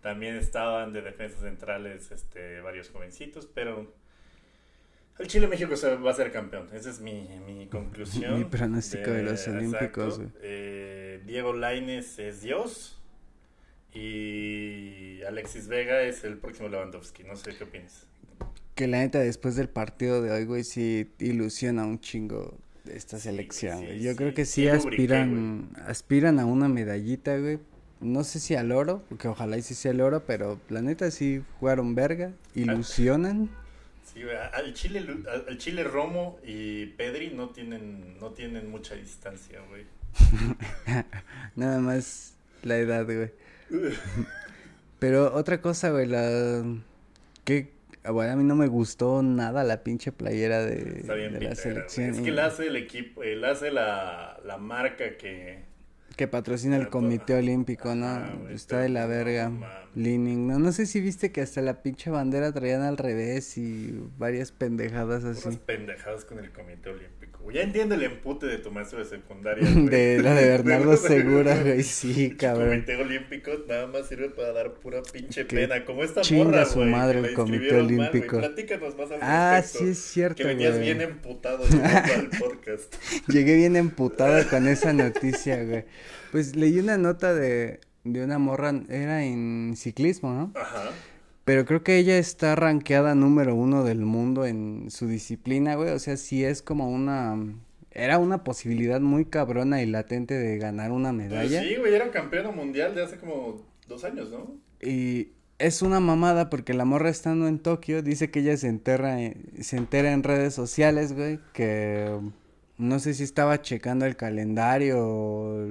También 0.01 0.35
estaban 0.35 0.93
de 0.93 1.01
defensas 1.01 1.41
centrales 1.41 2.11
este, 2.11 2.61
varios 2.61 2.89
jovencitos, 2.89 3.49
pero 3.53 3.91
el 5.19 5.27
Chile 5.27 5.47
México 5.47 5.75
se 5.75 5.95
va 5.95 6.11
a 6.11 6.13
ser 6.13 6.31
campeón. 6.31 6.69
Esa 6.73 6.89
es 6.89 6.99
mi, 6.99 7.27
mi 7.45 7.67
conclusión. 7.67 8.37
mi 8.39 8.45
pronóstico 8.45 9.11
de, 9.11 9.23
los 9.23 9.47
Olímpicos. 9.47 10.21
Eh, 10.41 11.21
Diego 11.25 11.53
Laines 11.53 12.17
es 12.19 12.41
Dios 12.41 13.02
y 13.93 15.21
Alexis 15.23 15.67
Vega 15.67 16.01
es 16.01 16.23
el 16.23 16.37
próximo 16.37 16.69
Lewandowski. 16.69 17.23
No 17.23 17.35
sé 17.35 17.55
qué 17.55 17.63
opinas. 17.63 18.05
Que 18.75 18.87
la 18.87 18.99
neta, 18.99 19.19
después 19.19 19.55
del 19.55 19.69
partido 19.69 20.21
de 20.21 20.31
hoy, 20.31 20.45
güey, 20.45 20.63
sí 20.63 21.11
ilusiona 21.19 21.85
un 21.85 21.99
chingo 21.99 22.57
esta 22.91 23.19
selección. 23.19 23.85
Yo 23.99 24.15
creo 24.15 24.33
que 24.33 24.45
sí, 24.45 24.67
aspiran, 24.67 25.69
aspiran 25.85 26.39
a 26.39 26.45
una 26.45 26.67
medallita, 26.67 27.37
güey. 27.37 27.59
No 28.01 28.23
sé 28.23 28.39
si 28.39 28.55
al 28.55 28.71
oro, 28.71 29.03
porque 29.07 29.29
ojalá 29.29 29.57
y 29.57 29.61
sí 29.61 29.75
sea 29.75 29.91
el 29.91 30.01
oro, 30.01 30.23
pero 30.25 30.59
la 30.69 30.81
neta 30.81 31.09
sí 31.09 31.41
jugaron 31.59 31.95
verga, 31.95 32.33
ilusionan. 32.53 33.49
Sí, 34.03 34.23
güey, 34.23 34.35
al 34.35 34.73
Chile, 34.73 35.05
al 35.47 35.57
Chile 35.57 35.83
Romo 35.85 36.37
y 36.45 36.87
Pedri 36.87 37.29
no 37.29 37.49
tienen, 37.49 38.17
no 38.19 38.31
tienen 38.31 38.69
mucha 38.69 38.95
distancia, 38.95 39.61
güey. 39.69 39.85
Nada 41.55 41.79
más 41.79 42.33
la 42.63 42.77
edad, 42.77 43.05
güey. 43.05 43.31
Pero 44.99 45.33
otra 45.33 45.61
cosa, 45.61 45.89
güey, 45.89 46.07
la... 46.07 46.63
¿Qué, 47.43 47.73
Ah, 48.05 48.11
bueno, 48.11 48.33
a 48.33 48.35
mí 48.35 48.43
no 48.43 48.55
me 48.55 48.67
gustó 48.67 49.23
nada 49.23 49.63
la 49.63 49.81
pinche 49.81 50.11
playera 50.11 50.65
de, 50.65 51.03
la 51.39 51.55
selección. 51.55 52.09
Es 52.09 52.19
que 52.19 52.31
la 52.31 52.47
hace 52.47 52.67
el 52.67 52.75
equipo, 52.75 53.23
él 53.23 53.45
hace 53.45 53.71
la, 53.71 54.39
la 54.45 54.57
marca 54.57 55.17
que... 55.17 55.63
Que 56.15 56.27
patrocina 56.27 56.77
el 56.77 56.89
Comité 56.89 57.35
Olímpico, 57.35 57.95
¿no? 57.95 58.49
Está 58.49 58.79
de 58.81 58.89
la 58.89 59.05
verga. 59.05 59.51
Leaning, 59.95 60.47
no, 60.47 60.57
no 60.57 60.71
sé 60.71 60.87
si 60.87 61.01
viste 61.01 61.31
que 61.31 61.41
hasta 61.41 61.61
la 61.61 61.83
pinche 61.83 62.09
bandera 62.09 62.51
traían 62.51 62.81
al 62.81 62.97
revés 62.97 63.57
y 63.59 63.93
varias 64.17 64.51
pendejadas 64.51 65.23
así. 65.23 65.47
Unas 65.47 65.59
pendejadas 65.59 66.25
con 66.25 66.39
el 66.39 66.51
Comité 66.51 66.89
Olímpico. 66.89 67.23
Ya 67.51 67.61
entiendo 67.61 67.93
el 67.95 68.03
empute 68.03 68.47
de 68.47 68.57
tu 68.57 68.71
maestro 68.71 68.99
de 68.99 69.05
secundaria. 69.05 69.69
de 69.69 70.21
la 70.21 70.33
de 70.33 70.47
Bernardo 70.47 70.95
Segura, 70.97 71.61
güey, 71.61 71.83
sí, 71.83 72.35
cabrón. 72.35 72.71
El 72.71 72.85
Comité 72.85 72.95
Olímpico 72.95 73.51
nada 73.67 73.85
más 73.87 74.07
sirve 74.07 74.29
para 74.29 74.53
dar 74.53 74.73
pura 74.75 75.01
pinche 75.03 75.45
pena. 75.45 75.83
Como 75.85 76.03
esta 76.03 76.21
morra, 76.33 76.65
su 76.65 76.79
madre 76.79 77.19
el 77.19 77.33
Comité 77.33 77.75
Olímpico. 77.75 78.39
Platícanos 78.39 78.97
más 78.97 79.11
al 79.11 79.19
Ah, 79.21 79.61
sí 79.63 79.89
es 79.89 79.99
cierto, 79.99 80.37
Que 80.37 80.45
venías 80.45 80.79
bien 80.79 81.01
emputado 81.01 81.65
al 81.65 82.29
podcast. 82.39 82.93
Llegué 83.27 83.55
bien 83.55 83.75
emputado 83.75 84.47
con 84.49 84.67
esa 84.67 84.93
noticia, 84.93 85.63
güey. 85.63 85.85
Pues 86.31 86.55
leí 86.55 86.79
una 86.79 86.97
nota 86.97 87.33
de 87.33 87.79
de 88.03 88.23
una 88.23 88.37
morra, 88.37 88.73
era 88.89 89.23
en 89.23 89.73
ciclismo, 89.77 90.33
¿no? 90.33 90.51
Ajá. 90.59 90.91
Pero 91.45 91.65
creo 91.65 91.83
que 91.83 91.97
ella 91.97 92.17
está 92.17 92.55
rankeada 92.55 93.15
número 93.15 93.55
uno 93.55 93.83
del 93.83 93.99
mundo 93.99 94.45
en 94.45 94.89
su 94.89 95.07
disciplina, 95.07 95.75
güey. 95.75 95.91
O 95.91 95.99
sea, 95.99 96.17
sí 96.17 96.43
es 96.43 96.61
como 96.61 96.89
una... 96.89 97.37
Era 97.91 98.17
una 98.17 98.43
posibilidad 98.43 99.01
muy 99.01 99.25
cabrona 99.25 99.81
y 99.81 99.85
latente 99.85 100.33
de 100.33 100.57
ganar 100.57 100.91
una 100.91 101.09
pues 101.09 101.29
medalla. 101.29 101.61
sí, 101.61 101.75
güey, 101.75 101.93
era 101.93 102.09
campeona 102.11 102.49
mundial 102.49 102.95
de 102.95 103.03
hace 103.03 103.17
como 103.17 103.61
dos 103.87 104.03
años, 104.03 104.31
¿no? 104.31 104.55
Y 104.81 105.29
es 105.59 105.81
una 105.81 105.99
mamada 105.99 106.49
porque 106.49 106.73
la 106.73 106.85
morra 106.85 107.09
estando 107.09 107.47
en 107.47 107.59
Tokio 107.59 108.01
dice 108.01 108.31
que 108.31 108.39
ella 108.39 108.57
se 108.57 108.67
enterra, 108.67 109.17
se 109.61 109.77
entera 109.77 110.11
en 110.11 110.23
redes 110.23 110.55
sociales, 110.55 111.13
güey, 111.13 111.39
que 111.53 112.09
no 112.83 112.99
sé 112.99 113.13
si 113.13 113.23
estaba 113.23 113.61
checando 113.61 114.05
el 114.05 114.15
calendario 114.15 114.99
o, 114.99 115.67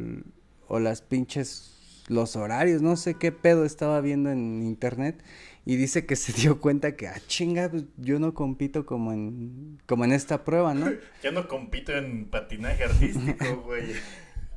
o 0.69 0.81
las 0.81 1.03
pinches 1.03 1.73
los 2.09 2.37
horarios, 2.37 2.83
no 2.83 2.97
sé 2.97 3.15
qué 3.15 3.33
pedo 3.33 3.65
estaba 3.65 4.01
viendo 4.01 4.31
en 4.31 4.63
internet 4.63 5.23
y 5.65 5.77
dice 5.77 6.07
que 6.07 6.17
se 6.17 6.33
dio 6.41 6.61
cuenta 6.61 6.97
que, 6.97 7.09
ah, 7.09 7.21
chinga, 7.27 7.71
pues, 7.71 7.85
yo 7.97 8.19
no 8.19 8.35
compito 8.35 8.87
como 8.87 9.13
en, 9.13 9.79
como 9.87 10.05
en 10.05 10.13
esta 10.13 10.45
prueba, 10.45 10.75
¿no? 10.75 10.91
yo 11.23 11.33
no 11.33 11.49
compito 11.49 11.93
en 11.93 12.27
patinaje 12.27 12.85
artístico, 12.85 13.63
güey. 13.67 13.85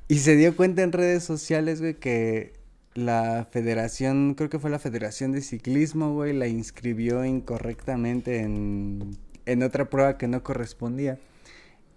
y 0.08 0.16
se 0.20 0.36
dio 0.36 0.56
cuenta 0.56 0.84
en 0.84 0.92
redes 0.92 1.24
sociales, 1.24 1.82
güey, 1.82 1.96
que 1.96 2.54
la 2.94 3.48
federación, 3.52 4.36
creo 4.36 4.50
que 4.50 4.60
fue 4.60 4.70
la 4.70 4.80
federación 4.80 5.34
de 5.34 5.42
ciclismo, 5.42 6.14
güey, 6.14 6.34
la 6.34 6.48
inscribió 6.48 7.26
incorrectamente 7.26 8.40
en, 8.40 9.18
en 9.46 9.64
otra 9.64 9.90
prueba 9.90 10.18
que 10.18 10.28
no 10.28 10.44
correspondía. 10.44 11.20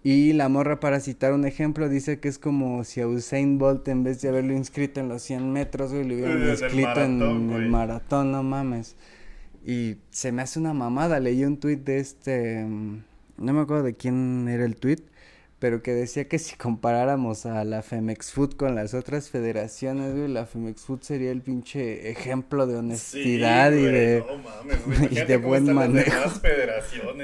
Y 0.01 0.31
la 0.33 0.47
morra, 0.47 0.79
para 0.79 1.01
citar 1.01 1.33
un 1.33 1.45
ejemplo, 1.45 1.89
dice 1.89 2.19
que 2.19 2.29
es 2.29 2.39
como 2.39 2.85
si 2.85 3.01
a 3.01 3.07
Usain 3.07 3.57
Bolt, 3.57 3.87
en 3.89 4.03
vez 4.03 4.21
de 4.21 4.29
haberlo 4.29 4.53
inscrito 4.53 5.01
en 5.01 5.09
los 5.09 5.21
100 5.23 5.51
metros, 5.51 5.91
güey, 5.91 6.07
lo 6.07 6.15
hubieran 6.15 6.49
inscrito 6.49 7.01
en 7.01 7.21
el 7.51 7.69
maratón, 7.69 8.31
no 8.31 8.41
mames. 8.41 8.95
Y 9.65 9.97
se 10.09 10.31
me 10.31 10.41
hace 10.41 10.59
una 10.59 10.73
mamada. 10.73 11.19
Leí 11.19 11.43
un 11.43 11.57
tuit 11.57 11.83
de 11.83 11.99
este. 11.99 12.63
Mm, 12.65 13.03
no 13.37 13.53
me 13.53 13.61
acuerdo 13.61 13.83
de 13.83 13.93
quién 13.93 14.47
era 14.47 14.65
el 14.65 14.75
tuit, 14.77 15.01
pero 15.59 15.83
que 15.83 15.93
decía 15.93 16.27
que 16.27 16.39
si 16.39 16.55
comparáramos 16.55 17.45
a 17.45 17.63
la 17.65 17.81
Femex 17.81 18.31
Food 18.31 18.55
con 18.55 18.75
las 18.75 18.93
otras 18.93 19.29
federaciones, 19.29 20.15
güey, 20.15 20.29
la 20.29 20.45
Femex 20.45 20.81
Food 20.81 21.01
sería 21.01 21.31
el 21.31 21.41
pinche 21.41 22.09
ejemplo 22.09 22.65
de 22.65 22.77
honestidad 22.77 23.73
y 23.73 23.83
de 23.83 24.23
y 25.11 25.15
de 25.15 25.37
buen 25.37 25.73
manejo. 25.73 26.31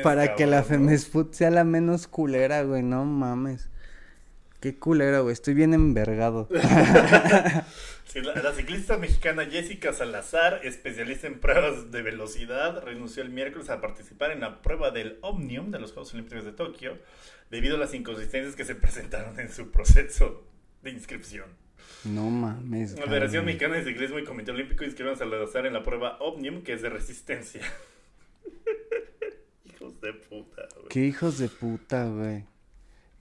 Para 0.04 0.36
que 0.36 0.46
la 0.46 0.64
Femex 0.64 1.08
Food 1.08 1.32
sea 1.32 1.50
la 1.50 1.64
menos 1.64 2.08
culera, 2.08 2.64
güey, 2.64 2.84
no 2.84 3.06
mames. 3.06 3.70
Qué 4.60 4.78
culera, 4.78 5.20
güey, 5.20 5.34
estoy 5.34 5.54
bien 5.54 5.74
envergado. 5.74 6.50
la, 8.14 8.54
ciclista 8.54 8.98
mexicana 8.98 9.46
Jessica 9.46 9.92
Salazar, 9.92 10.62
especialista 10.64 11.28
en 11.28 11.40
pruebas 11.40 11.92
de 11.92 12.02
velocidad, 12.02 12.82
renunció 12.84 13.24
el 13.24 13.30
miércoles 13.30 13.70
a 13.70 13.82
participar 13.82 14.32
en 14.32 14.42
la 14.42 14.62
prueba 14.62 14.92
del 14.92 15.18
Omnium 15.22 15.72
de 15.72 15.80
los 15.80 15.92
Juegos 15.92 16.14
Olímpicos 16.14 16.46
de 16.46 16.54
Tokio 16.54 16.98
debido 17.50 17.76
a 17.76 17.80
las 17.80 17.94
inconsistencias 17.94 18.56
que 18.56 18.64
se 18.64 18.76
presentaron 18.76 19.40
en 19.40 19.52
su 19.52 19.72
proceso 19.72 20.46
de 20.82 20.92
inscripción. 20.92 21.46
No 22.04 22.30
mames. 22.30 22.98
La 22.98 23.06
Federación 23.06 23.46
Mexicana 23.46 23.76
de 23.76 23.84
Ciclismo 23.84 24.20
y 24.20 24.24
Comité 24.24 24.52
Olímpico 24.52 24.84
inscribieron 24.84 25.16
a 25.16 25.20
Salazar 25.20 25.66
en 25.66 25.74
la 25.74 25.84
prueba 25.84 26.18
Omnium, 26.20 26.64
que 26.64 26.74
es 26.74 26.82
de 26.82 26.90
resistencia. 26.90 27.62
hijos 29.66 30.00
de 30.02 30.14
puta, 30.14 30.68
güey. 30.76 30.88
Qué 30.90 31.00
hijos 31.02 31.38
de 31.38 31.50
puta, 31.50 32.06
güey. 32.06 32.46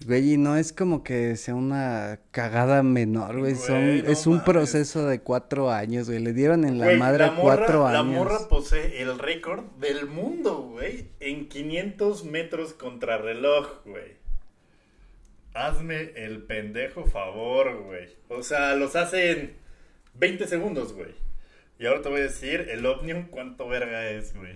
Güey, 0.07 0.35
y 0.35 0.37
no 0.37 0.57
es 0.57 0.73
como 0.73 1.03
que 1.03 1.35
sea 1.37 1.55
una 1.55 2.21
cagada 2.31 2.83
menor, 2.83 3.39
güey. 3.39 3.53
es 3.53 4.27
un 4.27 4.45
proceso 4.45 5.07
de 5.07 5.21
cuatro 5.21 5.71
años, 5.71 6.09
güey. 6.09 6.19
Le 6.19 6.33
dieron 6.33 6.65
en 6.65 6.79
la 6.79 6.95
madre 6.97 7.31
cuatro 7.41 7.87
años. 7.87 7.99
La 7.99 8.03
morra 8.03 8.49
posee 8.49 9.01
el 9.01 9.19
récord 9.19 9.65
del 9.79 10.07
mundo, 10.07 10.63
güey. 10.73 11.09
En 11.21 11.49
500 11.49 12.25
metros 12.25 12.75
contra 12.75 13.17
reloj, 13.17 13.83
güey. 13.87 14.17
Hazme 15.55 16.13
el 16.17 16.43
pendejo 16.43 17.05
favor, 17.07 17.85
güey. 17.85 18.09
O 18.29 18.43
sea, 18.43 18.75
los 18.75 18.97
hace 18.97 19.31
en 19.31 19.57
20 20.15 20.47
segundos, 20.47 20.93
güey. 20.93 21.15
Y 21.79 21.87
ahora 21.87 22.03
te 22.03 22.09
voy 22.09 22.21
a 22.21 22.25
decir 22.25 22.69
el 22.71 22.85
Omnium 22.85 23.29
cuánto 23.29 23.69
verga 23.69 24.11
es, 24.11 24.35
güey. 24.37 24.55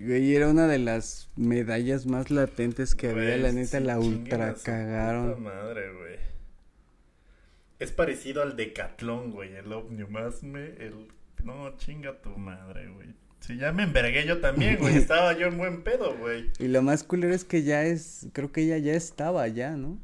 Güey, 0.00 0.34
era 0.34 0.48
una 0.48 0.66
de 0.66 0.78
las 0.78 1.28
medallas 1.36 2.06
más 2.06 2.30
latentes 2.30 2.94
que 2.94 3.10
había, 3.10 3.36
la 3.36 3.52
neta, 3.52 3.80
la 3.80 3.98
ultra 3.98 4.54
cagaron. 4.54 5.42
madre, 5.42 5.92
güey. 5.92 6.16
Es 7.78 7.92
parecido 7.92 8.40
al 8.40 8.56
Decatlón, 8.56 9.30
güey, 9.30 9.54
el 9.54 9.70
Omnium, 9.70 10.16
hazme 10.16 10.74
el... 10.78 11.08
No, 11.44 11.76
chinga 11.76 12.18
tu 12.22 12.30
madre, 12.30 12.88
güey. 12.88 13.08
Sí, 13.40 13.58
ya 13.58 13.72
me 13.72 13.82
envergué 13.82 14.24
yo 14.26 14.40
también, 14.40 14.78
güey, 14.78 14.96
estaba 14.96 15.34
yo 15.34 15.48
en 15.48 15.58
buen 15.58 15.82
pedo, 15.82 16.16
güey. 16.16 16.50
Y 16.58 16.68
lo 16.68 16.80
más 16.80 17.04
culero 17.04 17.34
es 17.34 17.44
que 17.44 17.62
ya 17.62 17.84
es, 17.84 18.26
creo 18.32 18.52
que 18.52 18.62
ella 18.62 18.78
ya 18.78 18.94
estaba 18.94 19.46
ya, 19.48 19.76
¿no? 19.76 19.98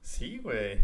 Sí, 0.00 0.38
güey. 0.38 0.78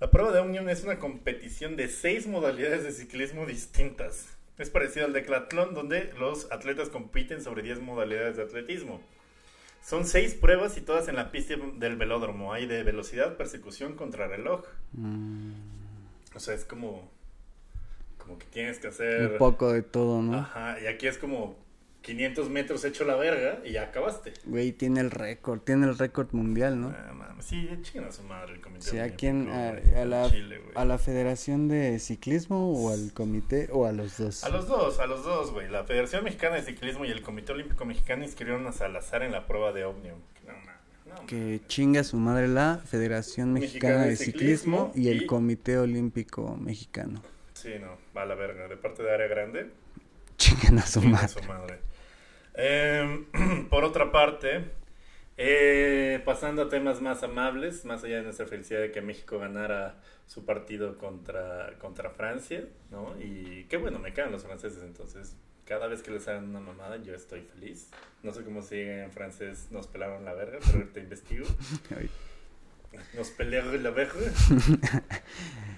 La 0.00 0.10
prueba 0.10 0.32
de 0.32 0.40
Omnium 0.40 0.68
es 0.68 0.82
una 0.82 0.98
competición 0.98 1.76
de 1.76 1.86
seis 1.86 2.26
modalidades 2.26 2.82
de 2.82 2.90
ciclismo 2.90 3.46
distintas. 3.46 4.39
Es 4.60 4.68
parecido 4.68 5.06
al 5.06 5.14
declatlón, 5.14 5.72
donde 5.72 6.12
los 6.18 6.52
atletas 6.52 6.90
compiten 6.90 7.42
sobre 7.42 7.62
10 7.62 7.80
modalidades 7.80 8.36
de 8.36 8.42
atletismo. 8.42 9.00
Son 9.82 10.04
seis 10.04 10.34
pruebas 10.34 10.76
y 10.76 10.82
todas 10.82 11.08
en 11.08 11.16
la 11.16 11.32
pista 11.32 11.54
del 11.78 11.96
velódromo. 11.96 12.52
Hay 12.52 12.66
de 12.66 12.82
velocidad, 12.82 13.38
persecución, 13.38 13.94
contrarreloj. 13.94 14.66
Mm. 14.92 15.52
O 16.34 16.40
sea, 16.40 16.54
es 16.54 16.66
como, 16.66 17.10
como 18.18 18.38
que 18.38 18.44
tienes 18.44 18.78
que 18.78 18.88
hacer... 18.88 19.32
Un 19.32 19.38
poco 19.38 19.72
de 19.72 19.80
todo, 19.80 20.20
¿no? 20.20 20.40
Ajá, 20.40 20.78
y 20.78 20.86
aquí 20.88 21.06
es 21.06 21.16
como 21.16 21.56
500 22.02 22.48
metros 22.48 22.84
hecho 22.84 23.04
la 23.04 23.16
verga 23.16 23.60
y 23.64 23.72
ya 23.72 23.84
acabaste. 23.84 24.32
Güey, 24.44 24.72
tiene 24.72 25.00
el 25.00 25.10
récord, 25.10 25.60
tiene 25.60 25.86
el 25.86 25.98
récord 25.98 26.28
mundial, 26.32 26.80
¿no? 26.80 26.88
Ah, 26.88 27.36
sí, 27.40 27.68
chingan 27.82 28.08
a 28.08 28.12
su 28.12 28.22
madre 28.22 28.54
el 28.54 28.60
comité. 28.60 28.82
Sí, 28.82 28.98
¿a 28.98 29.14
quién? 29.14 29.48
A, 29.50 30.04
la, 30.04 30.30
¿A 30.74 30.84
la 30.84 30.98
Federación 30.98 31.68
de 31.68 31.98
Ciclismo 31.98 32.72
o 32.72 32.90
al 32.90 33.12
comité 33.12 33.68
o 33.72 33.86
a 33.86 33.92
los 33.92 34.18
dos? 34.18 34.44
A 34.44 34.48
los 34.48 34.66
dos, 34.66 34.98
a 34.98 35.06
los 35.06 35.24
dos, 35.24 35.52
güey. 35.52 35.68
La 35.68 35.84
Federación 35.84 36.24
Mexicana 36.24 36.56
de 36.56 36.62
Ciclismo 36.62 37.04
y 37.04 37.10
el 37.10 37.22
Comité 37.22 37.52
Olímpico 37.52 37.84
Mexicano 37.84 38.24
inscribieron 38.24 38.66
a 38.66 38.72
Salazar 38.72 39.22
en 39.22 39.32
la 39.32 39.46
prueba 39.46 39.72
de 39.72 39.84
Omnium. 39.84 40.18
No, 41.06 41.26
que 41.26 41.60
chinga 41.66 42.04
su 42.04 42.16
madre 42.18 42.46
la 42.46 42.80
Federación 42.86 43.52
Mexicana, 43.52 44.04
de, 44.04 44.16
Ciclismo, 44.16 44.92
y 44.94 45.08
el 45.08 45.26
Comité 45.26 45.76
Olímpico 45.78 46.56
Mexicano. 46.56 47.20
Sí, 47.54 47.70
no, 47.80 47.98
va 48.16 48.22
a 48.22 48.26
la 48.26 48.36
verga. 48.36 48.68
De 48.68 48.76
parte 48.76 49.02
de 49.02 49.12
área 49.12 49.26
grande. 49.26 49.70
A 50.78 50.86
su 50.86 51.02
madre. 51.02 51.28
su 51.28 51.42
madre. 51.42 51.78
Em, 52.54 53.26
por 53.70 53.84
otra 53.84 54.12
parte, 54.12 54.64
eh, 55.36 56.20
pasando 56.24 56.62
a 56.62 56.68
temas 56.68 57.00
más 57.00 57.22
amables, 57.22 57.84
más 57.84 58.04
allá 58.04 58.16
de 58.16 58.22
nuestra 58.24 58.46
felicidad 58.46 58.80
de 58.80 58.90
que 58.90 59.00
México 59.00 59.38
ganara 59.38 60.00
su 60.26 60.44
partido 60.44 60.98
contra, 60.98 61.78
contra 61.78 62.10
Francia, 62.10 62.64
¿no? 62.90 63.16
Y 63.20 63.64
qué 63.64 63.76
bueno, 63.76 63.98
me 63.98 64.12
caen 64.12 64.32
los 64.32 64.44
franceses 64.44 64.82
entonces. 64.82 65.34
Cada 65.64 65.86
vez 65.86 66.02
que 66.02 66.10
les 66.10 66.26
hagan 66.28 66.50
una 66.50 66.60
mamada, 66.60 66.96
yo 66.98 67.14
estoy 67.14 67.42
feliz. 67.42 67.88
No 68.22 68.32
sé 68.32 68.44
cómo 68.44 68.60
sigue 68.60 69.04
en 69.04 69.12
francés, 69.12 69.68
nos 69.70 69.86
pelaron 69.86 70.24
la 70.24 70.34
verga, 70.34 70.58
pero 70.66 70.78
ahorita 70.78 71.00
investigo. 71.00 71.46
Nos 73.14 73.28
pelearon 73.30 73.80
la 73.84 73.90
verga. 73.90 74.14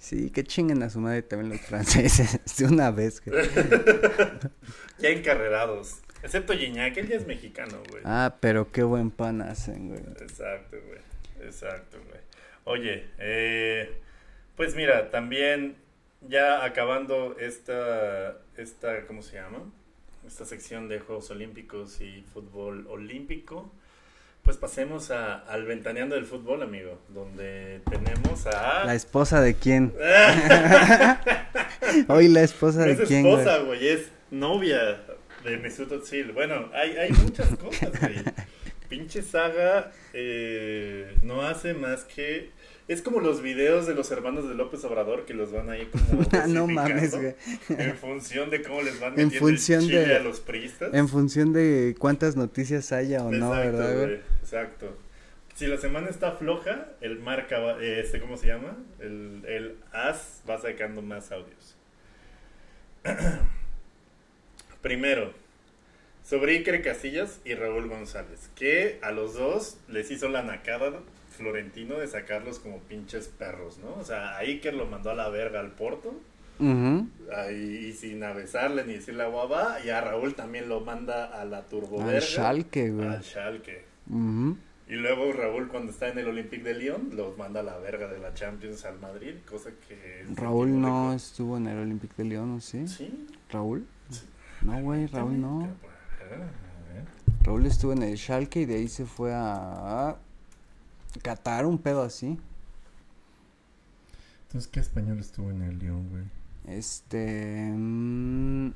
Sí, 0.00 0.30
que 0.30 0.44
chinguen 0.44 0.82
a 0.82 0.88
su 0.88 0.98
madre 0.98 1.20
también 1.20 1.50
los 1.52 1.60
franceses. 1.60 2.40
De 2.58 2.64
una 2.64 2.90
vez, 2.90 3.22
güey. 3.24 3.46
Ya 4.98 5.10
encarrerados. 5.10 6.00
Excepto 6.22 6.54
Gignac, 6.54 6.96
él 6.96 7.08
ya 7.08 7.16
es 7.16 7.26
mexicano, 7.26 7.82
güey. 7.88 8.02
Ah, 8.04 8.36
pero 8.40 8.70
qué 8.72 8.82
buen 8.82 9.10
pan 9.10 9.40
hacen, 9.40 9.88
güey. 9.88 10.00
Exacto, 10.20 10.76
güey. 10.86 11.00
Exacto, 11.46 11.98
güey. 12.08 12.20
Oye, 12.64 13.06
eh, 13.18 13.98
pues 14.56 14.74
mira, 14.74 15.10
también 15.10 15.76
ya 16.28 16.64
acabando 16.64 17.38
esta, 17.38 18.38
esta, 18.56 19.06
¿cómo 19.06 19.22
se 19.22 19.36
llama? 19.36 19.62
Esta 20.26 20.44
sección 20.44 20.88
de 20.88 21.00
Juegos 21.00 21.30
Olímpicos 21.30 22.00
y 22.00 22.22
fútbol 22.32 22.86
olímpico, 22.88 23.70
pues 24.42 24.56
pasemos 24.56 25.10
a, 25.10 25.36
al 25.36 25.64
ventaneando 25.64 26.14
del 26.14 26.26
fútbol, 26.26 26.62
amigo, 26.62 26.98
donde 27.08 27.80
tenemos 27.90 28.46
a... 28.46 28.84
¿La 28.84 28.94
esposa 28.94 29.40
de 29.40 29.54
quién? 29.54 29.92
Hoy 32.08 32.28
la 32.28 32.42
esposa 32.42 32.84
de 32.84 32.92
es 32.92 33.00
quién, 33.00 33.22
güey. 33.22 33.34
esposa, 33.34 33.58
güey, 33.58 33.88
es 33.88 34.10
novia 34.30 35.00
de 35.44 35.56
Mesut 35.58 35.90
Özil. 35.92 36.32
Bueno, 36.32 36.70
hay, 36.74 36.96
hay 36.96 37.10
muchas 37.10 37.48
cosas, 37.56 37.90
güey. 38.00 38.22
Pinche 38.88 39.22
saga 39.22 39.92
eh, 40.12 41.14
no 41.22 41.42
hace 41.42 41.74
más 41.74 42.04
que... 42.04 42.50
Es 42.90 43.02
como 43.02 43.20
los 43.20 43.40
videos 43.40 43.86
de 43.86 43.94
los 43.94 44.10
hermanos 44.10 44.48
de 44.48 44.54
López 44.56 44.82
Obrador 44.84 45.24
que 45.24 45.32
los 45.32 45.52
van 45.52 45.70
ahí 45.70 45.86
como... 45.86 46.24
No 46.48 46.66
mames, 46.66 47.14
güey. 47.14 47.34
En 47.68 47.96
función 47.96 48.50
de 48.50 48.62
cómo 48.62 48.82
les 48.82 48.98
van 48.98 49.10
En 49.18 49.26
metiendo 49.26 49.48
el 49.48 49.54
función 49.54 49.80
chile 49.82 50.06
de- 50.06 50.16
a 50.16 50.18
los 50.18 50.40
priistas. 50.40 50.92
En 50.92 51.08
función 51.08 51.52
de 51.52 51.94
cuántas 51.98 52.34
noticias 52.34 52.90
haya 52.90 53.22
o 53.24 53.30
no, 53.30 53.54
Exacto, 53.54 53.78
¿verdad, 53.78 53.94
güey? 53.94 54.06
güey, 54.06 54.20
Exacto. 54.42 54.98
Si 55.54 55.66
la 55.68 55.76
semana 55.76 56.08
está 56.08 56.32
floja, 56.32 56.88
el 57.00 57.20
marca, 57.20 57.60
va- 57.60 57.80
eh, 57.80 58.00
este, 58.00 58.18
¿cómo 58.20 58.36
se 58.36 58.48
llama? 58.48 58.76
El, 58.98 59.42
el 59.46 59.76
as 59.92 60.42
va 60.48 60.58
sacando 60.60 61.00
más 61.00 61.30
audios. 61.30 61.76
Primero, 64.82 65.32
sobre 66.24 66.52
Iker 66.56 66.82
Casillas 66.82 67.40
y 67.44 67.54
Raúl 67.54 67.88
González, 67.88 68.50
que 68.56 68.98
a 69.02 69.10
los 69.12 69.34
dos 69.34 69.76
les 69.88 70.10
hizo 70.10 70.28
la 70.28 70.42
nacada 70.42 71.00
Florentino 71.30 71.96
de 71.96 72.06
sacarlos 72.06 72.58
como 72.58 72.80
pinches 72.80 73.28
perros, 73.28 73.78
¿no? 73.78 73.94
O 73.94 74.04
sea, 74.04 74.36
a 74.36 74.38
Iker 74.38 74.74
lo 74.74 74.86
mandó 74.86 75.10
a 75.10 75.14
la 75.14 75.28
verga 75.28 75.60
al 75.60 75.72
Porto, 75.72 76.12
ahí, 77.34 77.86
y 77.88 77.92
sin 77.92 78.22
avisarle 78.22 78.84
ni 78.84 78.94
decirle 78.94 79.22
a 79.22 79.28
guava, 79.28 79.78
y 79.84 79.88
a 79.88 80.00
Raúl 80.00 80.34
también 80.34 80.68
lo 80.68 80.80
manda 80.80 81.24
a 81.24 81.44
la 81.44 81.62
turboverga. 81.62 82.16
Al 82.16 82.22
Schalke, 82.22 82.90
güey. 82.90 83.08
Al 83.08 83.22
Schalke. 83.22 83.84
Ujú. 84.10 84.56
Y 84.88 84.94
luego 84.96 85.32
Raúl 85.32 85.68
cuando 85.68 85.92
está 85.92 86.08
en 86.08 86.18
el 86.18 86.26
Olympique 86.28 86.64
de 86.64 86.74
Lyon 86.74 87.10
los 87.14 87.38
manda 87.38 87.60
a 87.60 87.62
la 87.62 87.78
verga 87.78 88.08
de 88.08 88.18
la 88.18 88.34
Champions 88.34 88.84
al 88.84 88.98
Madrid, 88.98 89.36
cosa 89.48 89.70
que... 89.88 90.26
Raúl 90.34 90.80
no 90.80 91.14
estuvo 91.14 91.56
en 91.56 91.68
el 91.68 91.78
Olympique 91.78 92.14
de 92.16 92.24
Lyon, 92.24 92.56
¿o 92.56 92.60
sí? 92.60 92.88
Sí. 92.88 93.28
¿Raúl? 93.50 93.86
Sí. 94.10 94.26
No, 94.62 94.80
güey, 94.82 95.06
Raúl 95.06 95.40
no. 95.40 95.62
A 95.62 96.24
ver, 96.24 96.34
a 96.34 96.92
ver. 96.92 97.04
Raúl 97.44 97.64
estuvo 97.66 97.92
en 97.92 98.02
el 98.02 98.18
Schalke 98.18 98.62
y 98.62 98.66
de 98.66 98.74
ahí 98.74 98.88
se 98.88 99.06
fue 99.06 99.32
a 99.32 100.16
Qatar, 101.22 101.66
un 101.66 101.78
pedo 101.78 102.02
así. 102.02 102.38
Entonces, 104.46 104.70
¿qué 104.70 104.80
español 104.80 105.18
estuvo 105.20 105.50
en 105.50 105.62
el 105.62 105.78
Lyon, 105.78 106.08
güey? 106.10 106.24
Este... 106.66 107.70
mm, 107.72 108.70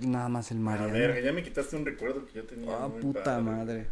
nada 0.00 0.28
más 0.28 0.50
el 0.50 0.58
A 0.58 0.60
Mariano. 0.60 0.92
ver, 0.92 1.22
ya 1.22 1.32
me 1.32 1.42
quitaste 1.42 1.76
un 1.76 1.84
recuerdo 1.84 2.26
que 2.26 2.34
yo 2.34 2.44
tenía. 2.44 2.72
Ah, 2.84 2.88
puta 2.88 3.22
padre. 3.24 3.42
madre. 3.42 3.86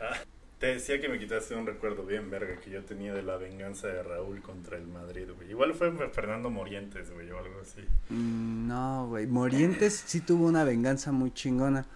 Ah, 0.00 0.16
te 0.58 0.66
decía 0.68 1.00
que 1.00 1.08
me 1.08 1.18
quitaste 1.18 1.54
un 1.54 1.66
recuerdo 1.66 2.04
bien 2.04 2.30
verga 2.30 2.58
que 2.60 2.70
yo 2.70 2.84
tenía 2.84 3.14
de 3.14 3.22
la 3.22 3.36
venganza 3.36 3.88
de 3.88 4.02
Raúl 4.02 4.40
contra 4.42 4.76
el 4.78 4.86
Madrid, 4.86 5.26
güey. 5.36 5.50
Igual 5.50 5.74
fue 5.74 5.90
Fernando 6.10 6.50
Morientes, 6.50 7.10
güey, 7.12 7.30
o 7.30 7.38
algo 7.38 7.60
así. 7.60 7.82
Mm, 8.08 8.66
No, 8.68 9.08
güey. 9.08 9.26
Morientes 9.26 10.02
sí 10.06 10.20
tuvo 10.20 10.46
una 10.46 10.64
venganza 10.64 11.12
muy 11.12 11.32
chingona. 11.32 11.86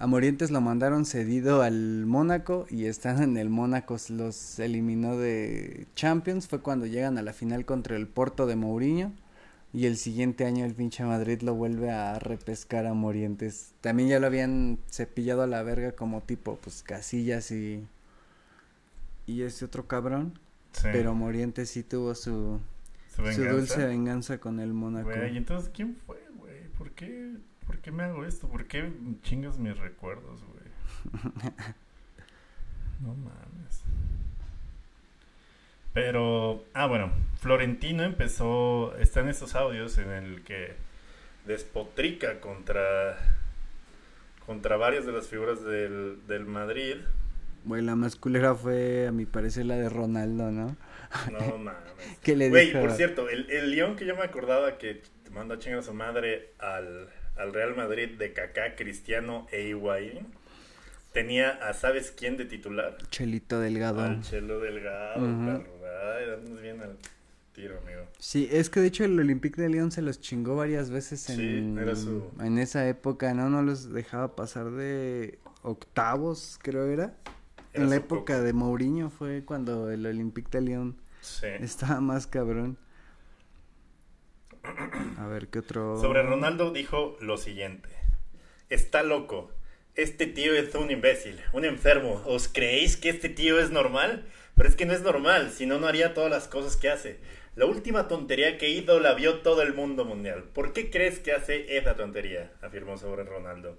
A 0.00 0.06
Morientes 0.06 0.52
lo 0.52 0.60
mandaron 0.60 1.04
cedido 1.04 1.62
al 1.62 2.06
Mónaco 2.06 2.66
y 2.70 2.84
estando 2.84 3.24
en 3.24 3.36
el 3.36 3.50
Mónaco 3.50 3.96
los 4.10 4.58
eliminó 4.60 5.16
de 5.16 5.88
Champions. 5.96 6.46
Fue 6.46 6.60
cuando 6.60 6.86
llegan 6.86 7.18
a 7.18 7.22
la 7.22 7.32
final 7.32 7.64
contra 7.64 7.96
el 7.96 8.06
Porto 8.06 8.46
de 8.46 8.54
Mourinho. 8.54 9.12
Y 9.72 9.86
el 9.86 9.96
siguiente 9.96 10.44
año 10.44 10.64
el 10.64 10.74
pinche 10.74 11.04
Madrid 11.04 11.42
lo 11.42 11.54
vuelve 11.54 11.90
a 11.90 12.18
repescar 12.20 12.86
a 12.86 12.94
Morientes. 12.94 13.74
También 13.80 14.08
ya 14.08 14.20
lo 14.20 14.28
habían 14.28 14.78
cepillado 14.88 15.42
a 15.42 15.48
la 15.48 15.64
verga 15.64 15.92
como 15.92 16.20
tipo, 16.20 16.56
pues 16.62 16.84
Casillas 16.84 17.50
y. 17.50 17.84
Y 19.26 19.42
ese 19.42 19.64
otro 19.64 19.88
cabrón. 19.88 20.38
Sí. 20.72 20.88
Pero 20.92 21.12
Morientes 21.14 21.70
sí 21.70 21.82
tuvo 21.82 22.14
su, 22.14 22.60
¿Su 23.34 23.44
dulce 23.44 23.84
venganza 23.84 24.38
con 24.38 24.60
el 24.60 24.72
Mónaco. 24.72 25.10
Güey, 25.10 25.36
entonces, 25.36 25.70
¿quién 25.74 25.96
fue, 26.06 26.18
güey? 26.36 26.68
¿Por 26.78 26.92
qué, 26.92 27.32
¿Por 27.68 27.78
qué 27.80 27.92
me 27.92 28.02
hago 28.02 28.24
esto? 28.24 28.48
¿Por 28.48 28.66
qué 28.66 28.92
chingas 29.22 29.58
mis 29.58 29.78
recuerdos, 29.78 30.42
güey? 30.44 30.64
No 33.00 33.14
mames. 33.14 33.84
Pero, 35.92 36.64
ah, 36.74 36.86
bueno, 36.86 37.12
Florentino 37.40 38.02
empezó, 38.04 38.96
está 38.98 39.20
en 39.20 39.28
estos 39.28 39.54
audios 39.54 39.98
en 39.98 40.10
el 40.10 40.44
que 40.44 40.74
despotrica 41.46 42.40
contra, 42.40 43.16
contra 44.46 44.76
varias 44.76 45.06
de 45.06 45.12
las 45.12 45.28
figuras 45.28 45.62
del, 45.64 46.26
del 46.26 46.44
Madrid. 46.46 46.96
Güey, 47.64 47.82
la 47.82 47.96
más 47.96 48.16
culera 48.16 48.54
fue, 48.54 49.06
a 49.08 49.12
mi 49.12 49.26
parecer, 49.26 49.66
la 49.66 49.76
de 49.76 49.88
Ronaldo, 49.88 50.50
¿no? 50.50 50.76
No 51.26 51.58
mames. 51.58 52.18
Que 52.22 52.36
le 52.36 52.50
Güey, 52.50 52.66
dijo? 52.66 52.80
por 52.80 52.92
cierto, 52.92 53.28
el, 53.28 53.50
el 53.50 53.70
León 53.72 53.96
que 53.96 54.06
yo 54.06 54.16
me 54.16 54.22
acordaba 54.22 54.78
que 54.78 55.02
manda 55.32 55.56
a 55.56 55.58
chingar 55.58 55.80
a 55.80 55.82
su 55.82 55.94
madre 55.94 56.52
al, 56.58 57.08
al 57.38 57.52
Real 57.54 57.76
Madrid 57.76 58.10
de 58.18 58.32
Kaká, 58.32 58.74
Cristiano 58.76 59.46
e 59.52 59.68
Higuaín, 59.68 60.26
tenía 61.12 61.50
a 61.68 61.72
¿sabes 61.74 62.10
quién 62.16 62.36
de 62.36 62.44
titular? 62.44 62.96
Chelito 63.10 63.60
Delgado. 63.60 64.02
Al 64.02 64.22
Chelo 64.22 64.60
Delgado, 64.60 65.20
Ujú. 65.24 65.44
perro. 65.46 65.78
Ay, 66.16 66.52
bien 66.62 66.80
al 66.80 66.96
tiro, 67.54 67.78
amigo. 67.84 68.02
Sí, 68.18 68.48
es 68.52 68.70
que 68.70 68.80
de 68.80 68.88
hecho 68.88 69.04
el 69.04 69.18
Olympique 69.18 69.60
de 69.60 69.68
Lyon 69.68 69.90
se 69.90 70.02
los 70.02 70.20
chingó 70.20 70.56
varias 70.56 70.90
veces 70.90 71.28
en, 71.30 71.36
Sí, 71.36 71.80
era 71.80 71.96
su- 71.96 72.30
en 72.40 72.58
esa 72.58 72.88
época, 72.88 73.34
¿no? 73.34 73.48
No 73.50 73.62
los 73.62 73.92
dejaba 73.92 74.36
pasar 74.36 74.70
de 74.70 75.38
octavos, 75.62 76.58
creo 76.62 76.86
era. 76.86 77.14
Era 77.72 77.84
en 77.84 77.90
la 77.90 77.96
época 77.96 78.40
de 78.40 78.52
Mourinho 78.52 79.10
fue 79.10 79.44
cuando 79.44 79.90
el 79.90 80.06
Olympique 80.06 80.50
de 80.52 80.60
Lyon 80.62 80.96
Sí. 81.20 81.46
estaba 81.60 82.00
más 82.00 82.26
cabrón. 82.26 82.78
A 85.18 85.26
ver, 85.26 85.48
¿qué 85.48 85.60
otro? 85.60 86.00
Sobre 86.00 86.22
Ronaldo 86.22 86.70
dijo 86.70 87.16
lo 87.20 87.36
siguiente. 87.36 87.88
Está 88.68 89.02
loco. 89.02 89.52
Este 89.94 90.26
tío 90.26 90.54
es 90.54 90.74
un 90.74 90.90
imbécil, 90.90 91.40
un 91.52 91.64
enfermo. 91.64 92.22
¿Os 92.26 92.48
creéis 92.48 92.96
que 92.96 93.08
este 93.08 93.28
tío 93.28 93.58
es 93.58 93.70
normal? 93.70 94.26
Pero 94.54 94.68
es 94.68 94.76
que 94.76 94.86
no 94.86 94.92
es 94.92 95.02
normal, 95.02 95.50
si 95.50 95.66
no, 95.66 95.78
no 95.78 95.86
haría 95.86 96.14
todas 96.14 96.30
las 96.30 96.48
cosas 96.48 96.76
que 96.76 96.88
hace. 96.88 97.20
La 97.56 97.66
última 97.66 98.08
tontería 98.08 98.58
que 98.58 98.68
hizo 98.68 99.00
la 99.00 99.14
vio 99.14 99.40
todo 99.40 99.62
el 99.62 99.74
mundo 99.74 100.04
mundial. 100.04 100.44
¿Por 100.52 100.72
qué 100.72 100.90
crees 100.90 101.18
que 101.18 101.32
hace 101.32 101.76
esa 101.76 101.96
tontería? 101.96 102.52
Afirmó 102.62 102.96
sobre 102.96 103.24
Ronaldo. 103.24 103.78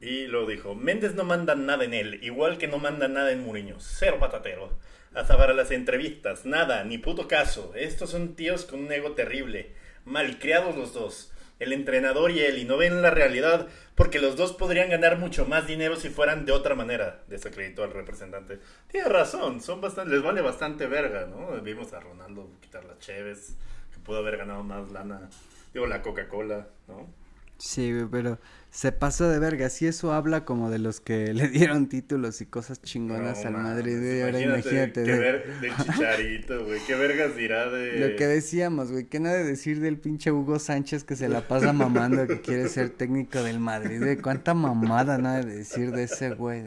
Y 0.00 0.26
lo 0.26 0.46
dijo, 0.46 0.74
Méndez 0.74 1.14
no 1.14 1.24
manda 1.24 1.54
nada 1.54 1.84
en 1.84 1.94
él, 1.94 2.20
igual 2.22 2.58
que 2.58 2.68
no 2.68 2.78
manda 2.78 3.08
nada 3.08 3.32
en 3.32 3.44
Mourinho. 3.44 3.76
Cero 3.80 4.18
patatero. 4.20 4.78
Hasta 5.14 5.36
para 5.36 5.54
las 5.54 5.70
entrevistas, 5.70 6.44
nada, 6.44 6.84
ni 6.84 6.98
puto 6.98 7.28
caso. 7.28 7.72
Estos 7.74 8.10
son 8.10 8.34
tíos 8.34 8.64
con 8.64 8.80
un 8.80 8.92
ego 8.92 9.12
terrible. 9.12 9.72
Malcriados 10.04 10.76
los 10.76 10.92
dos. 10.92 11.32
El 11.58 11.72
entrenador 11.72 12.30
y 12.30 12.40
él, 12.40 12.58
y 12.58 12.64
no 12.64 12.76
ven 12.76 13.02
la 13.02 13.10
realidad, 13.10 13.66
porque 13.96 14.20
los 14.20 14.36
dos 14.36 14.52
podrían 14.52 14.90
ganar 14.90 15.18
mucho 15.18 15.44
más 15.44 15.66
dinero 15.66 15.96
si 15.96 16.08
fueran 16.08 16.46
de 16.46 16.52
otra 16.52 16.76
manera, 16.76 17.24
desacreditó 17.26 17.82
al 17.82 17.92
representante. 17.92 18.60
Tiene 18.86 19.08
razón, 19.08 19.60
son 19.60 19.80
bastante, 19.80 20.12
les 20.12 20.22
vale 20.22 20.40
bastante 20.40 20.86
verga, 20.86 21.26
¿no? 21.26 21.60
Vimos 21.62 21.92
a 21.92 21.98
Ronaldo 21.98 22.48
quitar 22.60 22.84
las 22.84 23.00
cheves, 23.00 23.56
que 23.92 23.98
pudo 23.98 24.18
haber 24.18 24.36
ganado 24.36 24.62
más 24.62 24.92
lana, 24.92 25.28
digo, 25.74 25.86
la 25.88 26.00
Coca-Cola, 26.00 26.68
¿no? 26.86 27.12
Sí, 27.58 27.92
güey, 27.92 28.06
pero 28.10 28.38
se 28.70 28.92
pasó 28.92 29.28
de 29.28 29.40
verga. 29.40 29.68
Si 29.68 29.86
eso 29.86 30.12
habla 30.12 30.44
como 30.44 30.70
de 30.70 30.78
los 30.78 31.00
que 31.00 31.32
le 31.34 31.48
dieron 31.48 31.88
títulos 31.88 32.40
y 32.40 32.46
cosas 32.46 32.80
chingonas 32.80 33.44
al 33.44 33.54
Madrid, 33.54 33.98
güey. 33.98 34.22
Ahora 34.22 34.40
imagínate. 34.40 35.04
Qué 35.04 35.12
ver, 35.12 35.60
del 35.60 35.76
chicharito, 35.76 36.64
güey. 36.64 36.80
Qué 36.86 36.94
vergas 36.94 37.36
dirá 37.36 37.68
de. 37.68 37.98
Lo 37.98 38.16
que 38.16 38.26
decíamos, 38.26 38.92
güey. 38.92 39.06
¿Qué 39.06 39.20
nada 39.20 39.36
de 39.38 39.44
decir 39.44 39.80
del 39.80 39.98
pinche 39.98 40.30
Hugo 40.30 40.58
Sánchez 40.58 41.04
que 41.04 41.16
se 41.16 41.28
la 41.28 41.46
pasa 41.46 41.72
mamando 41.72 42.26
que 42.26 42.40
quiere 42.40 42.68
ser 42.68 42.90
técnico 42.90 43.42
del 43.42 43.58
Madrid, 43.58 43.98
güey? 43.98 44.16
Cuánta 44.16 44.54
mamada 44.54 45.18
nada 45.18 45.42
de 45.42 45.56
decir 45.56 45.90
de 45.90 46.04
ese 46.04 46.30
güey. 46.30 46.62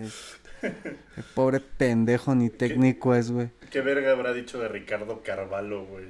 El 0.61 1.23
pobre 1.33 1.59
pendejo 1.59 2.35
ni 2.35 2.49
técnico 2.49 3.15
es, 3.15 3.31
güey. 3.31 3.49
¿Qué 3.71 3.81
verga 3.81 4.11
habrá 4.11 4.33
dicho 4.33 4.59
de 4.59 4.67
Ricardo 4.67 5.23
Carvalho, 5.23 5.85
güey? 5.85 6.05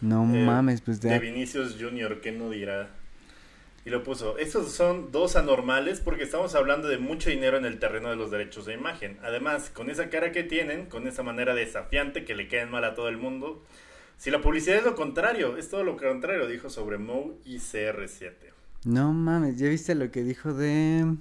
No 0.00 0.22
eh, 0.22 0.44
mames, 0.44 0.80
pues 0.80 1.00
de... 1.00 1.10
De 1.10 1.18
Vinicius 1.18 1.76
Junior, 1.78 2.20
¿qué 2.20 2.32
no 2.32 2.50
dirá? 2.50 2.90
Y 3.84 3.90
lo 3.90 4.02
puso, 4.02 4.38
estos 4.38 4.72
son 4.72 5.12
dos 5.12 5.36
anormales 5.36 6.00
porque 6.00 6.22
estamos 6.22 6.54
hablando 6.54 6.88
de 6.88 6.96
mucho 6.96 7.28
dinero 7.28 7.58
en 7.58 7.66
el 7.66 7.78
terreno 7.78 8.08
de 8.08 8.16
los 8.16 8.30
derechos 8.30 8.64
de 8.64 8.72
imagen. 8.72 9.18
Además, 9.22 9.68
con 9.68 9.90
esa 9.90 10.08
cara 10.08 10.32
que 10.32 10.42
tienen, 10.42 10.86
con 10.86 11.06
esa 11.06 11.22
manera 11.22 11.54
desafiante 11.54 12.24
que 12.24 12.34
le 12.34 12.48
queden 12.48 12.70
mal 12.70 12.84
a 12.84 12.94
todo 12.94 13.08
el 13.08 13.18
mundo, 13.18 13.62
si 14.16 14.30
la 14.30 14.40
publicidad 14.40 14.78
es 14.78 14.84
lo 14.84 14.94
contrario, 14.94 15.58
es 15.58 15.68
todo 15.68 15.84
lo 15.84 15.98
contrario, 15.98 16.46
dijo 16.46 16.70
sobre 16.70 16.96
Mo 16.96 17.34
y 17.44 17.56
CR7. 17.56 18.32
No 18.86 19.12
mames, 19.12 19.58
¿ya 19.58 19.68
viste 19.68 19.94
lo 19.94 20.10
que 20.10 20.22
dijo 20.22 20.54
de... 20.54 21.16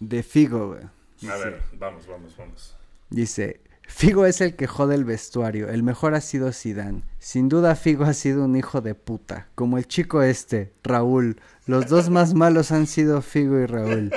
de 0.00 0.22
Figo, 0.22 0.68
güey? 0.68 0.82
A 1.30 1.36
ver, 1.36 1.62
vamos, 1.78 2.06
vamos, 2.06 2.36
vamos. 2.36 2.76
Dice, 3.08 3.60
Figo 3.86 4.26
es 4.26 4.40
el 4.40 4.56
que 4.56 4.66
jode 4.66 4.94
el 4.94 5.04
vestuario, 5.04 5.68
el 5.68 5.82
mejor 5.82 6.14
ha 6.14 6.20
sido 6.20 6.52
Zidane. 6.52 7.02
Sin 7.18 7.48
duda 7.48 7.76
Figo 7.76 8.04
ha 8.04 8.14
sido 8.14 8.44
un 8.44 8.56
hijo 8.56 8.80
de 8.80 8.94
puta, 8.94 9.48
como 9.54 9.78
el 9.78 9.86
chico 9.86 10.22
este, 10.22 10.72
Raúl. 10.82 11.40
Los 11.66 11.88
dos 11.88 12.10
más 12.10 12.34
malos 12.34 12.72
han 12.72 12.86
sido 12.86 13.22
Figo 13.22 13.58
y 13.58 13.66
Raúl. 13.66 14.10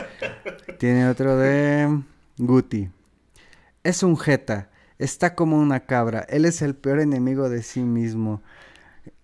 Tiene 0.80 1.08
otro 1.10 1.38
de 1.38 2.02
Guti. 2.38 2.90
Es 3.84 4.04
un 4.04 4.18
jeta, 4.18 4.70
está 5.00 5.36
como 5.36 5.58
una 5.58 5.82
cabra, 5.82 6.26
él 6.30 6.46
es 6.46 6.62
el 6.62 6.76
peor 6.76 7.00
enemigo 7.00 7.50
de 7.50 7.62
sí 7.62 7.82
mismo. 7.82 8.42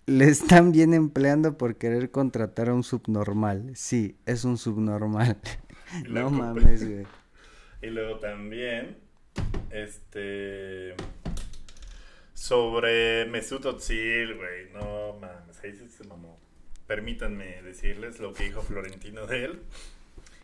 Le 0.06 0.26
están 0.26 0.72
bien 0.72 0.92
empleando 0.92 1.56
por 1.56 1.76
querer 1.76 2.10
contratar 2.10 2.68
a 2.68 2.74
un 2.74 2.84
subnormal. 2.84 3.70
Sí, 3.74 4.16
es 4.26 4.44
un 4.44 4.58
subnormal. 4.58 5.38
no 6.08 6.30
mames, 6.30 6.84
güey. 6.88 7.06
Y 7.82 7.86
luego 7.88 8.18
también 8.18 9.03
este. 9.70 10.94
Sobre 12.34 13.26
Mesut 13.26 13.64
Özil, 13.64 14.34
güey. 14.34 14.70
No 14.72 15.18
mames, 15.20 15.58
ahí 15.62 15.74
se 15.74 16.04
mamó. 16.04 16.38
Permítanme 16.86 17.62
decirles 17.62 18.20
lo 18.20 18.32
que 18.32 18.44
dijo 18.44 18.62
Florentino 18.62 19.26
de 19.26 19.44
él. 19.44 19.60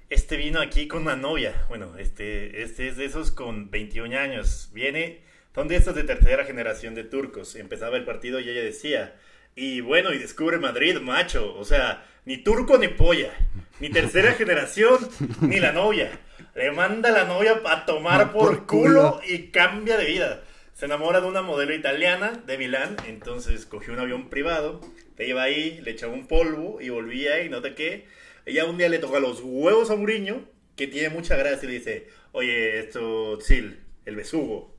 Este 0.08 0.36
vino 0.36 0.60
aquí 0.60 0.88
con 0.88 1.02
una 1.02 1.16
novia. 1.16 1.66
Bueno, 1.68 1.96
este, 1.98 2.62
este 2.62 2.88
es 2.88 2.96
de 2.96 3.04
esos 3.04 3.30
con 3.30 3.70
21 3.70 4.18
años. 4.18 4.70
Viene, 4.72 5.20
son 5.54 5.68
de 5.68 5.76
estos 5.76 5.94
de 5.94 6.04
tercera 6.04 6.44
generación 6.44 6.94
de 6.94 7.04
turcos. 7.04 7.54
Empezaba 7.56 7.96
el 7.96 8.04
partido 8.04 8.40
y 8.40 8.48
ella 8.48 8.62
decía, 8.62 9.14
y 9.54 9.80
bueno, 9.80 10.12
y 10.12 10.18
descubre 10.18 10.58
Madrid, 10.58 10.98
macho. 10.98 11.54
O 11.56 11.64
sea, 11.64 12.06
ni 12.24 12.38
turco 12.38 12.78
ni 12.78 12.88
polla. 12.88 13.32
Ni 13.78 13.90
tercera 13.90 14.32
generación, 14.38 14.98
ni 15.42 15.60
la 15.60 15.72
novia 15.72 16.18
le 16.54 16.72
manda 16.72 17.10
a 17.10 17.12
la 17.12 17.24
novia 17.24 17.60
a 17.64 17.86
tomar 17.86 18.32
por, 18.32 18.66
culo, 18.66 19.20
y 19.26 19.48
cambia 19.48 19.96
de 19.96 20.04
vida. 20.04 20.42
Se 20.74 20.86
enamora 20.86 21.20
de 21.20 21.26
una 21.26 21.42
modelo 21.42 21.74
italiana 21.74 22.42
de 22.46 22.56
Milán, 22.56 22.96
entonces 23.06 23.66
cogió 23.66 23.92
un 23.92 24.00
avión 24.00 24.30
privado, 24.30 24.80
te 25.16 25.28
iba 25.28 25.42
ahí, 25.42 25.80
le 25.82 25.90
echaba 25.90 26.12
un 26.12 26.26
polvo 26.26 26.80
y 26.80 26.88
volvía 26.88 27.42
y 27.44 27.50
no 27.50 27.60
te 27.60 27.74
qué. 27.74 28.06
Ella 28.46 28.64
un 28.64 28.78
día 28.78 28.88
le 28.88 28.98
toca 28.98 29.20
los 29.20 29.40
huevos 29.42 29.90
a 29.90 29.96
Muriño, 29.96 30.42
que 30.76 30.86
tiene 30.86 31.10
mucha 31.10 31.36
gracia, 31.36 31.68
y 31.68 31.72
le 31.72 31.78
dice, 31.78 32.08
oye, 32.32 32.80
esto, 32.80 33.38
Sil, 33.44 33.84
el 34.06 34.16
besugo. 34.16 34.74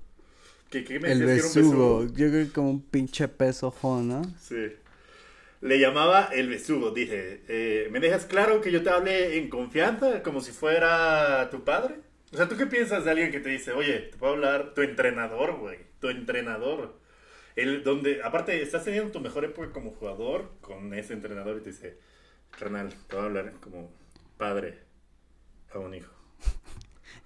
¿Qué, 0.71 0.83
qué 0.83 0.99
me 0.99 1.11
el 1.11 1.23
besugo, 1.23 2.05
yo 2.05 2.29
creo 2.29 2.45
que 2.45 2.51
como 2.51 2.71
un 2.71 2.81
pinche 2.81 3.27
peso, 3.27 3.75
¿no? 3.83 4.23
Sí 4.39 4.71
le 5.61 5.79
llamaba 5.79 6.29
el 6.33 6.49
besugo. 6.49 6.91
Dice, 6.91 7.43
eh, 7.47 7.87
¿me 7.91 7.99
dejas 7.99 8.25
claro 8.25 8.61
que 8.61 8.71
yo 8.71 8.83
te 8.83 8.89
hable 8.89 9.37
en 9.37 9.49
confianza 9.49 10.21
como 10.23 10.41
si 10.41 10.51
fuera 10.51 11.49
tu 11.49 11.63
padre? 11.63 11.95
O 12.33 12.37
sea, 12.37 12.47
¿tú 12.47 12.57
qué 12.57 12.65
piensas 12.65 13.05
de 13.05 13.11
alguien 13.11 13.31
que 13.31 13.39
te 13.39 13.49
dice, 13.49 13.71
oye, 13.71 13.99
te 13.99 14.17
puedo 14.17 14.33
hablar 14.33 14.73
tu 14.73 14.81
entrenador, 14.81 15.57
güey? 15.57 15.79
Tu 15.99 16.09
entrenador. 16.09 16.99
El, 17.55 17.83
donde, 17.83 18.21
aparte, 18.23 18.61
estás 18.61 18.85
teniendo 18.85 19.11
tu 19.11 19.19
mejor 19.19 19.45
época 19.45 19.71
como 19.71 19.91
jugador 19.91 20.51
con 20.61 20.93
ese 20.93 21.13
entrenador 21.13 21.57
y 21.57 21.61
te 21.61 21.71
dice, 21.71 21.97
carnal, 22.57 22.89
te 22.89 22.95
puedo 23.07 23.23
hablar 23.23 23.53
como 23.59 23.91
padre 24.37 24.79
a 25.73 25.79
un 25.79 25.93
hijo. 25.93 26.13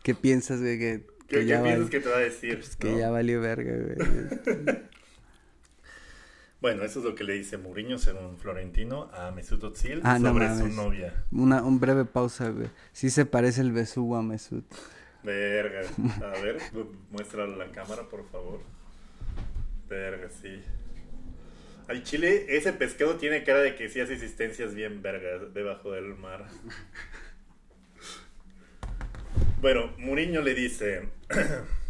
¿Qué 0.03 0.15
piensas, 0.15 0.59
de 0.59 0.77
Que, 0.77 1.05
¿Qué, 1.27 1.41
piensas 1.41 1.89
que 1.89 1.99
te 1.99 2.09
va 2.09 2.17
a 2.17 2.21
decir? 2.21 2.55
Pues 2.55 2.75
que 2.75 2.97
ya 2.97 3.09
valió 3.11 3.39
verga, 3.41 3.73
güey. 3.77 3.97
Bueno, 6.61 6.83
eso 6.83 6.99
es 6.99 7.05
lo 7.05 7.15
que 7.15 7.23
le 7.23 7.33
dice 7.33 7.57
Mourinho, 7.57 7.97
ser 7.97 8.15
un 8.15 8.37
florentino, 8.37 9.09
a 9.13 9.31
Mesut 9.31 9.63
Özil 9.63 10.01
ah, 10.03 10.19
sobre 10.19 10.47
su 10.57 10.67
novia. 10.69 11.13
Una 11.31 11.63
un 11.63 11.79
breve 11.79 12.05
pausa, 12.05 12.49
güey. 12.49 12.69
Sí 12.91 13.09
se 13.09 13.25
parece 13.25 13.61
el 13.61 13.71
besugo 13.71 14.15
a 14.15 14.23
Mesut. 14.23 14.65
Verga. 15.23 15.81
A 16.23 16.41
ver, 16.41 16.59
muéstralo 17.11 17.55
a 17.55 17.57
la 17.65 17.71
cámara, 17.71 18.03
por 18.03 18.29
favor. 18.29 18.61
Verga, 19.89 20.29
sí. 20.29 20.61
Al 21.87 22.03
chile, 22.03 22.45
ese 22.49 22.73
pescado 22.73 23.15
tiene 23.15 23.43
cara 23.43 23.59
de 23.59 23.75
que 23.75 23.89
sí 23.89 23.99
hace 23.99 24.13
existencias 24.13 24.73
bien 24.73 25.01
vergas 25.01 25.53
debajo 25.53 25.91
del 25.91 26.15
mar. 26.15 26.47
Bueno, 29.61 29.95
Mourinho 29.97 30.41
le 30.41 30.53
dice... 30.53 31.09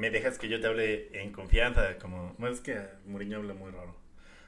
me 0.00 0.10
dejas 0.10 0.38
que 0.38 0.48
yo 0.48 0.58
te 0.58 0.66
hable 0.66 1.10
en 1.12 1.30
confianza, 1.30 1.98
como, 1.98 2.34
no 2.38 2.48
es 2.48 2.60
que 2.60 2.80
Mourinho 3.04 3.36
habla 3.36 3.52
muy 3.52 3.70
raro, 3.70 3.94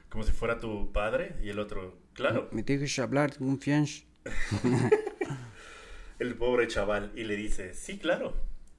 como 0.09 0.23
si 0.23 0.31
fuera 0.31 0.59
tu 0.59 0.91
padre 0.91 1.35
y 1.43 1.49
el 1.49 1.59
otro, 1.59 1.95
claro. 2.13 2.49
Me 2.51 2.63
dejas 2.63 2.97
hablar 2.97 3.33
en 3.39 3.45
confianza. 3.45 4.01
el 6.19 6.33
pobre 6.35 6.67
chaval 6.67 7.11
y 7.15 7.25
le 7.25 7.35
dice, 7.35 7.75
sí, 7.75 7.99
claro, 7.99 8.33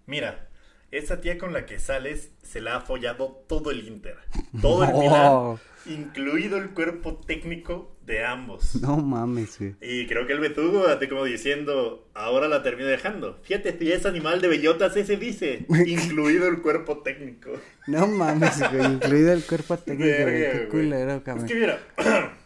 mira, 0.06 0.48
esa 0.90 1.20
tía 1.20 1.38
con 1.38 1.52
la 1.52 1.64
que 1.64 1.78
sales 1.78 2.32
se 2.42 2.60
la 2.60 2.74
ha 2.74 2.80
follado 2.80 3.44
todo 3.46 3.70
el 3.70 3.86
Inter, 3.86 4.18
todo 4.60 4.82
el 4.82 4.94
Milan, 4.98 5.58
incluido 5.86 6.56
el 6.58 6.70
cuerpo 6.70 7.16
técnico 7.16 7.94
de 8.04 8.24
ambos. 8.24 8.74
No 8.80 8.96
mames, 8.98 9.58
güey. 9.58 9.74
Y 9.80 10.06
creo 10.06 10.26
que 10.26 10.32
el 10.32 10.40
Betugo, 10.40 10.84
como 11.08 11.24
diciendo, 11.24 12.06
ahora 12.14 12.48
la 12.48 12.62
termino 12.62 12.88
dejando. 12.88 13.38
Fíjate 13.42 13.78
si 13.78 13.92
es 13.92 14.06
animal 14.06 14.40
de 14.40 14.48
bellotas 14.48 14.96
ese 14.96 15.16
dice, 15.16 15.66
incluido 15.86 16.48
el 16.48 16.60
cuerpo 16.60 16.98
técnico. 16.98 17.52
No 17.86 18.06
mames, 18.06 18.58
güey, 18.70 18.92
incluido 18.92 19.32
el 19.32 19.44
cuerpo 19.44 19.78
técnico, 19.78 20.06
Qué 20.06 20.68
culero, 20.70 21.22
cabrón. 21.22 21.46
Es 21.46 21.52
que 21.52 21.58
mira, 21.58 21.78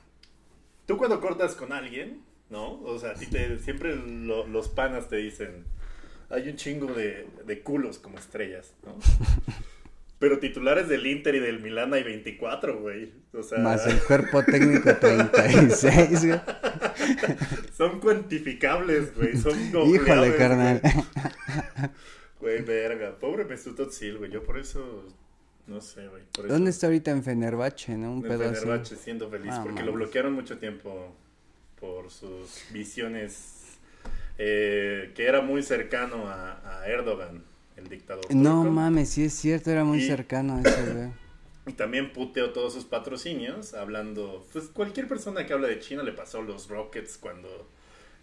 tú 0.87 0.97
cuando 0.97 1.21
cortas 1.21 1.55
con 1.55 1.73
alguien, 1.73 2.23
¿no? 2.51 2.81
O 2.83 2.99
sea, 2.99 3.15
te, 3.15 3.59
siempre 3.59 3.97
los 3.97 4.69
panas 4.69 5.09
te 5.09 5.17
dicen, 5.17 5.65
hay 6.31 6.49
un 6.49 6.57
chingo 6.57 6.93
de, 6.93 7.27
de 7.47 7.63
culos 7.63 7.99
como 7.99 8.19
estrellas, 8.19 8.75
¿no? 8.85 8.97
Pero 10.19 10.41
titulares 10.41 10.89
del 10.89 11.07
Inter 11.07 11.37
y 11.37 11.39
del 11.39 11.61
Milan 11.61 11.95
hay 11.95 12.03
24, 12.03 12.81
güey. 12.81 13.13
O 13.33 13.43
sea... 13.43 13.59
Más 13.59 13.87
el 13.87 14.01
cuerpo 14.01 14.43
técnico 14.43 14.93
36, 14.97 16.27
güey. 16.27 16.41
Son 17.77 18.01
cuantificables, 18.01 19.15
güey. 19.15 19.37
Son 19.37 19.57
Híjole, 19.87 20.37
carnal. 20.37 20.81
Güey, 22.41 22.63
verga. 22.63 23.19
Pobre 23.19 23.45
Mesut 23.45 23.81
Özil, 23.81 24.19
güey. 24.19 24.31
Yo 24.31 24.45
por 24.45 24.61
eso... 24.61 25.05
No 25.67 25.81
sé, 25.81 26.07
güey. 26.07 26.23
¿Dónde 26.49 26.71
está 26.71 26.87
ahorita 26.87 27.11
en 27.11 27.25
Fenerbahce, 27.25 27.97
no? 27.97 28.13
Un 28.13 28.25
en 28.25 28.39
Fenerbahce 28.39 28.95
siendo 28.95 29.29
feliz. 29.29 29.51
Ah, 29.53 29.63
porque 29.65 29.83
lo 29.83 29.93
bloquearon 29.93 30.35
mucho 30.35 30.59
tiempo 30.59 31.17
por 31.81 32.11
sus 32.11 32.65
visiones... 32.73 33.79
Eh, 34.39 35.13
que 35.17 35.27
era 35.27 35.41
muy 35.41 35.65
cercano 35.65 36.29
a 36.29 36.85
Erdogan 36.87 37.43
el 37.79 37.89
dictador. 37.89 38.25
No 38.35 38.65
mames, 38.65 39.11
sí 39.11 39.25
es 39.25 39.33
cierto, 39.33 39.71
era 39.71 39.85
muy 39.85 40.03
cercano 40.03 40.55
a 40.55 40.61
güey. 40.61 41.11
Y 41.67 41.73
también 41.75 42.15
puteó 42.15 42.51
todos 42.55 42.73
sus 42.73 42.87
patrocinios, 42.87 43.75
hablando, 43.75 44.47
pues 44.55 44.69
cualquier 44.69 45.07
persona 45.07 45.45
que 45.45 45.53
habla 45.53 45.69
de 45.69 45.79
China 45.81 46.03
le 46.03 46.13
pasó 46.13 46.41
los 46.41 46.69
Rockets 46.69 47.19
cuando 47.19 47.69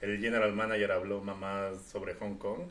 el 0.01 0.19
general 0.19 0.53
manager 0.53 0.91
habló 0.91 1.21
mamás 1.21 1.79
sobre 1.91 2.15
Hong 2.15 2.37
Kong. 2.37 2.61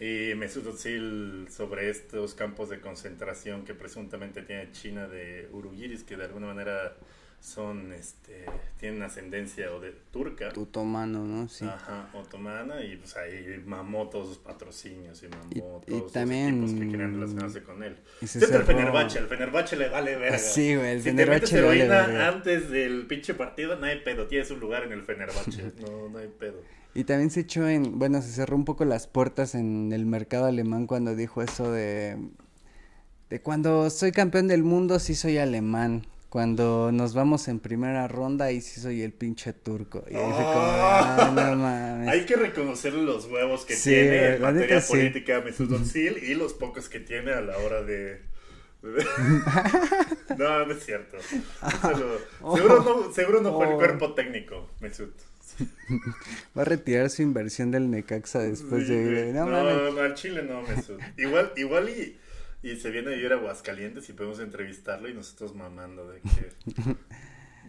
Y 0.00 0.34
Mesut 0.34 0.66
Özil 0.66 1.46
sobre 1.50 1.90
estos 1.90 2.32
campos 2.34 2.70
de 2.70 2.80
concentración 2.80 3.66
que 3.66 3.74
presuntamente 3.74 4.42
tiene 4.42 4.72
China 4.72 5.06
de 5.06 5.48
Uruguiris, 5.52 6.04
que 6.04 6.16
de 6.16 6.24
alguna 6.24 6.46
manera 6.46 6.96
son, 7.42 7.92
este, 7.92 8.46
tienen 8.78 9.02
ascendencia 9.02 9.72
o 9.74 9.80
de 9.80 9.90
turca. 10.12 10.50
Otomano, 10.56 11.24
¿no? 11.26 11.48
Sí. 11.48 11.64
Ajá, 11.64 12.08
otomana 12.14 12.82
y 12.84 12.96
pues 12.96 13.16
ahí 13.16 13.60
mamó 13.66 14.08
todos 14.08 14.28
sus 14.28 14.38
patrocinios 14.38 15.20
y 15.24 15.28
mamó 15.28 15.50
Y- 15.50 15.58
y 15.58 15.60
todos 15.60 16.14
los 16.14 16.30
equipos 16.30 16.70
que 16.72 16.88
querían 16.88 17.14
relacionarse 17.14 17.62
con 17.64 17.82
él. 17.82 17.96
Y 18.20 18.28
se 18.28 18.38
Excepto 18.38 18.58
el 18.60 18.64
Fenerbahce, 18.64 19.18
el 19.18 19.26
Fenerbahce 19.26 19.76
le 19.76 19.88
vale 19.88 20.16
verga. 20.16 20.38
Sí, 20.38 20.76
güey, 20.76 20.92
el 20.92 20.98
si 21.02 21.10
Fenerbahce 21.10 21.40
te 21.40 21.46
metes 21.46 21.52
le 21.52 21.66
vale 21.66 21.88
verga. 21.88 22.28
antes 22.28 22.70
del 22.70 23.06
pinche 23.08 23.34
partido, 23.34 23.74
no 23.76 23.86
hay 23.86 23.98
pedo, 24.02 24.28
tienes 24.28 24.48
un 24.52 24.60
lugar 24.60 24.84
en 24.84 24.92
el 24.92 25.02
Fenerbahce, 25.02 25.72
no, 25.80 26.08
no 26.10 26.18
hay 26.18 26.28
pedo. 26.28 26.62
Y 26.94 27.02
también 27.04 27.30
se 27.30 27.40
echó 27.40 27.66
en, 27.68 27.98
bueno, 27.98 28.22
se 28.22 28.28
cerró 28.30 28.54
un 28.54 28.64
poco 28.64 28.84
las 28.84 29.08
puertas 29.08 29.56
en 29.56 29.92
el 29.92 30.06
mercado 30.06 30.44
alemán 30.44 30.86
cuando 30.86 31.16
dijo 31.16 31.42
eso 31.42 31.72
de, 31.72 32.18
de 33.30 33.40
cuando 33.40 33.90
soy 33.90 34.12
campeón 34.12 34.46
del 34.46 34.62
mundo 34.62 35.00
sí 35.00 35.14
soy 35.16 35.38
alemán, 35.38 36.06
cuando 36.32 36.90
nos 36.92 37.12
vamos 37.12 37.46
en 37.48 37.58
primera 37.60 38.08
ronda 38.08 38.46
ahí 38.46 38.62
sí 38.62 38.80
soy 38.80 39.02
el 39.02 39.12
pinche 39.12 39.52
turco. 39.52 40.02
Y 40.10 40.14
ahí 40.14 40.32
fue 40.32 40.44
como, 40.44 40.56
ah, 40.56 41.30
no 41.34 41.56
mames. 41.56 42.08
Hay 42.08 42.24
que 42.24 42.36
reconocer 42.36 42.94
los 42.94 43.26
huevos 43.26 43.66
que 43.66 43.74
Sí, 43.76 43.90
tiene 43.90 44.36
en 44.36 44.40
materia 44.40 44.80
sí. 44.80 44.92
política 44.94 45.42
Mesut 45.44 45.70
Özil 45.72 46.16
y 46.24 46.34
los 46.34 46.54
pocos 46.54 46.88
que 46.88 47.00
tiene 47.00 47.32
a 47.32 47.42
la 47.42 47.58
hora 47.58 47.82
de... 47.82 48.22
no, 50.38 50.66
no 50.66 50.72
es 50.72 50.84
cierto. 50.86 51.18
Solo- 51.82 52.18
Seguro 52.56 52.82
no, 52.82 53.12
seguro 53.12 53.40
no 53.42 53.54
fue 53.56 53.66
el 53.66 53.72
Oh. 53.74 53.76
cuerpo 53.76 54.14
técnico, 54.14 54.70
Mesut. 54.80 55.12
Va 56.56 56.62
a 56.62 56.64
retirar 56.64 57.10
su 57.10 57.20
inversión 57.20 57.70
del 57.70 57.90
Necaxa 57.90 58.38
después 58.38 58.86
Sí, 58.86 58.94
de, 58.94 59.32
no, 59.34 59.44
no, 59.44 59.90
no, 59.92 60.00
al 60.00 60.14
Chile 60.14 60.42
no, 60.48 60.62
Mesut. 60.62 60.98
Igual, 61.18 61.52
igual 61.56 61.90
y, 61.90 62.16
y 62.62 62.76
se 62.76 62.90
viene 62.90 63.08
a 63.12 63.14
vivir 63.16 63.32
a 63.32 63.36
Aguascalientes 63.36 64.08
y 64.08 64.12
podemos 64.12 64.38
entrevistarlo 64.40 65.08
y 65.08 65.14
nosotros 65.14 65.54
mamando 65.54 66.08
de 66.08 66.20
que, 66.20 66.52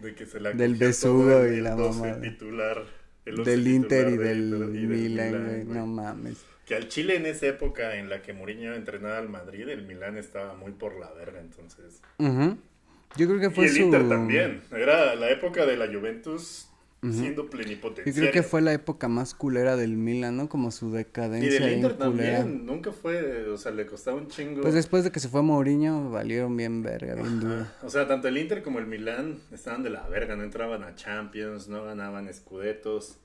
de 0.02 0.14
que 0.14 0.26
se 0.26 0.40
la 0.40 0.52
Del 0.52 0.74
besugo 0.76 1.40
el- 1.40 1.54
y 1.54 1.58
el 1.58 1.64
la 1.64 1.74
12 1.74 2.00
mamada. 2.00 2.20
titular. 2.20 2.84
el 3.24 3.38
11 3.40 3.50
Del 3.50 3.66
Inter 3.68 4.08
y 4.10 4.16
del, 4.16 4.54
y 4.74 4.86
del 4.86 4.86
Milan, 4.86 5.44
güey. 5.46 5.64
no 5.64 5.86
mames. 5.86 6.44
Que 6.66 6.74
al 6.76 6.88
Chile 6.88 7.16
en 7.16 7.26
esa 7.26 7.46
época 7.48 7.96
en 7.96 8.08
la 8.08 8.22
que 8.22 8.32
Mourinho 8.32 8.72
entrenaba 8.74 9.18
al 9.18 9.28
Madrid, 9.28 9.68
el 9.68 9.82
Milan 9.86 10.16
estaba 10.16 10.54
muy 10.54 10.72
por 10.72 10.98
la 10.98 11.12
verga, 11.12 11.38
entonces. 11.40 12.00
Yo 12.18 13.28
creo 13.28 13.38
que 13.38 13.46
Y 13.46 13.50
fue 13.50 13.66
el 13.66 13.70
su... 13.72 13.82
Inter 13.82 14.08
también. 14.08 14.62
Era 14.72 15.14
la 15.14 15.30
época 15.30 15.66
de 15.66 15.76
la 15.76 15.86
Juventus 15.88 16.68
siendo 17.12 17.50
plenipotenciario. 17.50 18.30
creo 18.30 18.32
que 18.32 18.48
fue 18.48 18.62
la 18.62 18.72
época 18.72 19.08
más 19.08 19.34
culera 19.34 19.76
del 19.76 19.96
Milan, 19.96 20.36
¿no? 20.36 20.48
Como 20.48 20.70
su 20.70 20.88
Y 20.88 20.98
decadencia 20.98 21.50
del 21.52 21.62
bien 21.62 21.74
Inter 21.74 21.98
también, 21.98 22.66
nunca 22.66 22.92
fue, 22.92 23.48
o 23.48 23.56
sea, 23.56 23.72
le 23.72 23.86
costaba 23.86 24.16
un 24.16 24.28
chingo. 24.28 24.62
Pues 24.62 24.74
después 24.74 25.04
de 25.04 25.10
que 25.10 25.20
se 25.20 25.28
fue 25.28 25.42
Mourinho, 25.42 26.10
valieron 26.10 26.56
bien 26.56 26.82
verga, 26.82 27.14
bien 27.14 27.40
duro. 27.40 27.54
Ajá. 27.62 27.74
O 27.82 27.90
sea, 27.90 28.06
tanto 28.06 28.28
el 28.28 28.38
Inter 28.38 28.62
como 28.62 28.78
el 28.78 28.86
Milan 28.86 29.38
estaban 29.52 29.82
de 29.82 29.90
la 29.90 30.06
verga, 30.08 30.36
no 30.36 30.44
entraban 30.44 30.82
a 30.84 30.94
Champions, 30.94 31.68
no 31.68 31.84
ganaban 31.84 32.28
escudetos. 32.28 33.18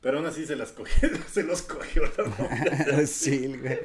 Pero 0.00 0.18
aún 0.18 0.26
así 0.26 0.46
se 0.46 0.56
las 0.56 0.72
cogió, 0.72 1.08
se 1.30 1.42
los 1.42 1.62
cogió 1.62 2.02
la 2.04 3.06
sí, 3.06 3.56
güey. 3.56 3.78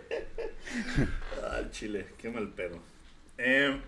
Al 1.52 1.72
Chile, 1.72 2.06
qué 2.18 2.30
mal 2.30 2.50
pedo. 2.50 2.78
Eh, 3.38 3.80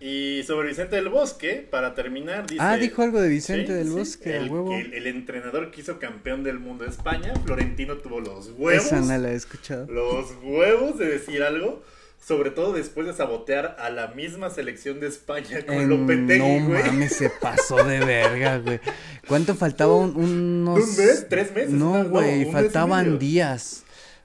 y 0.00 0.42
sobre 0.44 0.68
Vicente 0.68 0.96
del 0.96 1.10
Bosque, 1.10 1.66
para 1.70 1.94
terminar, 1.94 2.46
dice... 2.46 2.60
Ah, 2.62 2.76
dijo 2.78 3.02
algo 3.02 3.20
de 3.20 3.28
Vicente 3.28 3.66
Sí, 3.66 3.72
del 3.72 3.90
Bosque, 3.90 4.36
el, 4.36 4.48
huevo. 4.50 4.74
El, 4.74 4.94
el 4.94 5.06
entrenador 5.06 5.70
que 5.70 5.82
hizo 5.82 5.98
campeón 5.98 6.42
del 6.42 6.58
mundo 6.58 6.84
de 6.84 6.90
España, 6.90 7.34
Florentino, 7.44 7.96
tuvo 7.98 8.20
los 8.20 8.50
huevos. 8.56 8.86
Esa 8.86 9.00
no 9.00 9.18
la 9.18 9.30
he 9.32 9.34
escuchado. 9.34 9.86
Los 9.88 10.32
huevos 10.42 10.98
de 10.98 11.06
decir 11.06 11.42
algo. 11.42 11.82
Sobre 12.22 12.50
todo 12.50 12.74
después 12.74 13.06
de 13.06 13.14
sabotear 13.14 13.76
a 13.80 13.88
la 13.88 14.08
misma 14.08 14.50
selección 14.50 15.00
de 15.00 15.06
España 15.08 15.64
con 15.66 15.74
En- 15.76 15.88
Lopetegui, 15.88 16.38
no 16.60 16.66
güey. 16.68 16.82
mames, 16.82 17.16
se 17.16 17.30
pasó 17.30 17.82
de 17.82 17.98
verga, 18.04 18.58
güey. 18.58 18.78
¿Cuánto 19.26 19.54
faltaba? 19.54 19.96
Un, 19.96 20.14
unos... 20.16 20.80
¿Un 20.80 20.96
mes? 20.98 21.26
¿Tres 21.30 21.50
meses? 21.54 21.70
No, 21.70 22.04
No, 22.04 22.10
güey, 22.10 22.44
faltaban 22.52 23.18
días. 23.18 23.84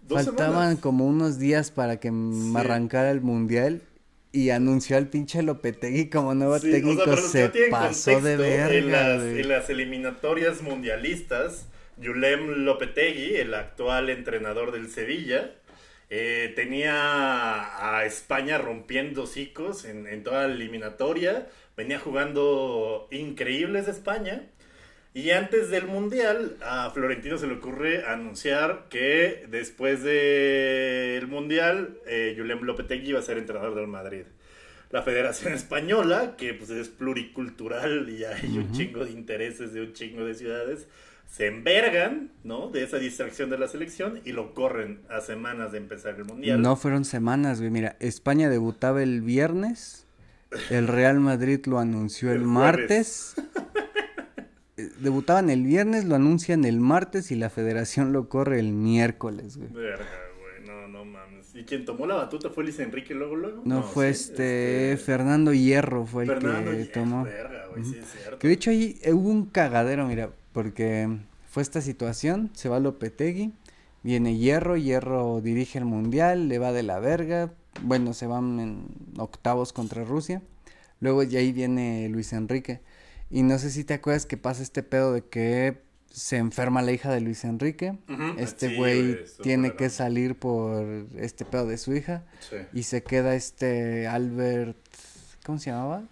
Faltaban 0.10 0.52
semanas. 0.52 0.80
como 0.82 1.08
unos 1.08 1.40
días 1.40 1.72
para 1.72 1.98
que 1.98 2.10
Sí. 2.10 2.54
arrancara 2.56 3.12
el 3.12 3.22
mundial 3.22 3.82
y 4.36 4.50
anunció 4.52 4.98
al 4.98 5.08
pinche 5.10 5.42
Lopetegui 5.44 6.10
como 6.10 6.34
nuevo 6.36 6.60
Sí, 6.60 6.68
o 6.86 6.94
sea, 6.94 7.06
técnico. 7.06 7.06
los 7.06 7.22
que 7.32 7.50
se 7.50 7.50
pasó 7.70 8.22
de 8.22 8.38
verga, 8.38 8.74
en 8.76 8.92
las, 8.92 9.22
en 9.24 9.50
las 9.50 9.70
eliminatorias 9.70 10.62
mundialistas, 10.62 11.68
Yulem 11.98 12.66
Lopetegui, 12.66 13.36
el 13.38 13.54
actual 13.54 14.10
entrenador 14.10 14.72
del 14.72 14.90
Sevilla, 14.90 15.52
eh, 16.10 16.52
tenía 16.56 17.96
a 17.98 18.06
España 18.06 18.58
rompiendo 18.58 19.24
hocicos 19.24 19.86
en, 19.86 20.08
en 20.08 20.24
toda 20.24 20.48
la 20.48 20.54
eliminatoria, 20.54 21.48
venía 21.78 22.00
jugando 22.00 23.08
increíbles 23.12 23.86
de 23.86 23.92
España. 23.94 24.48
Y 25.16 25.32
antes 25.32 25.70
del 25.70 25.88
Mundial, 25.88 26.58
a 26.62 26.92
Florentino 26.92 27.38
se 27.38 27.48
le 27.48 27.54
ocurre 27.54 28.06
anunciar 28.06 28.88
que 28.90 29.48
después 29.50 30.04
del 30.04 31.26
Mundial, 31.28 31.98
eh, 32.06 32.36
Julen 32.38 32.66
Lopetegui 32.66 33.12
iba 33.12 33.20
a 33.20 33.22
ser 33.24 33.38
entrenador 33.38 33.76
del 33.76 33.88
Madrid. 33.88 34.24
La 34.92 35.04
Federación 35.04 35.54
Española, 35.54 36.36
que 36.38 36.54
pues 36.54 36.70
es 36.70 36.90
pluricultural 36.90 38.10
y 38.10 38.26
hay 38.26 38.58
un 38.58 38.74
chingo 38.74 39.06
de 39.06 39.12
intereses 39.12 39.72
de 39.72 39.84
un 39.84 39.94
chingo 39.94 40.26
de 40.26 40.36
ciudades, 40.36 40.90
se 41.32 41.48
envergan, 41.48 42.32
¿no? 42.44 42.70
De 42.70 42.84
esa 42.84 42.98
distracción 42.98 43.50
de 43.50 43.58
la 43.58 43.70
selección 43.70 44.20
y 44.26 44.34
lo 44.34 44.54
corren 44.54 45.00
a 45.10 45.22
semanas 45.22 45.72
de 45.72 45.78
empezar 45.78 46.16
el 46.16 46.26
Mundial. 46.26 46.62
No 46.62 46.76
fueron 46.76 47.06
semanas, 47.06 47.62
güey. 47.62 47.72
Mira, 47.72 47.96
España 48.02 48.50
debutaba 48.50 49.02
el 49.02 49.22
viernes. 49.22 50.08
El 50.70 50.90
Real 50.90 51.22
Madrid 51.22 51.66
lo 51.68 51.80
anunció 51.80 52.34
el, 52.34 52.40
El 52.40 52.48
martes. 52.48 53.36
Eh, 54.78 54.90
Debutaban 55.00 55.50
el 55.50 55.64
viernes, 55.64 56.06
lo 56.06 56.16
anuncian 56.16 56.66
el 56.66 56.80
martes 56.80 57.32
y 57.32 57.36
la 57.36 57.50
federación 57.50 58.14
lo 58.14 58.30
corre 58.30 58.60
el 58.60 58.74
miércoles, 58.74 59.58
güey. 59.58 59.70
Verga, 59.70 60.06
güey, 60.40 60.68
no, 60.68 60.88
no 60.88 61.06
mames. 61.06 61.56
¿Y 61.56 61.64
quien 61.64 61.86
tomó 61.86 62.06
la 62.06 62.16
batuta 62.16 62.50
fue 62.50 62.64
Luis 62.66 62.80
Enrique 62.80 63.14
luego, 63.14 63.36
luego? 63.36 63.62
No, 63.66 63.84
fue 63.84 64.14
sí, 64.14 64.32
este, 64.32 64.98
Fernando 64.98 65.54
Hierro 65.54 66.06
fue 66.06 66.24
el 66.24 66.40
que 66.40 66.48
Hierro, 66.48 66.92
tomó. 66.94 67.24
Verga, 67.24 67.68
güey, 67.72 67.86
sí 67.86 67.98
es 67.98 68.12
cierto. 68.12 68.40
Que 68.40 68.48
de 68.48 68.54
hecho 68.54 68.70
ahí 68.72 69.00
eh, 69.04 69.14
hubo 69.14 69.30
un 69.30 69.46
cagadero, 69.46 70.06
mira, 70.08 70.32
porque 70.52 71.10
fue 71.48 71.64
esta 71.64 71.80
situación, 71.80 72.50
se 72.54 72.68
va 72.68 72.82
Lopetegui, 72.82 73.54
viene 74.04 74.38
Hierro, 74.38 74.76
Hierro 74.76 75.40
dirige 75.42 75.80
el 75.80 75.86
mundial, 75.86 76.50
le 76.50 76.60
va 76.60 76.74
de 76.74 76.84
la 76.84 77.00
verga, 77.00 77.54
bueno, 77.82 78.14
se 78.14 78.28
van 78.28 78.60
en 78.60 78.88
octavos 79.18 79.72
contra 79.72 80.04
Rusia, 80.04 80.42
luego 81.00 81.24
ya 81.24 81.40
ahí 81.40 81.54
viene 81.54 82.10
Luis 82.10 82.34
Enrique, 82.34 82.82
y 83.38 83.44
no 83.44 83.60
sé 83.60 83.70
si 83.70 83.84
te 83.84 83.94
acuerdas 83.96 84.26
que 84.26 84.38
pasa 84.38 84.64
este 84.64 84.82
pedo 84.84 85.12
de 85.14 85.22
que 85.26 85.82
se 86.10 86.38
enferma 86.38 86.82
la 86.82 86.94
hija 86.94 87.12
de 87.12 87.20
Luis 87.20 87.44
Enrique, 87.44 87.98
este 88.38 88.70
sí, 88.70 88.76
güey 88.78 89.20
tiene 89.44 89.76
que 89.76 89.90
salir 89.90 90.36
por 90.40 90.86
este 91.18 91.44
pedo 91.44 91.66
de 91.68 91.78
su 91.78 91.94
hija, 91.94 92.24
Sí. 92.50 92.56
y 92.74 92.84
se 92.84 93.04
queda 93.04 93.36
este 93.36 94.08
Albert, 94.08 94.78
¿cómo 95.46 95.60
se 95.60 95.72
llamaba? 95.72 96.04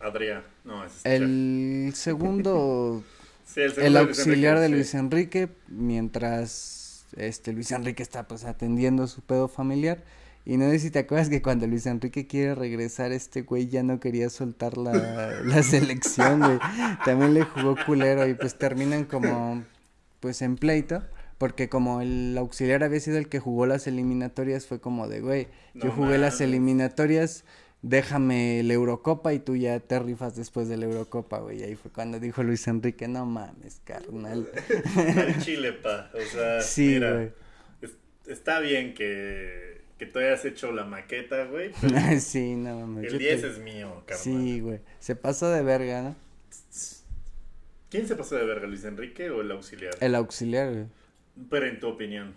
Adrián, 0.00 0.42
no, 0.64 0.84
ese 0.84 0.96
es. 0.96 1.04
El 1.22 1.92
segundo, 1.94 3.02
Sí, 3.46 3.60
el, 3.60 3.66
el 3.66 3.72
segundo 3.74 4.02
Luis 4.04 4.18
auxiliar 4.18 4.56
Enrique, 4.58 4.60
de 4.60 4.68
sí. 4.68 4.74
Luis 4.74 4.94
Enrique, 4.94 5.48
mientras 5.68 7.06
este 7.16 7.52
Luis 7.54 7.72
Enrique 7.72 8.02
está 8.02 8.28
pues 8.28 8.44
atendiendo 8.44 9.06
su 9.06 9.22
pedo 9.22 9.48
familiar. 9.48 10.04
Y 10.48 10.56
no 10.56 10.68
sé 10.70 10.78
si 10.78 10.90
te 10.90 11.00
acuerdas 11.00 11.28
que 11.28 11.42
cuando 11.42 11.66
Luis 11.66 11.84
Enrique 11.86 12.26
quiere 12.26 12.54
regresar, 12.54 13.12
este 13.12 13.42
güey 13.42 13.68
ya 13.68 13.82
no 13.82 14.00
quería 14.00 14.30
soltar 14.30 14.78
la, 14.78 14.92
la 15.44 15.62
selección, 15.62 16.40
güey. 16.40 16.58
También 17.04 17.34
le 17.34 17.42
jugó 17.44 17.76
culero 17.84 18.26
y 18.26 18.32
pues 18.32 18.56
terminan 18.58 19.04
como, 19.04 19.62
pues 20.20 20.40
en 20.42 20.56
pleito. 20.56 21.04
Porque 21.36 21.68
como 21.68 22.00
el 22.00 22.34
auxiliar 22.38 22.82
había 22.82 22.98
sido 22.98 23.18
el 23.18 23.28
que 23.28 23.38
jugó 23.40 23.66
las 23.66 23.86
eliminatorias, 23.86 24.66
fue 24.66 24.80
como 24.80 25.06
de, 25.06 25.20
güey, 25.20 25.48
yo 25.74 25.92
jugué 25.92 26.16
las 26.18 26.40
eliminatorias, 26.40 27.44
déjame 27.82 28.62
la 28.64 28.72
Eurocopa 28.74 29.32
y 29.34 29.38
tú 29.38 29.54
ya 29.54 29.78
te 29.80 29.98
rifas 30.00 30.34
después 30.34 30.68
de 30.68 30.78
la 30.78 30.86
Eurocopa, 30.86 31.38
güey. 31.40 31.60
Y 31.60 31.62
ahí 31.62 31.74
fue 31.76 31.92
cuando 31.92 32.18
dijo 32.18 32.42
Luis 32.42 32.66
Enrique, 32.68 33.06
no 33.06 33.24
mames, 33.26 33.80
carnal. 33.84 34.48
Al 34.96 35.38
Chile, 35.40 35.74
pa. 35.74 36.10
O 36.14 36.20
sea, 36.32 36.60
Sí, 36.62 36.86
mira, 36.94 37.30
es- 37.82 37.96
está 38.26 38.58
bien 38.58 38.94
que, 38.94 39.67
que 39.98 40.06
tú 40.06 40.18
hayas 40.20 40.44
hecho 40.44 40.72
la 40.72 40.84
maqueta, 40.84 41.44
güey. 41.46 41.72
sí, 42.20 42.54
no 42.54 42.80
mames. 42.80 43.06
el 43.06 43.12
yo 43.12 43.18
10 43.18 43.40
te- 43.40 43.48
es 43.48 43.58
mío, 43.58 44.02
carnal. 44.06 44.18
Sí, 44.22 44.60
güey. 44.60 44.80
Se 45.00 45.16
pasó 45.16 45.50
de 45.50 45.62
verga, 45.62 46.02
¿no? 46.02 46.16
¿Quién 47.90 48.06
se 48.06 48.16
pasó 48.16 48.36
de 48.36 48.44
verga, 48.44 48.66
Luis 48.66 48.84
Enrique 48.84 49.30
o 49.30 49.40
el 49.40 49.50
auxiliar? 49.50 49.94
El 50.00 50.14
auxiliar, 50.14 50.72
güey. 50.72 50.86
Pero 51.50 51.66
en 51.66 51.80
tu 51.80 51.88
opinión. 51.88 52.34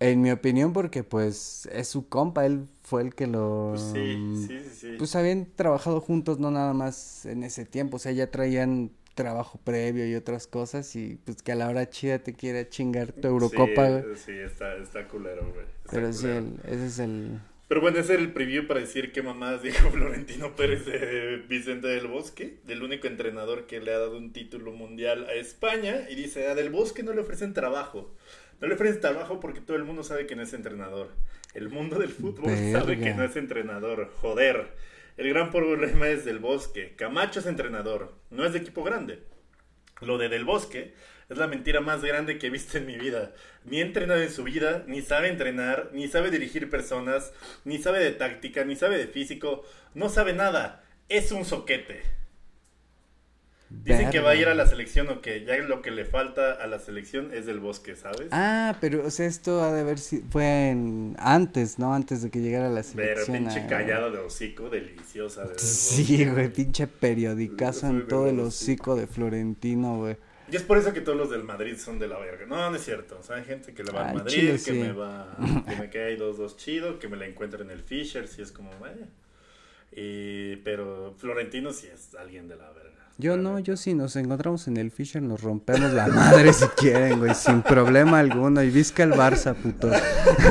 En 0.00 0.22
mi 0.22 0.30
opinión, 0.30 0.72
porque 0.72 1.02
pues 1.02 1.68
es 1.72 1.88
su 1.88 2.08
compa, 2.08 2.46
él 2.46 2.66
fue 2.84 3.02
el 3.02 3.14
que 3.16 3.26
lo... 3.26 3.70
Pues 3.74 3.82
sí, 3.92 4.46
sí, 4.46 4.58
sí, 4.60 4.70
sí. 4.72 4.94
Pues 4.96 5.16
habían 5.16 5.46
trabajado 5.56 6.00
juntos, 6.00 6.38
no 6.38 6.52
nada 6.52 6.72
más 6.72 7.26
en 7.26 7.42
ese 7.42 7.64
tiempo, 7.64 7.96
o 7.96 7.98
sea, 7.98 8.12
ya 8.12 8.30
traían 8.30 8.92
trabajo 9.18 9.60
previo 9.64 10.06
y 10.08 10.14
otras 10.14 10.46
cosas 10.46 10.94
y 10.96 11.18
pues 11.24 11.42
que 11.42 11.52
a 11.52 11.56
la 11.56 11.68
hora 11.68 11.90
chida 11.90 12.20
te 12.20 12.32
quiera 12.34 12.68
chingar 12.68 13.12
tu 13.12 13.26
Eurocopa, 13.28 13.86
sí, 13.98 14.02
güey. 14.04 14.16
Sí, 14.16 14.32
está, 14.32 14.76
está 14.76 15.08
culero, 15.08 15.42
güey. 15.52 15.66
Pero 15.90 16.12
sí, 16.12 16.28
el- 16.28 16.54
ese 16.64 16.86
es 16.86 16.98
el... 17.00 17.40
Pero 17.66 17.82
bueno, 17.82 17.98
ese 17.98 18.14
era 18.14 18.22
el 18.22 18.32
preview 18.32 18.66
para 18.66 18.80
decir 18.80 19.12
qué 19.12 19.20
mamadas 19.22 19.62
dijo 19.62 19.90
Florentino 19.92 20.56
Pérez 20.56 20.86
de 20.86 21.42
Vicente 21.48 21.88
del 21.88 22.06
Bosque, 22.06 22.58
del 22.64 22.82
único 22.82 23.06
entrenador 23.08 23.66
que 23.66 23.80
le 23.80 23.92
ha 23.92 23.98
dado 23.98 24.16
un 24.16 24.32
título 24.32 24.72
mundial 24.72 25.26
a 25.26 25.34
España. 25.34 26.08
Y 26.08 26.14
dice, 26.14 26.46
a 26.46 26.54
Del 26.54 26.70
Bosque 26.70 27.02
no 27.02 27.12
le 27.12 27.20
ofrecen 27.20 27.52
trabajo. 27.52 28.14
No 28.60 28.68
le 28.68 28.74
ofrecen 28.74 29.00
trabajo 29.02 29.38
porque 29.40 29.60
todo 29.60 29.76
el 29.76 29.84
mundo 29.84 30.02
sabe 30.02 30.26
que 30.26 30.34
no 30.36 30.42
es 30.42 30.52
entrenador. 30.54 31.10
El 31.54 31.68
mundo 31.68 31.98
del 31.98 32.08
fútbol 32.08 32.50
sabe 32.72 32.98
que 33.00 33.12
no 33.14 33.22
es 33.24 33.36
entrenador. 33.36 34.10
Joder. 34.22 34.68
El 35.18 35.30
gran 35.30 35.50
problema 35.50 36.08
es 36.08 36.24
Del 36.24 36.38
Bosque. 36.38 36.94
Camacho 36.94 37.40
es 37.40 37.46
entrenador. 37.46 38.14
No 38.30 38.44
es 38.44 38.52
de 38.52 38.60
equipo 38.60 38.84
grande. 38.84 39.24
Lo 40.00 40.16
de 40.16 40.28
Del 40.28 40.44
Bosque 40.44 40.94
es 41.28 41.36
la 41.36 41.48
mentira 41.48 41.80
más 41.80 42.04
grande 42.04 42.38
que 42.38 42.46
he 42.46 42.50
visto 42.50 42.78
en 42.78 42.86
mi 42.86 42.96
vida. 42.96 43.34
Ni 43.64 43.80
ha 43.80 43.84
entrenado 43.84 44.22
en 44.22 44.30
su 44.30 44.44
vida, 44.44 44.84
ni 44.86 45.02
sabe 45.02 45.26
entrenar, 45.26 45.90
ni 45.92 46.06
sabe 46.06 46.30
dirigir 46.30 46.70
personas, 46.70 47.32
ni 47.64 47.78
sabe 47.78 47.98
de 47.98 48.12
táctica, 48.12 48.64
ni 48.64 48.76
sabe 48.76 48.96
de 48.96 49.08
físico, 49.08 49.64
no 49.92 50.08
sabe 50.08 50.34
nada. 50.34 50.84
Es 51.08 51.32
un 51.32 51.44
soquete. 51.44 52.17
Dicen 53.70 54.08
que 54.10 54.20
va 54.20 54.30
a 54.30 54.34
ir 54.34 54.48
a 54.48 54.54
la 54.54 54.66
selección 54.66 55.08
o 55.08 55.20
que 55.20 55.44
ya 55.44 55.56
lo 55.58 55.82
que 55.82 55.90
le 55.90 56.06
falta 56.06 56.52
a 56.52 56.66
la 56.66 56.78
selección 56.78 57.34
es 57.34 57.44
del 57.44 57.60
bosque, 57.60 57.96
¿sabes? 57.96 58.28
Ah, 58.30 58.76
pero 58.80 59.06
o 59.06 59.10
sea, 59.10 59.26
esto 59.26 59.62
ha 59.62 59.72
de 59.72 59.80
haber 59.80 59.98
si 59.98 60.22
fue 60.30 60.70
en, 60.70 61.16
antes, 61.18 61.78
¿no? 61.78 61.92
Antes 61.92 62.22
de 62.22 62.30
que 62.30 62.40
llegara 62.40 62.68
a 62.68 62.70
la 62.70 62.82
selección. 62.82 63.26
Pero 63.26 63.38
pinche 63.38 63.66
callado 63.66 64.10
de 64.10 64.18
hocico, 64.20 64.70
deliciosa. 64.70 65.44
De 65.44 65.58
sí, 65.58 66.24
güey, 66.24 66.50
pinche 66.50 66.86
periodicazo 66.86 67.88
en 67.88 68.08
todo 68.08 68.28
el 68.28 68.40
hocico 68.40 68.96
de 68.96 69.06
Florentino, 69.06 69.98
güey. 69.98 70.16
Y 70.50 70.56
es 70.56 70.62
por 70.62 70.78
eso 70.78 70.94
que 70.94 71.02
todos 71.02 71.18
los 71.18 71.28
del 71.28 71.44
Madrid 71.44 71.76
son 71.76 71.98
de 71.98 72.08
la 72.08 72.18
verga. 72.18 72.46
No, 72.46 72.70
no 72.70 72.76
es 72.76 72.82
cierto. 72.82 73.18
O 73.20 73.22
sea, 73.22 73.36
hay 73.36 73.44
gente 73.44 73.74
que 73.74 73.84
le 73.84 73.92
va 73.92 74.08
al 74.08 74.14
Madrid, 74.14 74.58
que 74.64 74.72
me 74.72 74.92
va, 74.92 75.36
que 75.68 75.76
me 75.76 75.90
queda 75.90 76.06
ahí 76.06 76.16
dos, 76.16 76.38
dos 76.38 76.56
chido, 76.56 76.98
que 76.98 77.08
me 77.08 77.18
la 77.18 77.26
encuentra 77.26 77.62
en 77.62 77.70
el 77.70 77.82
Fisher, 77.82 78.26
si 78.26 78.40
es 78.40 78.50
como, 78.50 78.70
vaya. 78.80 79.08
Y, 79.92 80.56
pero 80.56 81.14
Florentino 81.18 81.72
sí 81.72 81.88
es 81.92 82.14
alguien 82.14 82.48
de 82.48 82.56
la 82.56 82.70
verga. 82.70 82.87
Yo 83.20 83.36
no, 83.36 83.58
yo 83.58 83.76
sí, 83.76 83.94
nos 83.94 84.14
encontramos 84.14 84.68
en 84.68 84.76
el 84.76 84.92
Fisher, 84.92 85.20
nos 85.20 85.42
rompemos 85.42 85.92
la 85.92 86.06
madre 86.06 86.52
si 86.52 86.66
quieren, 86.68 87.18
güey, 87.18 87.34
sin 87.34 87.62
problema 87.62 88.20
alguno. 88.20 88.62
Y 88.62 88.70
visca 88.70 89.02
el 89.02 89.10
Barça, 89.10 89.56
puto. 89.56 89.90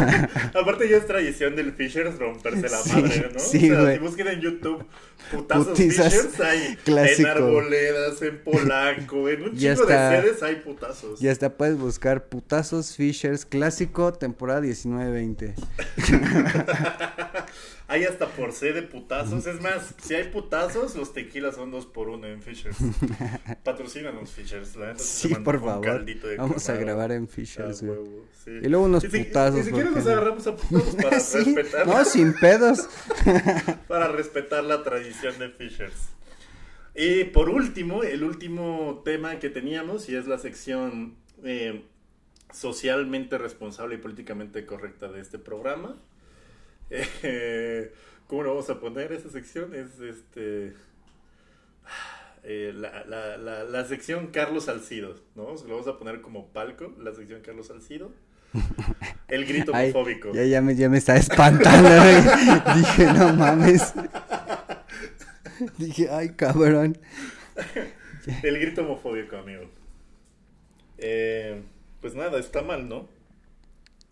Aparte 0.53 0.89
ya 0.89 0.97
es 0.97 1.07
tradición 1.07 1.55
del 1.55 1.71
Fisher 1.71 2.13
romperse 2.19 2.67
la 2.67 2.79
madre, 2.93 3.29
¿no? 3.33 3.39
Sí, 3.39 3.71
o 3.71 3.85
sea, 3.85 3.93
si 3.93 3.99
busquen 3.99 4.27
en 4.27 4.41
YouTube 4.41 4.85
putazos 5.31 5.67
Putizas 5.67 6.13
Fishers 6.13 6.39
hay 6.41 6.75
clásico. 6.83 7.21
en 7.21 7.37
Arboledas, 7.37 8.21
en 8.21 8.43
Polanco, 8.43 9.29
en 9.29 9.43
un 9.43 9.57
chingo 9.57 9.85
de 9.85 9.93
sedes 9.93 10.43
hay 10.43 10.55
putazos. 10.57 11.21
Y 11.21 11.29
hasta 11.29 11.55
puedes 11.55 11.77
buscar 11.77 12.25
putazos 12.25 12.97
Fishers 12.97 13.45
clásico 13.45 14.11
temporada 14.11 14.59
19-20. 14.59 15.53
Hay 17.89 18.03
hasta 18.03 18.27
por 18.27 18.51
C 18.51 18.73
de 18.73 18.81
putazos. 18.83 19.47
Es 19.47 19.61
más, 19.61 19.95
si 20.01 20.13
hay 20.13 20.25
putazos, 20.25 20.95
los 20.95 21.13
tequilas 21.13 21.55
son 21.55 21.71
dos 21.71 21.85
por 21.85 22.09
uno 22.09 22.27
en 22.27 22.41
Fishers. 22.41 22.77
Patrocínanos, 23.63 24.31
Fishers. 24.31 24.75
La 24.75 24.87
neta 24.87 24.99
sí, 24.99 25.33
por 25.35 25.61
favor. 25.61 26.05
Vamos 26.37 26.69
a 26.69 26.75
grabar 26.75 27.13
en 27.13 27.29
Fishers, 27.29 27.83
güey. 27.83 27.99
Y 28.61 28.67
luego 28.67 28.85
unos 28.85 29.05
putazos. 29.05 29.65
Si, 29.65 29.71
quieres 29.71 29.93
nos 29.93 30.05
agarramos 30.05 30.45
a 30.47 30.55
putazos 30.57 30.95
para 31.01 31.09
respetar. 31.11 31.87
No, 31.87 32.05
sin 32.05 32.33
pedos. 32.33 32.89
para 33.87 34.09
respetar 34.09 34.65
la 34.65 34.83
tradición 34.83 35.39
de 35.39 35.49
Fishers. 35.49 36.09
Y 36.93 37.25
por 37.25 37.49
último, 37.49 38.03
el 38.03 38.23
último 38.23 39.01
tema 39.05 39.39
que 39.39 39.49
teníamos, 39.49 40.09
y 40.09 40.15
es 40.15 40.27
la 40.27 40.39
sección 40.39 41.15
eh, 41.43 41.83
socialmente 42.51 43.37
responsable 43.37 43.95
y 43.95 43.97
políticamente 43.99 44.65
correcta 44.65 45.07
de 45.07 45.21
este 45.21 45.39
programa. 45.39 45.95
Eh, 46.89 47.91
¿Cómo 48.27 48.43
lo 48.43 48.49
vamos 48.49 48.69
a 48.69 48.79
poner 48.79 49.11
esa 49.11 49.29
sección? 49.29 49.73
Es 49.73 49.99
este. 49.99 50.73
Eh, 52.43 52.71
la, 52.73 53.03
la, 53.05 53.37
la, 53.37 53.63
la, 53.63 53.85
sección 53.85 54.27
Carlos 54.27 54.65
Salcido, 54.65 55.15
¿no? 55.35 55.55
Lo 55.67 55.75
vamos 55.75 55.87
a 55.87 55.97
poner 55.97 56.21
como 56.21 56.47
palco, 56.47 56.93
la 56.99 57.13
sección 57.13 57.41
Carlos 57.41 57.67
Salcido. 57.67 58.11
El 59.27 59.45
grito 59.45 59.71
homofóbico. 59.71 60.33
Ya, 60.33 60.43
ya, 60.43 60.61
me, 60.61 60.75
ya 60.75 60.89
me 60.89 60.97
está 60.97 61.17
espantando, 61.17 61.89
Dije, 62.75 63.05
no 63.13 63.33
mames. 63.33 63.93
Dije, 65.77 66.09
ay, 66.09 66.29
cabrón. 66.29 66.97
El 68.43 68.59
grito 68.59 68.81
homofóbico, 68.81 69.37
amigo. 69.37 69.63
Eh, 70.97 71.61
pues 72.01 72.15
nada, 72.15 72.39
está 72.39 72.61
mal, 72.61 72.87
¿no? 72.87 73.09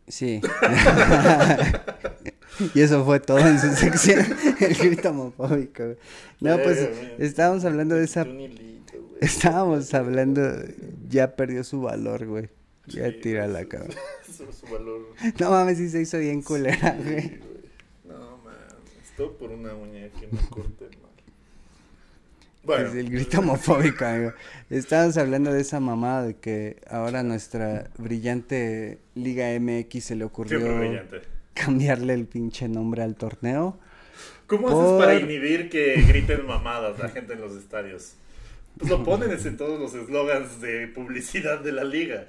Sí. 0.08 0.42
y 2.74 2.82
eso 2.82 3.06
fue 3.06 3.20
todo 3.20 3.40
en 3.40 3.60
su 3.60 3.70
sección, 3.76 4.26
el 4.60 4.76
grito 4.76 5.10
homofóbico. 5.10 5.96
No, 6.40 6.58
pues 6.58 6.90
estábamos 7.18 7.66
hablando 7.66 7.96
de 7.96 8.06
esa... 8.06 8.26
Estábamos 9.22 9.94
hablando, 9.94 10.42
ya 11.10 11.36
perdió 11.36 11.64
su 11.64 11.82
valor, 11.82 12.26
güey. 12.26 12.50
Ya 12.88 13.12
tira 13.20 13.48
la 13.48 13.66
cabra. 13.66 13.96
su, 14.38 14.46
valor. 14.72 15.14
No 15.40 15.52
mames, 15.52 15.78
sí 15.78 15.90
se 15.90 16.02
hizo 16.02 16.20
bien 16.20 16.42
culera, 16.42 16.98
güey. 17.04 17.40
No 18.04 18.38
mames, 18.38 19.12
todo 19.18 19.38
por 19.38 19.52
una 19.52 19.74
uña 19.74 20.10
que 20.10 20.28
me 20.28 20.40
corte 20.50 20.86
mal. 21.02 21.05
Bueno. 22.66 22.90
Es 22.90 22.96
el 22.96 23.10
grito 23.10 23.40
homofóbico, 23.40 24.06
amigo. 24.06 24.34
Estábamos 24.70 25.18
hablando 25.18 25.54
de 25.54 25.62
esa 25.62 25.80
mamada 25.80 26.26
de 26.26 26.36
que 26.36 26.82
ahora 26.90 27.22
nuestra 27.22 27.90
brillante 27.98 29.00
Liga 29.14 29.48
MX 29.60 30.04
se 30.04 30.16
le 30.16 30.26
ocurrió 30.26 30.60
cambiarle 31.54 32.14
el 32.14 32.26
pinche 32.26 32.68
nombre 32.68 33.04
al 33.04 33.16
torneo. 33.16 33.80
¿Cómo 34.48 34.70
haces 34.70 35.06
para 35.06 35.20
inhibir 35.20 35.70
que 35.70 35.96
griten 36.08 36.46
mamadas 36.46 37.00
la 37.00 37.10
gente 37.10 37.34
en 37.34 37.42
los 37.42 37.56
estadios? 37.56 38.14
Pues 38.78 38.90
lo 38.90 39.04
ponen 39.04 39.32
en 39.32 39.58
todos 39.58 39.80
los 39.80 39.94
eslogans 39.94 40.60
de 40.60 40.88
publicidad 40.88 41.60
de 41.60 41.72
la 41.72 41.84
liga. 41.84 42.28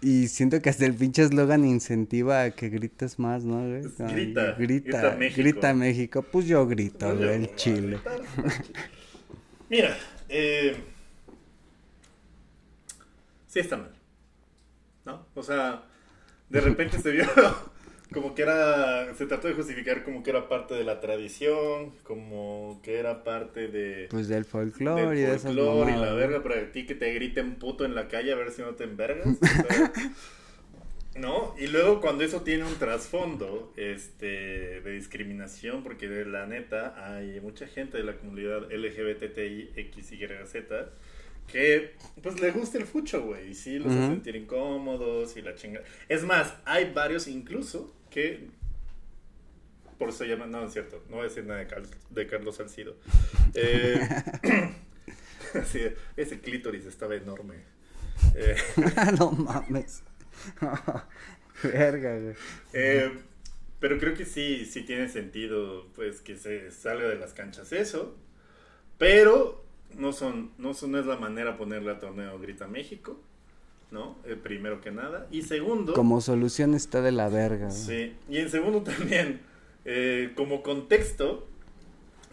Y 0.00 0.28
siento 0.28 0.60
que 0.60 0.68
hasta 0.68 0.84
el 0.84 0.94
pinche 0.94 1.22
eslogan 1.22 1.64
incentiva 1.64 2.42
a 2.42 2.50
que 2.50 2.68
grites 2.68 3.18
más, 3.18 3.44
¿no? 3.44 3.64
Grita, 3.70 4.06
grita, 4.08 4.52
grita, 4.58 5.16
México. 5.16 5.42
Grita 5.42 5.74
México. 5.74 6.22
Pues 6.22 6.46
yo 6.46 6.66
grito, 6.66 7.14
pues 7.16 7.30
el 7.30 7.54
chile. 7.54 7.98
Mira, 9.68 9.96
eh, 10.28 10.76
sí 13.46 13.60
está 13.60 13.76
mal, 13.76 13.94
¿no? 15.04 15.26
O 15.34 15.42
sea, 15.42 15.84
de 16.48 16.60
repente 16.60 16.98
se 16.98 17.10
vio 17.10 17.26
como 18.12 18.34
que 18.34 18.42
era, 18.42 19.14
se 19.14 19.26
trató 19.26 19.48
de 19.48 19.54
justificar 19.54 20.04
como 20.04 20.22
que 20.22 20.30
era 20.30 20.48
parte 20.48 20.74
de 20.74 20.84
la 20.84 21.00
tradición, 21.00 21.92
como 22.02 22.80
que 22.82 22.98
era 22.98 23.24
parte 23.24 23.68
de... 23.68 24.06
Pues 24.10 24.28
del 24.28 24.44
folclore 24.44 25.18
y 25.18 25.22
de 25.22 25.34
esas 25.34 25.52
y 25.52 25.56
la 25.56 26.12
verga, 26.14 26.42
para 26.42 26.70
ti 26.70 26.86
que 26.86 26.94
te 26.94 27.12
griten 27.14 27.56
puto 27.56 27.84
en 27.84 27.94
la 27.94 28.08
calle 28.08 28.32
a 28.32 28.36
ver 28.36 28.52
si 28.52 28.62
no 28.62 28.74
te 28.74 28.84
envergas. 28.84 29.26
¿No? 31.16 31.54
Y 31.56 31.68
luego 31.68 32.00
cuando 32.00 32.24
eso 32.24 32.42
tiene 32.42 32.64
un 32.64 32.74
trasfondo 32.74 33.72
este, 33.76 34.80
de 34.80 34.92
discriminación, 34.92 35.84
porque 35.84 36.08
de 36.08 36.24
la 36.24 36.46
neta 36.46 37.14
hay 37.14 37.40
mucha 37.40 37.68
gente 37.68 37.98
de 37.98 38.04
la 38.04 38.16
comunidad 38.16 38.70
LGBTI, 38.72 39.72
X, 39.76 40.12
Y, 40.12 40.26
Z, 40.46 40.90
que 41.46 41.94
pues 42.20 42.40
le 42.40 42.50
gusta 42.50 42.78
el 42.78 42.84
fucho, 42.84 43.22
güey, 43.22 43.50
y 43.50 43.54
sí 43.54 43.78
los 43.78 43.92
hace 43.92 44.06
sentir 44.08 44.34
incómodos 44.34 45.36
y 45.36 45.42
la 45.42 45.54
chinga. 45.54 45.82
Es 46.08 46.24
más, 46.24 46.54
hay 46.64 46.92
varios 46.92 47.28
incluso 47.28 47.94
que 48.10 48.48
por 49.98 50.08
eso 50.08 50.24
llaman, 50.24 50.50
no, 50.50 50.64
es 50.66 50.72
cierto, 50.72 51.02
no 51.08 51.16
voy 51.16 51.26
a 51.26 51.28
decir 51.28 51.44
nada 51.44 51.64
de, 51.64 51.86
de 52.10 52.26
Carlos 52.26 52.56
Salcido. 52.56 52.96
Eh, 53.54 54.00
ese 56.16 56.40
clítoris 56.40 56.86
estaba 56.86 57.14
enorme. 57.14 57.56
Eh, 58.36 58.56
no 59.18 59.32
mames. 59.32 60.02
Verga, 61.62 62.18
güey. 62.18 62.34
Eh, 62.72 63.12
pero 63.80 63.98
creo 63.98 64.14
que 64.14 64.24
sí, 64.24 64.64
sí 64.64 64.82
tiene 64.82 65.08
sentido, 65.08 65.86
pues, 65.94 66.20
que 66.20 66.36
se 66.36 66.70
salga 66.70 67.08
de 67.08 67.16
las 67.16 67.32
canchas 67.32 67.72
eso. 67.72 68.16
Pero 68.98 69.64
no 69.96 70.12
son, 70.12 70.52
no 70.58 70.74
son, 70.74 70.96
es 70.96 71.06
la 71.06 71.16
manera 71.16 71.56
ponerle 71.56 71.90
a 71.90 71.98
torneo 71.98 72.38
Grita 72.38 72.66
México, 72.66 73.20
¿no? 73.90 74.18
Eh, 74.24 74.36
primero 74.40 74.80
que 74.80 74.90
nada. 74.90 75.26
Y 75.30 75.42
segundo. 75.42 75.94
Como 75.94 76.20
solución 76.20 76.74
está 76.74 77.02
de 77.02 77.12
la 77.12 77.28
verga. 77.28 77.70
Sí. 77.70 78.14
Y 78.28 78.38
en 78.38 78.50
segundo 78.50 78.82
también, 78.82 79.40
eh, 79.84 80.32
como 80.36 80.62
contexto, 80.62 81.46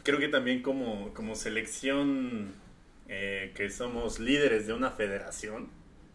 creo 0.04 0.20
que 0.20 0.28
también 0.28 0.62
como, 0.62 1.14
como 1.14 1.36
selección 1.36 2.60
que 3.54 3.70
somos 3.70 4.22
líderes 4.22 4.68
de 4.68 4.74
una 4.74 4.90
federación, 4.90 5.68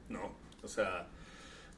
¿no? 0.09 0.35
O 0.63 0.69
sea, 0.69 1.09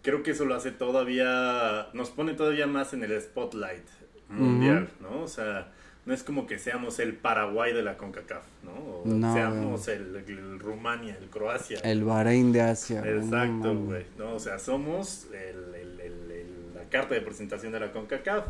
creo 0.03 0.22
que 0.22 0.32
eso 0.32 0.44
lo 0.44 0.55
hace 0.55 0.70
todavía, 0.70 1.88
nos 1.92 2.11
pone 2.11 2.34
todavía 2.34 2.66
más 2.66 2.92
en 2.92 3.05
el 3.05 3.20
spotlight 3.20 3.86
mundial, 4.28 4.88
¿no? 5.01 5.22
O 5.22 5.28
sea, 5.28 5.72
no 6.05 6.14
es 6.14 6.22
como 6.22 6.46
que 6.46 6.59
seamos 6.59 6.99
el 6.99 7.14
Paraguay 7.14 7.72
de 7.74 7.82
la 7.82 7.96
CONCACAF, 7.96 8.44
¿no? 8.62 9.03
O 9.05 9.32
seamos 9.32 9.88
el, 9.88 10.59
Rumania, 10.59 11.16
el 11.20 11.28
Croacia. 11.28 11.80
El 11.80 12.05
Bahrein 12.05 12.53
de 12.53 12.62
Asia. 12.62 13.03
Exacto, 13.05 13.74
güey. 13.74 14.07
No, 14.16 14.34
o 14.34 14.38
sea, 14.38 14.59
somos 14.59 15.26
el, 15.34 16.74
la 16.74 16.84
carta 16.84 17.14
de 17.14 17.20
presentación 17.20 17.72
de 17.72 17.80
la 17.80 17.92
CONCACAF. 17.92 18.46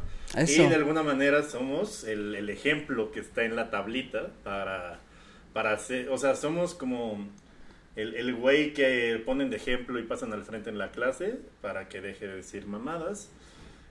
Y 0.46 0.68
de 0.68 0.74
alguna 0.74 1.02
manera 1.02 1.42
somos 1.42 2.04
el, 2.04 2.34
el, 2.34 2.50
ejemplo 2.50 3.10
que 3.10 3.20
está 3.20 3.44
en 3.44 3.56
la 3.56 3.70
tablita 3.70 4.28
para, 4.44 5.00
para 5.52 5.72
hacer, 5.72 6.10
o 6.10 6.18
sea, 6.18 6.36
somos 6.36 6.74
como 6.74 7.26
el, 7.98 8.14
el 8.14 8.34
güey 8.36 8.72
que 8.74 9.20
ponen 9.26 9.50
de 9.50 9.56
ejemplo 9.56 9.98
y 9.98 10.04
pasan 10.04 10.32
al 10.32 10.44
frente 10.44 10.70
en 10.70 10.78
la 10.78 10.92
clase 10.92 11.40
para 11.60 11.88
que 11.88 12.00
deje 12.00 12.28
de 12.28 12.36
decir 12.36 12.64
mamadas. 12.66 13.28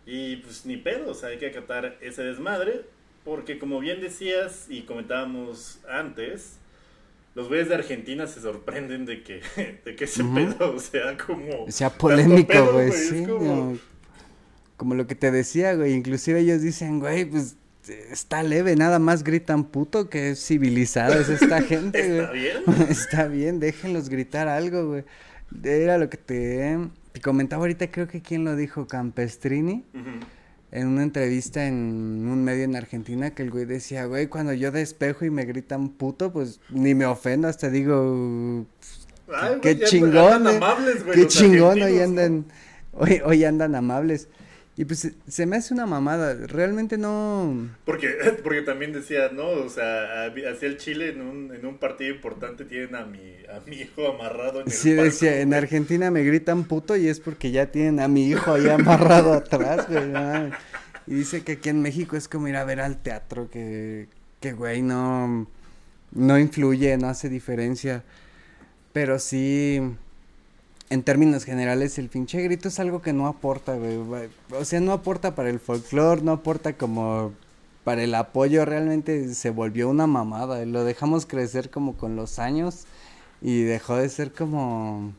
Y 0.05 0.37
pues 0.37 0.65
ni 0.65 0.77
pedo, 0.77 1.11
o 1.11 1.13
sea, 1.13 1.29
hay 1.29 1.37
que 1.37 1.47
acatar 1.47 1.97
ese 1.99 2.23
desmadre, 2.23 2.85
porque 3.25 3.59
como 3.59 3.81
bien 3.81 3.99
decías 3.99 4.67
y 4.69 4.83
comentábamos 4.83 5.81
antes, 5.89 6.57
los 7.35 7.49
güeyes 7.49 7.67
de 7.67 7.75
Argentina 7.75 8.27
se 8.27 8.39
sorprenden 8.39 9.05
de 9.05 9.23
que, 9.23 9.41
de 9.83 9.95
que 9.97 10.05
ese 10.05 10.23
pedo 10.23 10.79
sea 10.79 11.17
como... 11.17 11.69
Sea 11.69 11.89
polémico, 11.89 12.71
güey, 12.71 12.93
sí. 12.93 13.25
Como... 14.77 14.95
lo 14.95 15.05
que 15.05 15.15
te 15.15 15.31
decía, 15.31 15.75
güey, 15.75 15.91
inclusive 15.91 16.39
ellos 16.39 16.61
dicen, 16.61 17.01
güey, 17.01 17.25
pues 17.25 17.57
está 17.89 18.43
leve, 18.43 18.75
nada 18.75 18.99
más 18.99 19.23
gritan 19.23 19.63
puto 19.65 20.09
que 20.09 20.31
es 20.31 20.45
civilizada 20.45 21.19
es 21.19 21.29
esta 21.29 21.61
gente, 21.63 22.07
güey. 22.07 22.19
¿Está 22.19 22.31
bien? 22.31 22.63
está 22.89 23.27
bien, 23.27 23.59
déjenlos 23.59 24.09
gritar 24.09 24.47
algo, 24.47 24.87
güey. 24.87 25.03
Era 25.63 25.97
lo 25.97 26.09
que 26.09 26.17
te 26.17 26.77
comentaba 27.21 27.63
ahorita, 27.63 27.89
creo 27.89 28.07
que 28.07 28.21
quién 28.21 28.43
lo 28.43 28.55
dijo, 28.55 28.87
Campestrini, 28.87 29.85
en 30.71 30.87
una 30.87 31.03
entrevista 31.03 31.65
en 31.65 31.75
un 31.75 32.43
medio 32.43 32.65
en 32.65 32.75
Argentina, 32.75 33.31
que 33.31 33.43
el 33.43 33.51
güey 33.51 33.65
decía, 33.65 34.05
güey, 34.05 34.27
cuando 34.27 34.53
yo 34.53 34.71
despejo 34.71 35.25
y 35.25 35.29
me 35.29 35.45
gritan 35.45 35.89
puto, 35.89 36.33
pues 36.33 36.59
ni 36.69 36.95
me 36.95 37.05
ofendo, 37.05 37.47
hasta 37.47 37.69
digo, 37.69 38.65
qué 39.61 39.79
chingón, 39.79 40.47
eh, 40.47 40.59
qué 41.13 41.27
chingón, 41.27 41.81
hoy 41.81 41.99
andan, 41.99 42.45
hoy, 42.93 43.21
hoy 43.23 43.45
andan 43.45 43.75
amables. 43.75 44.27
Y 44.79 44.85
pues 44.85 45.11
se 45.27 45.45
me 45.47 45.55
hace 45.55 45.73
una 45.73 45.87
mamada, 45.87 46.35
realmente 46.45 46.99
no... 46.99 47.67
Porque, 47.83 48.09
porque 48.43 48.61
también 48.61 48.93
decía, 48.93 49.29
no, 49.33 49.49
o 49.49 49.69
sea, 49.69 50.25
hacia 50.27 50.67
el 50.67 50.77
Chile 50.77 51.09
en 51.09 51.21
un, 51.21 51.51
en 51.51 51.65
un 51.65 51.79
partido 51.79 52.13
importante 52.13 52.63
tienen 52.63 52.93
a 52.93 53.03
mi, 53.03 53.37
a 53.51 53.59
mi 53.67 53.77
hijo 53.77 54.07
amarrado 54.07 54.61
en 54.61 54.67
el 54.67 54.71
Sí, 54.71 54.91
decía, 54.91 55.41
en 55.41 55.55
Argentina 55.55 56.11
me 56.11 56.23
gritan 56.23 56.65
puto 56.65 56.95
y 56.95 57.07
es 57.07 57.19
porque 57.19 57.49
ya 57.49 57.71
tienen 57.71 57.99
a 57.99 58.07
mi 58.07 58.29
hijo 58.29 58.53
ahí 58.53 58.69
amarrado 58.69 59.33
atrás, 59.33 59.87
güey. 59.89 60.13
Y 61.07 61.15
dice 61.15 61.43
que 61.43 61.53
aquí 61.53 61.69
en 61.69 61.81
México 61.81 62.15
es 62.15 62.27
como 62.27 62.47
ir 62.47 62.55
a 62.55 62.63
ver 62.63 62.79
al 62.79 63.01
teatro, 63.01 63.49
que, 63.49 64.07
que 64.39 64.53
güey, 64.53 64.83
no, 64.83 65.47
no 66.11 66.37
influye, 66.37 66.97
no 66.97 67.07
hace 67.07 67.29
diferencia. 67.29 68.03
Pero 68.93 69.17
sí 69.17 69.81
en 70.89 71.03
términos 71.03 71.43
generales, 71.43 71.97
el 71.97 72.07
pinche 72.09 72.41
grito 72.41 72.69
es 72.69 72.79
algo 72.79 73.01
que 73.01 73.13
no 73.13 73.27
aporta, 73.27 73.75
güey. 73.75 74.29
O 74.51 74.65
sea, 74.65 74.79
no 74.79 74.93
aporta 74.93 75.35
para 75.35 75.49
el 75.49 75.59
folclore, 75.59 76.21
no 76.21 76.31
aporta 76.31 76.73
como 76.73 77.33
para 77.83 78.03
el 78.03 78.15
apoyo. 78.15 78.63
Realmente 78.63 79.33
se 79.33 79.49
volvió 79.49 79.89
una 79.89 80.07
mamada. 80.07 80.63
Lo 80.65 80.85
dejamos 80.85 81.25
crecer 81.25 81.69
como 81.69 81.97
con 81.97 82.15
los 82.15 82.39
años 82.39 82.85
y 83.41 83.63
dejó 83.63 83.97
de 83.97 84.07
ser 84.07 84.31
como. 84.31 85.13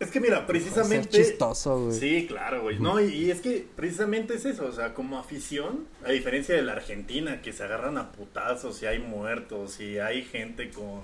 Es 0.00 0.10
que 0.10 0.18
mira, 0.18 0.44
precisamente. 0.44 1.08
chistoso, 1.10 1.84
güey. 1.84 2.00
Sí, 2.00 2.26
claro, 2.26 2.62
güey. 2.62 2.80
No, 2.80 3.00
y, 3.00 3.06
y, 3.14 3.30
es 3.30 3.40
que 3.40 3.64
precisamente 3.76 4.34
es 4.34 4.44
eso. 4.44 4.66
O 4.66 4.72
sea, 4.72 4.92
como 4.94 5.20
afición, 5.20 5.86
a 6.04 6.10
diferencia 6.10 6.56
de 6.56 6.62
la 6.62 6.72
Argentina, 6.72 7.40
que 7.40 7.52
se 7.52 7.62
agarran 7.62 7.96
a 7.96 8.10
putazos 8.10 8.82
y 8.82 8.86
hay 8.86 8.98
muertos 8.98 9.78
y 9.80 10.00
hay 10.00 10.24
gente 10.24 10.70
con 10.70 11.02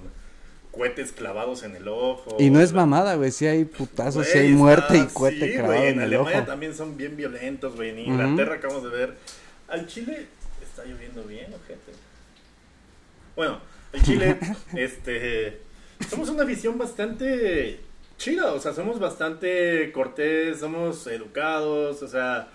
cohetes 0.71 1.13
clavados 1.13 1.63
en 1.63 1.77
el 1.77 1.89
ojo. 1.89 2.37
Y 2.39 2.51
no 2.51 2.61
es 2.61 2.73
mamada, 2.73 3.17
güey, 3.17 3.31
si 3.31 3.47
hay 3.47 3.65
putazos, 3.65 4.27
si 4.27 4.39
hay 4.39 4.53
muerte 4.53 4.99
y 4.99 5.07
cohete 5.07 5.55
clavado 5.55 5.75
en, 5.75 5.95
en, 5.95 6.01
el 6.01 6.15
Alemania 6.15 6.45
también 6.45 6.75
son 6.75 6.97
bien 6.97 7.17
violentos, 7.17 7.75
güey. 7.75 7.91
En 7.91 7.99
Inglaterra 7.99 8.57
acabamos 8.57 8.85
de 8.85 8.91
ver. 8.91 9.15
Al 9.69 9.87
Chile 9.87 10.27
está 10.63 10.85
lloviendo 10.85 11.25
bien, 11.25 11.53
ojete. 11.53 11.93
Bueno, 13.37 13.61
el 13.93 14.03
Chile, 14.03 14.39
este. 14.75 15.61
Somos 16.09 16.29
una 16.29 16.45
visión 16.45 16.79
bastante 16.79 17.81
chida, 18.19 18.53
o 18.53 18.61
sea, 18.61 18.73
somos 18.73 18.99
bastante 18.99 19.91
cortés, 19.93 20.61
somos 20.61 21.07
educados, 21.07 22.03
o 22.03 22.09
sea, 22.09 22.49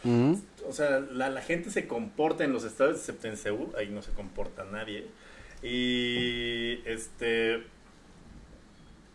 o 0.68 0.72
sea, 0.72 1.00
la, 1.00 1.30
la, 1.30 1.42
gente 1.42 1.70
se 1.70 1.88
comporta 1.88 2.44
en 2.44 2.54
los 2.54 2.64
estados, 2.64 2.98
excepto 2.98 3.28
en 3.28 3.38
Seúl, 3.38 3.70
ahí 3.78 3.90
no 3.90 4.02
se 4.02 4.12
comporta 4.12 4.64
nadie. 4.66 5.08
Y 5.62 6.80
este 6.86 7.64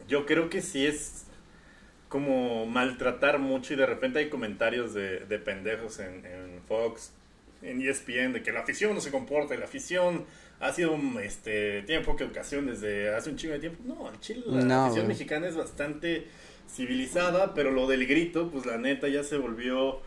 yo 0.08 0.26
creo 0.26 0.50
que 0.50 0.62
sí 0.62 0.86
es 0.86 1.24
como 2.08 2.66
maltratar 2.66 3.38
mucho 3.38 3.74
y 3.74 3.76
de 3.76 3.86
repente 3.86 4.18
hay 4.18 4.28
comentarios 4.28 4.94
de, 4.94 5.20
de 5.20 5.38
pendejos 5.38 6.00
en, 6.00 6.24
en, 6.24 6.62
Fox, 6.66 7.12
en 7.62 7.82
ESPN, 7.82 8.32
de 8.32 8.42
que 8.42 8.52
la 8.52 8.60
afición 8.60 8.94
no 8.94 9.00
se 9.00 9.10
comporta 9.10 9.54
y 9.54 9.58
la 9.58 9.66
afición 9.66 10.24
ha 10.60 10.72
sido, 10.72 10.98
este, 11.22 11.82
tiene 11.82 12.04
poca 12.04 12.24
educación 12.24 12.66
desde 12.66 13.14
hace 13.14 13.30
un 13.30 13.36
chingo 13.36 13.54
de 13.54 13.60
tiempo. 13.60 13.82
No, 13.84 14.08
en 14.12 14.20
Chile 14.20 14.42
la 14.46 14.86
afición 14.86 15.06
mexicana 15.06 15.46
es 15.48 15.56
bastante 15.56 16.26
civilizada, 16.68 17.54
pero 17.54 17.70
lo 17.70 17.86
del 17.86 18.06
grito, 18.06 18.50
pues 18.50 18.66
la 18.66 18.78
neta 18.78 19.08
ya 19.08 19.22
se 19.22 19.36
volvió 19.36 20.00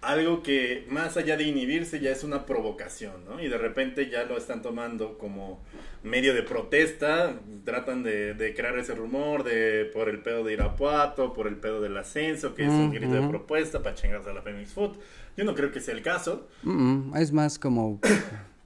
algo 0.00 0.42
que 0.42 0.86
más 0.88 1.16
allá 1.16 1.36
de 1.36 1.44
inhibirse 1.44 1.98
ya 1.98 2.10
es 2.10 2.22
una 2.22 2.46
provocación, 2.46 3.24
¿no? 3.24 3.42
Y 3.42 3.48
de 3.48 3.58
repente 3.58 4.08
ya 4.08 4.24
lo 4.24 4.36
están 4.36 4.62
tomando 4.62 5.18
como 5.18 5.60
medio 6.04 6.34
de 6.34 6.42
protesta, 6.42 7.34
tratan 7.64 8.04
de, 8.04 8.54
crear 8.56 8.78
ese 8.78 8.94
rumor 8.94 9.42
de 9.42 9.90
por 9.92 10.08
el 10.08 10.20
pedo 10.20 10.44
de 10.44 10.52
Irapuato, 10.52 11.32
por 11.32 11.48
el 11.48 11.56
pedo 11.56 11.80
del 11.80 11.96
ascenso, 11.96 12.54
que 12.54 12.62
es 12.62 12.70
un 12.70 12.92
grito 12.92 13.12
de 13.12 13.28
propuesta 13.28 13.82
para 13.82 13.96
chingarse 13.96 14.30
a 14.30 14.34
la 14.34 14.42
Phoenix 14.42 14.72
Food. 14.72 14.98
Yo 15.36 15.44
no 15.44 15.54
creo 15.54 15.72
que 15.72 15.80
sea 15.80 15.94
el 15.94 16.02
caso. 16.02 16.48
es 17.16 17.32
más 17.32 17.58
como 17.58 18.00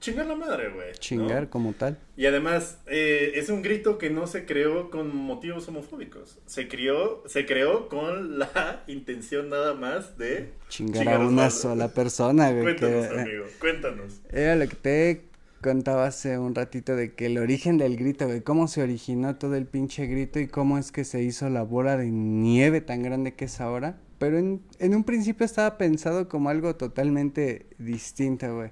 Chingar 0.03 0.25
la 0.25 0.35
madre, 0.35 0.67
güey. 0.67 0.91
Chingar 0.99 1.47
como 1.47 1.71
tal. 1.71 1.97
Y 2.17 2.25
además, 2.25 2.77
eh, 2.87 3.31
es 3.35 3.47
un 3.47 3.61
grito 3.61 3.97
que 3.97 4.09
no 4.09 4.27
se 4.27 4.45
creó 4.45 4.89
con 4.89 5.15
motivos 5.15 5.65
homofóbicos. 5.69 6.39
Se 6.45 6.67
creó, 6.67 7.23
se 7.25 7.45
creó 7.45 7.87
con 7.87 8.37
la 8.37 8.83
intención 8.87 9.47
nada 9.47 9.75
más 9.75 10.17
de 10.17 10.51
chingar, 10.67 11.07
a 11.07 11.19
una 11.19 11.49
sola 11.49 11.87
persona, 11.93 12.51
güey. 12.51 12.63
Cuéntanos, 12.63 13.11
amigo, 13.17 13.45
cuéntanos. 13.61 14.21
Era 14.29 14.57
lo 14.57 14.67
que 14.67 14.75
te 14.75 15.21
contaba 15.61 16.05
hace 16.05 16.37
un 16.37 16.53
ratito 16.53 16.97
de 16.97 17.13
que 17.13 17.27
el 17.27 17.37
origen 17.37 17.77
del 17.77 17.95
grito, 17.95 18.25
güey, 18.25 18.41
cómo 18.41 18.67
se 18.67 18.83
originó 18.83 19.37
todo 19.37 19.55
el 19.55 19.67
pinche 19.67 20.05
grito 20.05 20.37
y 20.41 20.47
cómo 20.47 20.77
es 20.77 20.91
que 20.91 21.05
se 21.05 21.23
hizo 21.23 21.47
la 21.47 21.63
bola 21.63 21.95
de 21.95 22.07
nieve 22.07 22.81
tan 22.81 23.03
grande 23.03 23.35
que 23.35 23.45
es 23.45 23.61
ahora. 23.61 23.95
Pero 24.19 24.37
en, 24.37 24.61
en 24.79 24.95
un 24.95 25.05
principio 25.05 25.45
estaba 25.45 25.77
pensado 25.77 26.27
como 26.27 26.49
algo 26.49 26.75
totalmente 26.75 27.67
distinto, 27.77 28.53
güey. 28.53 28.71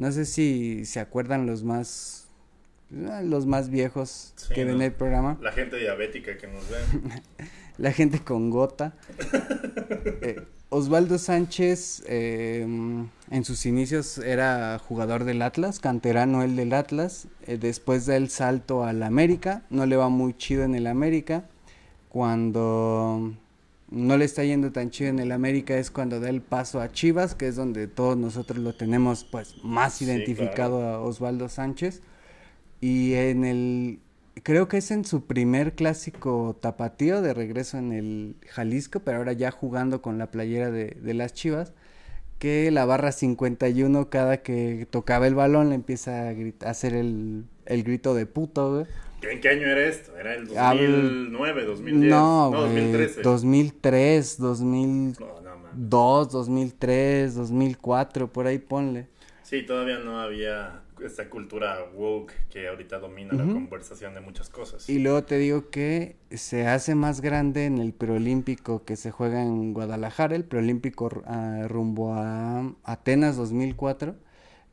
No 0.00 0.10
sé 0.12 0.24
si 0.24 0.86
se 0.86 0.98
acuerdan 0.98 1.44
los 1.44 1.62
más 1.62 2.26
ah, 3.06 3.20
los 3.22 3.44
más 3.44 3.68
viejos 3.68 4.32
que 4.54 4.64
ven 4.64 4.80
el 4.80 4.92
programa. 4.92 5.38
La 5.42 5.52
gente 5.52 5.76
diabética 5.76 6.38
que 6.38 6.46
nos 6.46 6.64
ven. 6.70 7.22
la 7.76 7.92
gente 7.92 8.18
con 8.20 8.48
gota. 8.48 8.94
Eh, 10.22 10.42
Osvaldo 10.70 11.18
Sánchez 11.18 12.04
em, 12.06 13.08
en 13.30 13.44
sus 13.44 13.66
inicios 13.66 14.18
era 14.18 14.78
jugador 14.78 15.24
del 15.24 15.42
Atlas, 15.42 15.80
canterano 15.80 16.42
el 16.42 16.56
del 16.56 16.72
Atlas. 16.72 17.26
Eh, 17.46 17.58
después 17.58 18.06
del 18.06 18.30
salto 18.30 18.84
al 18.84 19.02
América, 19.02 19.64
no 19.68 19.84
le 19.84 19.96
va 19.96 20.08
muy 20.08 20.34
chido 20.34 20.62
en 20.62 20.74
el 20.74 20.86
América. 20.86 21.44
Cuando 22.08 23.34
no 23.90 24.16
le 24.16 24.24
está 24.24 24.44
yendo 24.44 24.72
tan 24.72 24.90
chido 24.90 25.10
en 25.10 25.18
el 25.18 25.32
América 25.32 25.76
es 25.76 25.90
cuando 25.90 26.20
da 26.20 26.28
el 26.28 26.42
paso 26.42 26.80
a 26.80 26.92
Chivas, 26.92 27.34
que 27.34 27.48
es 27.48 27.56
donde 27.56 27.88
todos 27.88 28.16
nosotros 28.16 28.58
lo 28.58 28.74
tenemos 28.74 29.24
pues 29.24 29.56
más 29.64 30.00
identificado 30.00 30.82
a 30.86 31.00
Osvaldo 31.00 31.48
Sánchez. 31.48 32.02
Y 32.80 33.14
en 33.14 33.44
el 33.44 34.00
creo 34.42 34.68
que 34.68 34.78
es 34.78 34.90
en 34.90 35.04
su 35.04 35.26
primer 35.26 35.74
clásico 35.74 36.56
tapatío 36.60 37.20
de 37.22 37.34
regreso 37.34 37.78
en 37.78 37.92
el 37.92 38.36
Jalisco, 38.48 39.00
pero 39.00 39.18
ahora 39.18 39.32
ya 39.32 39.50
jugando 39.50 40.02
con 40.02 40.18
la 40.18 40.30
playera 40.30 40.70
de, 40.70 40.96
de 41.02 41.14
las 41.14 41.34
Chivas, 41.34 41.72
que 42.38 42.70
la 42.70 42.84
barra 42.86 43.12
51 43.12 44.08
cada 44.10 44.38
que 44.42 44.86
tocaba 44.90 45.26
el 45.26 45.34
balón 45.34 45.70
le 45.70 45.74
empieza 45.74 46.28
a, 46.28 46.30
a 46.30 46.70
hacer 46.70 46.94
el, 46.94 47.46
el 47.66 47.82
grito 47.84 48.14
de 48.14 48.26
puto, 48.26 48.72
güey. 48.74 48.86
¿En 49.22 49.40
qué 49.40 49.48
año 49.48 49.66
era 49.66 49.80
esto? 49.86 50.16
¿Era 50.16 50.34
el 50.34 50.46
2009, 50.46 51.64
2010? 51.64 52.10
No, 52.10 52.50
no 52.50 52.60
2013. 52.62 53.22
2003, 53.22 54.38
2002, 54.38 56.30
2003, 56.30 57.34
2004, 57.34 58.32
por 58.32 58.46
ahí 58.46 58.58
ponle. 58.58 59.08
Sí, 59.42 59.62
todavía 59.64 59.98
no 59.98 60.20
había 60.20 60.82
esta 61.04 61.28
cultura 61.28 61.78
woke 61.94 62.32
que 62.50 62.68
ahorita 62.68 62.98
domina 62.98 63.32
la 63.32 63.44
conversación 63.44 64.14
de 64.14 64.20
muchas 64.20 64.48
cosas. 64.48 64.88
Y 64.88 64.98
luego 64.98 65.24
te 65.24 65.38
digo 65.38 65.70
que 65.70 66.16
se 66.30 66.66
hace 66.66 66.94
más 66.94 67.20
grande 67.20 67.64
en 67.64 67.78
el 67.78 67.92
preolímpico 67.92 68.84
que 68.84 68.96
se 68.96 69.10
juega 69.10 69.42
en 69.42 69.72
Guadalajara, 69.72 70.36
el 70.36 70.44
preolímpico 70.44 71.06
uh, 71.06 71.68
rumbo 71.68 72.14
a 72.14 72.72
Atenas 72.84 73.36
2004 73.36 74.14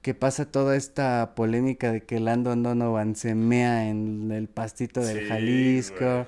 que 0.01 0.13
pasa 0.13 0.45
toda 0.45 0.75
esta 0.75 1.33
polémica 1.35 1.91
de 1.91 2.01
que 2.01 2.19
Landon 2.19 2.63
Donovan 2.63 3.15
se 3.15 3.35
mea 3.35 3.89
en 3.89 4.31
el 4.31 4.47
pastito 4.47 5.01
del 5.01 5.27
Jalisco, 5.27 6.27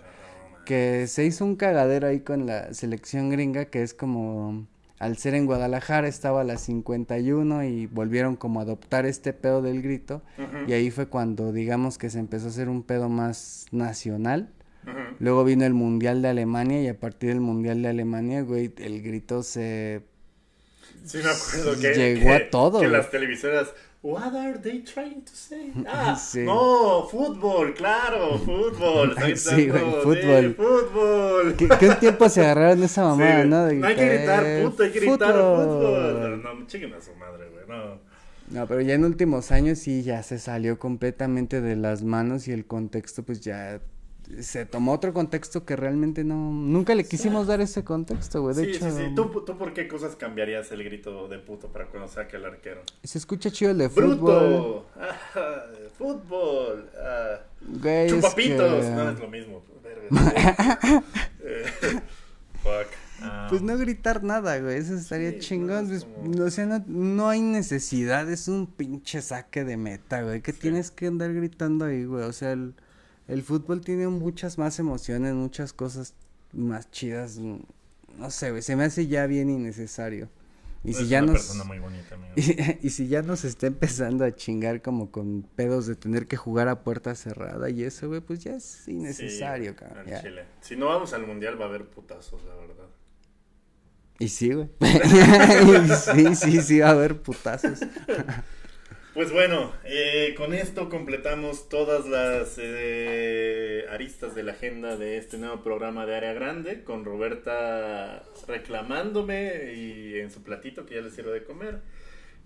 que 0.66 1.08
se 1.08 1.26
hizo 1.26 1.46
un 1.46 1.56
cagadero 1.56 2.08
ahí 2.08 2.20
con 2.20 2.46
la 2.46 2.74
selección 2.74 3.30
gringa, 3.30 3.66
que 3.66 3.82
es 3.82 3.94
como 3.94 4.68
al 5.00 5.16
ser 5.16 5.34
en 5.34 5.46
Guadalajara 5.46 6.10
estaba 6.10 6.44
la 6.44 6.58
51 6.58 7.64
y 7.64 7.88
volvieron 7.88 8.36
como 8.36 8.60
a 8.60 8.64
adoptar 8.64 9.06
este 9.06 9.32
pedo 9.32 9.62
del 9.62 9.82
grito. 9.82 10.22
Y 10.68 10.74
ahí 10.74 10.91
fue 10.91 11.08
cuando 11.08 11.54
digamos 11.54 11.98
que 11.98 12.10
se 12.10 12.20
empezó 12.20 12.48
a 12.48 12.50
hacer 12.50 12.68
un 12.68 12.84
pedo 12.84 13.08
más 13.08 13.66
nacional. 13.72 14.50
Luego 15.20 15.46
vino 15.46 15.66
el 15.66 15.74
Mundial 15.74 16.22
de 16.22 16.28
Alemania 16.28 16.82
y 16.82 16.88
a 16.88 17.00
partir 17.00 17.30
del 17.30 17.40
Mundial 17.40 17.82
de 17.82 17.90
Alemania, 17.90 18.41
güey, 18.41 18.74
el 18.78 19.02
grito 19.02 19.41
se... 19.41 20.02
Sí, 21.06 21.18
me 21.18 21.30
acuerdo 21.30 21.80
que... 21.80 21.94
Llegó 21.94 22.34
a 22.34 22.49
todo. 22.49 22.80
Que 22.80 22.88
las 22.88 23.10
televisoras... 23.10 23.74
What 24.02 24.34
are 24.34 24.57
they 24.57 24.80
trying 24.80 25.24
to 25.24 25.34
say? 25.34 25.74
Ah, 25.86 26.18
no, 26.36 27.06
fútbol, 27.11 27.74
claro, 27.74 28.38
fútbol. 28.38 29.14
sí, 29.36 29.68
güey, 29.68 29.84
fútbol. 30.03 30.56
fútbol. 30.56 31.56
¿Qué, 31.57 31.90
un 31.90 31.99
tiempo 31.99 32.30
se 32.30 32.41
agarraron 32.41 32.82
esa 32.82 33.03
mamada, 33.07 33.44
¿no? 33.44 33.72
no 33.74 33.88
hay 33.88 33.95
que 33.95 34.06
gritar 34.07 34.64
puto, 34.64 34.84
hay 34.84 34.91
que 34.91 34.99
gritar 35.02 35.34
fútbol. 35.34 36.41
No, 36.41 36.68
chiquen 36.68 36.94
a 36.94 37.02
su 37.02 37.14
madre, 37.16 37.49
güey, 37.49 37.68
no. 37.68 37.99
No, 38.52 38.68
pero 38.68 38.82
ya 38.82 38.94
en 38.94 39.03
últimos 39.03 39.52
años 39.52 39.80
sí 39.80 40.02
ya 40.02 40.24
se 40.24 40.40
salió 40.40 40.80
completamente 40.80 41.60
de 41.60 41.76
las 41.76 42.02
manos 42.02 42.48
y 42.48 42.52
el 42.53 42.66
contexto 42.66 43.24
pues 43.24 43.41
ya 43.41 43.82
se 44.41 44.65
tomó 44.65 44.93
otro 44.93 45.14
contexto 45.14 45.65
que 45.65 45.76
realmente 45.76 46.23
no 46.23 46.35
nunca 46.53 46.93
le 46.95 47.03
quisimos 47.03 47.47
dar 47.47 47.61
ese 47.61 47.84
contexto, 47.84 48.41
güey. 48.41 48.56
De 48.56 48.64
sí, 48.65 48.69
hecho, 48.72 48.89
sí, 48.91 48.97
sí. 48.97 49.15
¿Tú, 49.15 49.26
¿Tú 49.45 49.57
por 49.57 49.73
qué 49.73 49.88
cosas 49.88 50.15
cambiarías 50.15 50.72
el 50.72 50.84
grito 50.84 51.27
de 51.27 51.39
puto 51.39 51.68
para 51.69 51.88
cuando 51.88 52.07
saque 52.07 52.38
el 52.38 52.45
arquero? 52.45 52.81
Se 53.03 53.18
escucha 53.18 53.49
chido 53.51 53.72
el 53.72 53.77
de 53.80 53.88
¡Bruto! 53.88 54.15
fútbol. 54.18 54.85
Ah, 55.35 55.64
fútbol. 55.97 56.89
Ah, 57.03 57.39
Güey, 57.61 58.10
chupapitos. 58.10 58.85
que... 58.85 58.91
No, 58.91 59.10
es 59.10 59.19
lo 59.19 59.27
mismo. 59.27 59.64
Eh, 61.41 61.65
fuck. 62.64 62.88
Um, 63.22 63.49
pues 63.49 63.61
no 63.61 63.77
gritar 63.77 64.23
nada, 64.23 64.60
güey, 64.60 64.77
eso 64.77 64.93
estaría 64.95 65.31
sí, 65.34 65.39
chingón, 65.39 65.89
no, 65.89 65.93
es 65.95 66.06
pues, 66.06 66.15
como- 66.23 66.43
o 66.45 66.49
sea, 66.49 66.65
no, 66.68 66.84
no 66.88 67.27
hay 67.30 67.41
necesidad, 67.41 68.30
es 68.31 68.47
un 68.47 68.65
pinche 68.68 69.22
saque 69.22 69.64
de 69.65 69.76
meta, 69.77 70.22
güey, 70.22 70.41
que 70.41 70.53
Sí. 70.53 70.60
tienes 70.61 70.89
que 70.91 71.07
andar 71.07 71.34
gritando 71.34 71.85
ahí, 71.85 72.06
güey, 72.06 72.23
o 72.23 72.31
sea, 72.34 72.51
el, 72.53 72.76
el 73.30 73.43
fútbol 73.43 73.81
tiene 73.81 74.07
muchas 74.07 74.57
más 74.57 74.80
emociones, 74.80 75.34
muchas 75.34 75.72
cosas 75.72 76.14
más 76.51 76.89
chidas, 76.91 77.38
no 77.38 78.30
sé, 78.30 78.49
güey, 78.51 78.61
se 78.61 78.76
me 78.76 78.84
hace 78.84 79.07
ya 79.07 79.26
bien 79.27 79.49
innecesario. 79.49 80.30
Y 80.84 80.93
si 80.93 81.07
ya 81.07 81.22
una 81.22 81.34
nos 81.34 81.41
persona 81.41 81.64
muy 81.65 81.80
bonita, 81.80 82.15
amigo. 82.15 82.31
y, 82.38 82.88
y 82.88 82.89
si 82.89 83.07
ya 83.07 83.22
nos 83.22 83.43
está 83.43 83.68
empezando 83.68 84.23
a 84.23 84.34
chingar 84.34 84.81
como 84.81 85.11
con 85.11 85.43
pedos 85.56 85.88
de 85.88 85.95
tener 85.95 86.26
que 86.27 86.38
jugar 86.38 86.69
a 86.69 86.84
puerta 86.84 87.15
cerrada 87.15 87.69
y 87.69 87.84
eso, 87.84 88.07
güey, 88.07 88.22
pues 88.22 88.39
ya 88.39 88.56
es 88.56 88.88
innecesario, 88.88 89.72
Sí, 89.72 89.76
cabrón. 89.77 90.06
ya. 90.07 90.22
chile. 90.22 90.45
Si 90.61 90.76
no 90.77 90.88
vamos 90.88 91.11
al 91.14 91.27
mundial 91.27 91.60
va 91.60 91.65
a 91.65 91.68
haber 91.68 91.85
putazos, 91.85 92.43
la 92.45 92.56
verdad. 92.56 92.85
Y 94.19 94.30
sí, 94.30 94.53
güey. 94.53 94.69
Y 94.80 95.89
sí, 95.89 96.35
sí, 96.35 96.61
sí, 96.61 96.80
va 96.80 96.88
a 96.88 96.91
haber 96.91 97.22
putazos. 97.22 97.80
Pues 99.20 99.34
bueno, 99.34 99.74
eh, 99.84 100.34
con 100.38 100.54
esto 100.54 100.88
completamos 100.88 101.68
todas 101.68 102.08
las 102.08 102.56
eh, 102.58 103.84
aristas 103.90 104.34
de 104.34 104.44
la 104.44 104.54
agenda 104.54 104.96
de 104.96 105.18
este 105.18 105.38
nuevo 105.38 105.62
programa 105.62 106.06
de 106.06 106.16
Área 106.16 106.32
Grande, 106.32 106.86
con 106.86 107.04
Roberta 107.04 108.24
reclamándome 108.48 109.74
y 109.74 110.20
en 110.20 110.32
su 110.32 110.41
platito 110.41 110.86
que 110.86 110.96
ya 110.96 111.02
le 111.02 111.12
sirve 111.12 111.34
de 111.34 111.44
comer. 111.44 111.82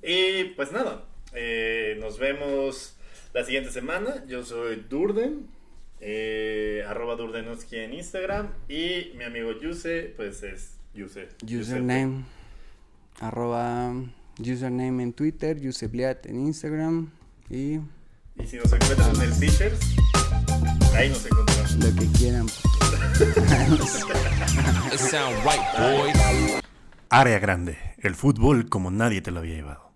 Y 0.02 0.46
pues 0.56 0.72
nada, 0.72 1.06
eh, 1.34 1.96
nos 2.02 2.18
vemos 2.18 2.98
la 3.36 3.44
siguiente 3.44 3.70
semana. 3.70 4.26
Yo 4.26 4.44
soy 4.44 4.84
Durden, 4.90 5.46
arroba 6.88 7.16
Durdenowski 7.16 7.78
en 7.78 7.94
Instagram 7.94 8.52
y 8.68 9.12
mi 9.16 9.26
amigo 9.26 9.52
Yuse, 9.62 10.12
pues 10.16 10.42
es 10.42 10.80
Yuse. 10.96 11.28
Username. 11.44 12.24
Arroba. 13.20 13.94
Username 14.40 15.04
en 15.04 15.14
Twitter. 15.14 15.60
Yusebliat 15.60 16.26
en 16.26 16.40
Instagram. 16.48 17.10
Y 17.50 17.76
Y 17.76 18.48
si 18.48 18.58
nos 18.58 18.72
encuentran 18.74 19.16
en 19.16 19.22
el 19.22 19.34
Fishers, 19.34 19.80
ahí 20.96 21.10
nos 21.10 21.26
encontramos. 21.26 21.76
lo 21.76 21.96
que 21.96 22.08
quieran. 22.18 22.46
It 24.92 25.00
sound 25.00 25.36
right, 25.44 25.62
boys. 25.78 26.62
Área 27.10 27.38
grande, 27.40 27.78
el 28.00 28.16
fútbol 28.16 28.70
como 28.70 28.90
nadie 28.90 29.22
te 29.22 29.30
lo 29.32 29.40
había 29.40 29.54
llevado. 29.56 29.93